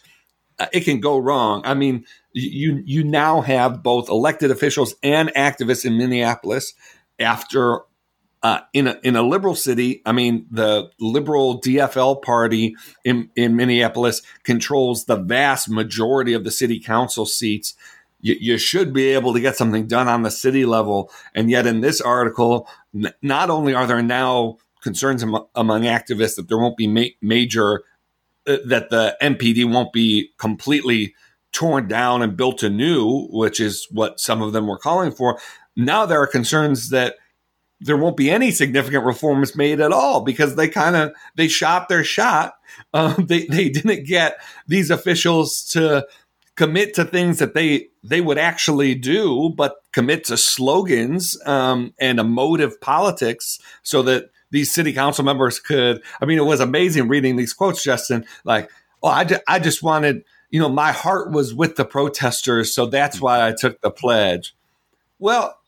uh, 0.58 0.66
it 0.72 0.80
can 0.80 1.00
go 1.00 1.18
wrong. 1.18 1.62
I 1.64 1.74
mean, 1.74 2.04
you 2.32 2.82
you 2.84 3.04
now 3.04 3.40
have 3.42 3.82
both 3.82 4.08
elected 4.08 4.50
officials 4.50 4.94
and 5.02 5.30
activists 5.34 5.84
in 5.84 5.96
Minneapolis 5.96 6.74
after 7.18 7.80
uh, 8.42 8.60
in 8.72 8.88
a 8.88 8.98
in 9.04 9.14
a 9.14 9.22
liberal 9.22 9.54
city, 9.54 10.02
I 10.04 10.12
mean, 10.12 10.46
the 10.50 10.90
liberal 10.98 11.60
DFL 11.60 12.22
party 12.22 12.74
in 13.04 13.30
in 13.36 13.54
Minneapolis 13.54 14.22
controls 14.42 15.04
the 15.04 15.16
vast 15.16 15.68
majority 15.68 16.32
of 16.32 16.42
the 16.42 16.50
city 16.50 16.80
council 16.80 17.24
seats. 17.24 17.74
You, 18.22 18.36
you 18.40 18.58
should 18.58 18.92
be 18.92 19.08
able 19.08 19.34
to 19.34 19.40
get 19.40 19.56
something 19.56 19.86
done 19.86 20.08
on 20.08 20.22
the 20.22 20.30
city 20.30 20.64
level, 20.64 21.10
and 21.34 21.50
yet 21.50 21.66
in 21.66 21.80
this 21.80 22.00
article, 22.00 22.68
n- 22.94 23.12
not 23.20 23.50
only 23.50 23.74
are 23.74 23.86
there 23.86 24.02
now 24.02 24.56
concerns 24.80 25.22
am- 25.22 25.44
among 25.54 25.82
activists 25.82 26.36
that 26.36 26.48
there 26.48 26.58
won't 26.58 26.76
be 26.76 26.86
ma- 26.86 27.14
major 27.20 27.82
uh, 28.46 28.56
that 28.66 28.90
the 28.90 29.16
MPD 29.22 29.70
won't 29.70 29.92
be 29.92 30.30
completely 30.38 31.14
torn 31.52 31.86
down 31.86 32.22
and 32.22 32.36
built 32.36 32.62
anew, 32.62 33.28
which 33.30 33.60
is 33.60 33.86
what 33.90 34.18
some 34.18 34.42
of 34.42 34.52
them 34.52 34.66
were 34.66 34.78
calling 34.78 35.12
for. 35.12 35.38
Now 35.76 36.06
there 36.06 36.20
are 36.20 36.26
concerns 36.26 36.90
that 36.90 37.16
there 37.80 37.96
won't 37.96 38.16
be 38.16 38.30
any 38.30 38.50
significant 38.50 39.04
reforms 39.04 39.56
made 39.56 39.80
at 39.80 39.92
all 39.92 40.20
because 40.22 40.54
they 40.56 40.68
kind 40.68 40.96
of 40.96 41.12
they 41.36 41.48
shot 41.48 41.88
their 41.88 42.04
shot. 42.04 42.54
Um, 42.94 43.26
they 43.28 43.46
they 43.46 43.68
didn't 43.68 44.06
get 44.06 44.38
these 44.66 44.90
officials 44.90 45.62
to 45.66 46.06
commit 46.56 46.94
to 46.94 47.04
things 47.04 47.38
that 47.38 47.54
they 47.54 47.88
they 48.04 48.20
would 48.20 48.38
actually 48.38 48.94
do, 48.94 49.52
but 49.56 49.76
commit 49.92 50.24
to 50.24 50.36
slogans 50.36 51.40
um, 51.46 51.94
and 52.00 52.18
emotive 52.18 52.80
politics 52.80 53.58
so 53.82 54.02
that 54.02 54.30
these 54.50 54.72
city 54.72 54.92
council 54.92 55.24
members 55.24 55.58
could. 55.58 56.02
I 56.20 56.26
mean, 56.26 56.38
it 56.38 56.44
was 56.44 56.60
amazing 56.60 57.08
reading 57.08 57.36
these 57.36 57.52
quotes, 57.52 57.82
Justin. 57.82 58.24
Like, 58.44 58.70
oh, 59.02 59.08
I, 59.08 59.26
I 59.48 59.58
just 59.58 59.82
wanted, 59.82 60.24
you 60.50 60.60
know, 60.60 60.68
my 60.68 60.92
heart 60.92 61.32
was 61.32 61.54
with 61.54 61.76
the 61.76 61.84
protesters, 61.84 62.74
so 62.74 62.86
that's 62.86 63.20
why 63.20 63.46
I 63.46 63.52
took 63.52 63.80
the 63.80 63.90
pledge. 63.90 64.54
Well, 65.18 65.58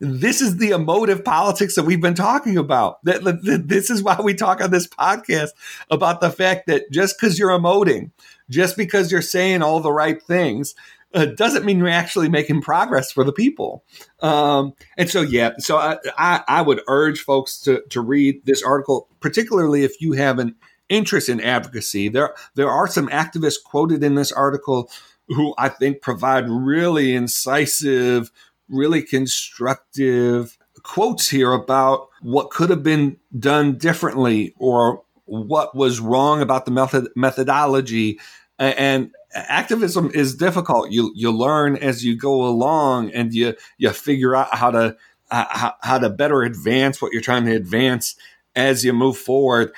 this 0.00 0.40
is 0.40 0.56
the 0.56 0.70
emotive 0.70 1.24
politics 1.24 1.76
that 1.76 1.84
we've 1.84 2.00
been 2.00 2.14
talking 2.14 2.56
about. 2.56 3.02
That, 3.04 3.22
this 3.66 3.90
is 3.90 4.02
why 4.02 4.18
we 4.22 4.34
talk 4.34 4.60
on 4.60 4.70
this 4.70 4.88
podcast 4.88 5.50
about 5.90 6.20
the 6.20 6.30
fact 6.30 6.66
that 6.66 6.90
just 6.90 7.18
because 7.18 7.38
you're 7.38 7.50
emoting, 7.50 8.10
just 8.50 8.76
because 8.76 9.10
you're 9.10 9.22
saying 9.22 9.62
all 9.62 9.80
the 9.80 9.92
right 9.92 10.22
things, 10.22 10.74
uh, 11.14 11.26
doesn't 11.26 11.64
mean 11.64 11.78
you're 11.78 11.88
actually 11.88 12.28
making 12.28 12.60
progress 12.60 13.12
for 13.12 13.24
the 13.24 13.32
people. 13.32 13.84
Um, 14.20 14.74
and 14.98 15.08
so, 15.08 15.22
yeah, 15.22 15.52
so 15.58 15.76
I, 15.76 15.98
I, 16.18 16.42
I, 16.48 16.62
would 16.62 16.82
urge 16.88 17.20
folks 17.20 17.58
to, 17.60 17.82
to 17.90 18.00
read 18.00 18.44
this 18.44 18.62
article, 18.62 19.08
particularly 19.20 19.84
if 19.84 20.00
you 20.00 20.12
have 20.12 20.40
an 20.40 20.56
interest 20.88 21.28
in 21.28 21.40
advocacy. 21.40 22.08
There, 22.08 22.34
there 22.56 22.68
are 22.68 22.88
some 22.88 23.08
activists 23.08 23.62
quoted 23.62 24.02
in 24.02 24.16
this 24.16 24.32
article 24.32 24.90
who 25.28 25.54
I 25.56 25.68
think 25.68 26.02
provide 26.02 26.48
really 26.48 27.14
incisive, 27.14 28.30
really 28.68 29.02
constructive 29.02 30.58
quotes 30.82 31.30
here 31.30 31.52
about 31.52 32.08
what 32.20 32.50
could 32.50 32.70
have 32.70 32.82
been 32.82 33.16
done 33.38 33.78
differently 33.78 34.54
or 34.58 35.02
what 35.26 35.74
was 35.74 36.00
wrong 36.00 36.40
about 36.40 36.64
the 36.64 36.70
method 36.70 37.08
methodology. 37.16 38.18
And 38.58 39.10
activism 39.34 40.10
is 40.14 40.34
difficult. 40.34 40.90
You 40.90 41.12
you 41.14 41.32
learn 41.32 41.76
as 41.76 42.04
you 42.04 42.16
go 42.16 42.46
along 42.46 43.10
and 43.10 43.34
you 43.34 43.54
you 43.78 43.90
figure 43.90 44.36
out 44.36 44.54
how 44.54 44.70
to 44.70 44.96
how, 45.30 45.74
how 45.80 45.98
to 45.98 46.10
better 46.10 46.42
advance 46.42 47.02
what 47.02 47.12
you're 47.12 47.22
trying 47.22 47.46
to 47.46 47.54
advance 47.54 48.14
as 48.54 48.84
you 48.84 48.92
move 48.92 49.16
forward. 49.16 49.72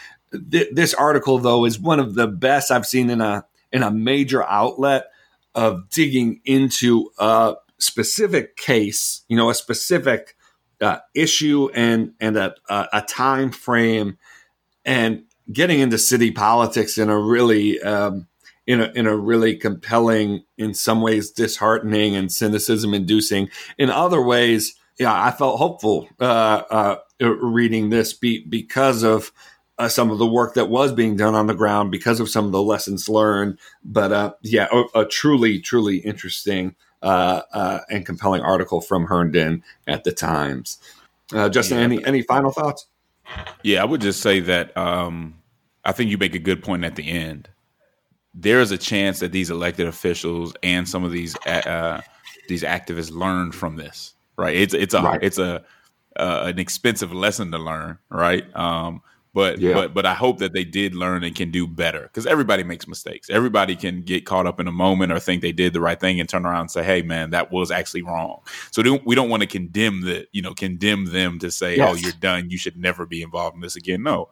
Th- 0.51 0.69
this 0.73 0.93
article 0.93 1.39
though 1.39 1.65
is 1.65 1.79
one 1.79 2.01
of 2.01 2.15
the 2.15 2.27
best 2.27 2.71
i've 2.71 2.85
seen 2.85 3.09
in 3.09 3.21
a 3.21 3.47
in 3.73 3.83
a 3.83 3.91
major 3.91 4.43
outlet 4.43 5.07
of 5.55 5.89
digging 5.89 6.41
into 6.45 7.11
a 7.19 7.55
specific 7.79 8.57
case 8.57 9.23
you 9.29 9.37
know 9.37 9.49
a 9.49 9.55
specific 9.55 10.37
uh, 10.81 10.99
issue 11.15 11.71
and 11.75 12.13
and 12.21 12.37
a, 12.37 12.55
a 12.69 13.03
time 13.03 13.51
frame. 13.51 14.19
And 14.85 15.25
getting 15.53 15.81
into 15.81 15.99
city 15.99 16.31
politics 16.31 16.99
in 16.99 17.09
a 17.09 17.19
really 17.19 17.81
um, 17.83 18.27
in 18.67 18.81
a 18.81 18.91
in 18.95 19.07
a 19.07 19.17
really 19.17 19.57
compelling, 19.57 20.45
in 20.59 20.75
some 20.75 21.01
ways 21.01 21.31
disheartening 21.31 22.17
and 22.17 22.33
cynicism 22.33 22.95
inducing. 22.95 23.49
In 23.79 23.91
other 23.91 24.21
ways, 24.21 24.75
yeah, 24.99 25.13
I 25.13 25.31
felt 25.31 25.59
hopeful 25.59 26.09
uh, 26.21 26.63
uh, 26.71 26.97
reading 27.21 27.91
this 27.91 28.13
be, 28.13 28.45
because 28.45 29.03
of 29.03 29.33
uh, 29.79 29.89
some 29.89 30.11
of 30.11 30.19
the 30.19 30.27
work 30.27 30.55
that 30.55 30.69
was 30.69 30.93
being 30.93 31.17
done 31.17 31.35
on 31.35 31.47
the 31.47 31.55
ground, 31.55 31.91
because 31.91 32.19
of 32.19 32.29
some 32.29 32.47
of 32.47 32.53
the 32.53 32.63
lessons 32.63 33.09
learned. 33.09 33.59
But 33.85 34.13
uh, 34.13 34.35
yeah, 34.43 34.69
a, 34.73 35.01
a, 35.01 35.05
truly, 35.07 35.61
truly 35.61 35.99
interesting 35.99 36.75
uh, 37.03 37.43
uh, 37.53 37.81
and 37.91 38.07
compelling 38.07 38.43
article 38.43 38.81
from 38.81 39.05
Herndon 39.05 39.63
at 39.87 40.05
the 40.05 40.13
Times. 40.13 40.79
Justin, 41.51 41.79
yeah. 41.79 41.85
any 41.85 42.05
any 42.05 42.23
final 42.23 42.53
thoughts? 42.53 42.87
Yeah, 43.63 43.83
I 43.83 43.85
would 43.85 44.01
just 44.01 44.21
say 44.21 44.41
that 44.41 44.77
um, 44.77 45.35
I 45.85 45.93
think 45.93 46.11
you 46.11 46.19
make 46.19 46.35
a 46.35 46.41
good 46.41 46.63
point 46.63 46.85
at 46.85 46.97
the 46.97 47.09
end. 47.09 47.49
There 48.35 48.61
is 48.61 48.71
a 48.71 48.79
chance 48.79 49.21
that 49.21 49.33
these 49.33 49.51
elected 49.51 49.87
officials 49.87 50.55
and 50.63 50.89
some 50.89 51.05
of 51.05 51.13
these 51.13 51.37
uh, 51.47 52.03
these 52.49 52.63
activists 52.63 53.11
learned 53.11 53.55
from 53.55 53.77
this. 53.77 54.15
Right? 54.37 54.57
It's 54.57 54.75
it's 54.75 54.95
a 54.95 55.03
right. 55.03 55.23
it's 55.23 55.39
a 55.39 55.65
uh, 56.17 56.45
an 56.47 56.59
expensive 56.59 57.13
lesson 57.13 57.51
to 57.53 57.59
learn. 57.59 57.99
Right? 58.11 58.45
Um, 58.55 59.01
but 59.37 59.61
yeah. 59.61 59.75
but 59.75 59.93
but 59.93 60.07
I 60.07 60.15
hope 60.15 60.39
that 60.39 60.55
they 60.55 60.65
did 60.65 60.95
learn 60.95 61.23
and 61.23 61.37
can 61.37 61.51
do 61.51 61.67
better 61.67 62.01
because 62.01 62.27
everybody 62.27 62.65
makes 62.65 62.89
mistakes. 62.89 63.29
Everybody 63.29 63.77
can 63.77 64.01
get 64.01 64.25
caught 64.25 64.47
up 64.47 64.61
in 64.61 64.67
a 64.67 64.73
moment 64.73 65.13
or 65.13 65.21
think 65.21 65.43
they 65.43 65.53
did 65.53 65.75
the 65.75 65.81
right 65.83 66.01
thing 66.01 66.19
and 66.21 66.27
turn 66.27 66.47
around 66.47 66.63
and 66.63 66.71
say, 66.71 66.83
"Hey, 66.83 67.03
man, 67.03 67.33
that 67.33 67.53
was 67.53 67.71
actually 67.71 68.01
wrong." 68.01 68.41
So 68.71 68.81
we 69.05 69.15
don't 69.15 69.29
want 69.29 69.43
to 69.43 69.47
condemn 69.47 70.01
the 70.01 70.27
you 70.33 70.41
know 70.41 70.55
condemn 70.55 71.13
them 71.13 71.39
to 71.41 71.51
say, 71.51 71.75
oh, 71.75 71.77
yes. 71.77 71.91
"Oh, 71.91 71.95
you're 71.97 72.13
done. 72.19 72.49
You 72.49 72.57
should 72.57 72.79
never 72.79 73.05
be 73.05 73.21
involved 73.21 73.57
in 73.57 73.61
this 73.61 73.77
again." 73.77 74.03
No, 74.03 74.31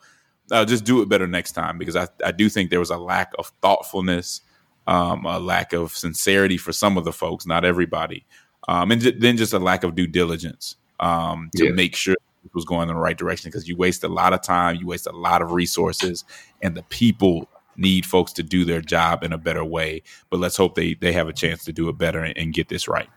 uh, 0.50 0.64
just 0.64 0.84
do 0.84 1.02
it 1.02 1.10
better 1.10 1.26
next 1.26 1.52
time 1.52 1.76
because 1.76 1.96
I 1.96 2.08
I 2.24 2.32
do 2.32 2.48
think 2.48 2.70
there 2.70 2.80
was 2.80 2.88
a 2.88 2.96
lack 2.96 3.34
of 3.38 3.52
thoughtfulness, 3.60 4.40
um, 4.86 5.26
a 5.26 5.38
lack 5.38 5.74
of 5.74 5.94
sincerity 5.94 6.56
for 6.56 6.72
some 6.72 6.96
of 6.96 7.04
the 7.04 7.12
folks, 7.12 7.44
not 7.44 7.66
everybody, 7.66 8.24
um, 8.68 8.90
and 8.90 9.02
j- 9.02 9.18
then 9.18 9.36
just 9.36 9.52
a 9.52 9.58
lack 9.58 9.84
of 9.84 9.96
due 9.96 10.06
diligence 10.06 10.76
um, 10.98 11.50
to 11.56 11.66
yeah. 11.66 11.72
make 11.72 11.94
sure 11.94 12.16
was 12.54 12.64
going 12.64 12.88
in 12.88 12.94
the 12.94 13.00
right 13.00 13.18
direction 13.18 13.50
because 13.50 13.68
you 13.68 13.76
waste 13.76 14.04
a 14.04 14.08
lot 14.08 14.32
of 14.32 14.42
time, 14.42 14.76
you 14.76 14.86
waste 14.86 15.06
a 15.06 15.12
lot 15.12 15.42
of 15.42 15.52
resources, 15.52 16.24
and 16.62 16.76
the 16.76 16.82
people 16.84 17.48
need 17.76 18.06
folks 18.06 18.32
to 18.32 18.42
do 18.42 18.64
their 18.64 18.80
job 18.80 19.22
in 19.22 19.32
a 19.32 19.38
better 19.38 19.64
way. 19.64 20.02
But 20.30 20.40
let's 20.40 20.56
hope 20.56 20.74
they 20.74 20.94
they 20.94 21.12
have 21.12 21.28
a 21.28 21.32
chance 21.32 21.64
to 21.64 21.72
do 21.72 21.88
it 21.88 21.98
better 21.98 22.20
and, 22.20 22.36
and 22.36 22.54
get 22.54 22.68
this 22.68 22.88
right. 22.88 23.08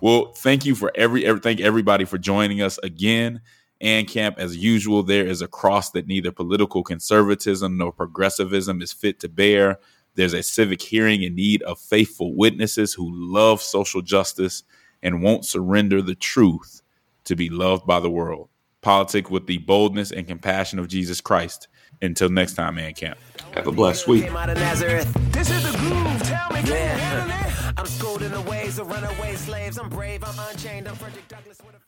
Well, 0.00 0.32
thank 0.32 0.66
you 0.66 0.74
for 0.74 0.92
every, 0.94 1.24
every 1.24 1.40
thank 1.40 1.60
everybody 1.60 2.04
for 2.04 2.18
joining 2.18 2.62
us 2.62 2.78
again. 2.78 3.40
And 3.80 4.08
camp, 4.08 4.38
as 4.38 4.56
usual, 4.56 5.02
there 5.02 5.26
is 5.26 5.42
a 5.42 5.48
cross 5.48 5.90
that 5.90 6.06
neither 6.06 6.32
political 6.32 6.82
conservatism 6.82 7.76
nor 7.76 7.92
progressivism 7.92 8.80
is 8.80 8.92
fit 8.92 9.20
to 9.20 9.28
bear. 9.28 9.78
There's 10.14 10.32
a 10.32 10.42
civic 10.42 10.80
hearing 10.80 11.22
in 11.22 11.34
need 11.34 11.62
of 11.62 11.78
faithful 11.78 12.34
witnesses 12.34 12.94
who 12.94 13.10
love 13.12 13.60
social 13.60 14.00
justice 14.00 14.62
and 15.02 15.22
won't 15.22 15.44
surrender 15.44 16.00
the 16.00 16.14
truth 16.14 16.80
to 17.24 17.36
be 17.36 17.50
loved 17.50 17.86
by 17.86 18.00
the 18.00 18.10
world 18.10 18.48
politic 18.86 19.32
with 19.32 19.48
the 19.48 19.58
boldness 19.58 20.12
and 20.12 20.28
compassion 20.28 20.78
of 20.78 20.86
Jesus 20.86 21.20
Christ. 21.20 21.66
Until 22.00 22.28
next 22.28 22.54
time, 22.54 22.76
man 22.76 22.94
camp. 22.94 23.18
Have 23.54 23.66
a 23.66 23.72
blessed 23.72 24.06
week. 24.06 24.30
This 24.30 25.50
is 25.50 25.72
the 25.72 25.76
groove. 25.76 26.22
Tell 26.22 26.52
me, 26.52 26.60
yeah. 26.70 27.72
I'm 27.76 27.86
schooled 27.86 28.22
in 28.22 28.30
the 28.30 28.42
ways 28.42 28.78
of 28.78 28.86
runaway 28.86 29.34
slaves. 29.34 29.76
I'm 29.76 29.88
brave, 29.88 30.22
I'm 30.22 30.38
unchained. 30.50 30.86
I'm 30.86 30.94
Frederick 30.94 31.26
Douglass 31.26 31.58
with 31.66 31.74
a 31.74 31.80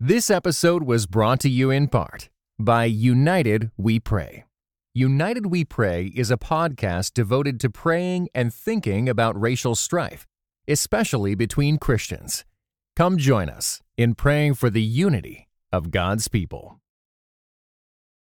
This 0.00 0.30
episode 0.30 0.84
was 0.84 1.04
brought 1.04 1.40
to 1.40 1.50
you 1.50 1.70
in 1.70 1.88
part 1.88 2.30
by 2.58 2.86
United 2.86 3.70
We 3.76 4.00
Pray. 4.00 4.46
United 4.94 5.46
We 5.46 5.66
Pray 5.66 6.06
is 6.14 6.30
a 6.30 6.38
podcast 6.38 7.12
devoted 7.12 7.60
to 7.60 7.68
praying 7.68 8.30
and 8.34 8.54
thinking 8.54 9.06
about 9.06 9.38
racial 9.38 9.74
strife, 9.74 10.26
especially 10.66 11.34
between 11.34 11.76
Christians. 11.76 12.46
Come 12.96 13.18
join 13.18 13.50
us 13.50 13.82
in 13.98 14.14
praying 14.14 14.54
for 14.54 14.70
the 14.70 14.82
unity 14.82 15.48
of 15.70 15.90
God's 15.90 16.28
people. 16.28 16.80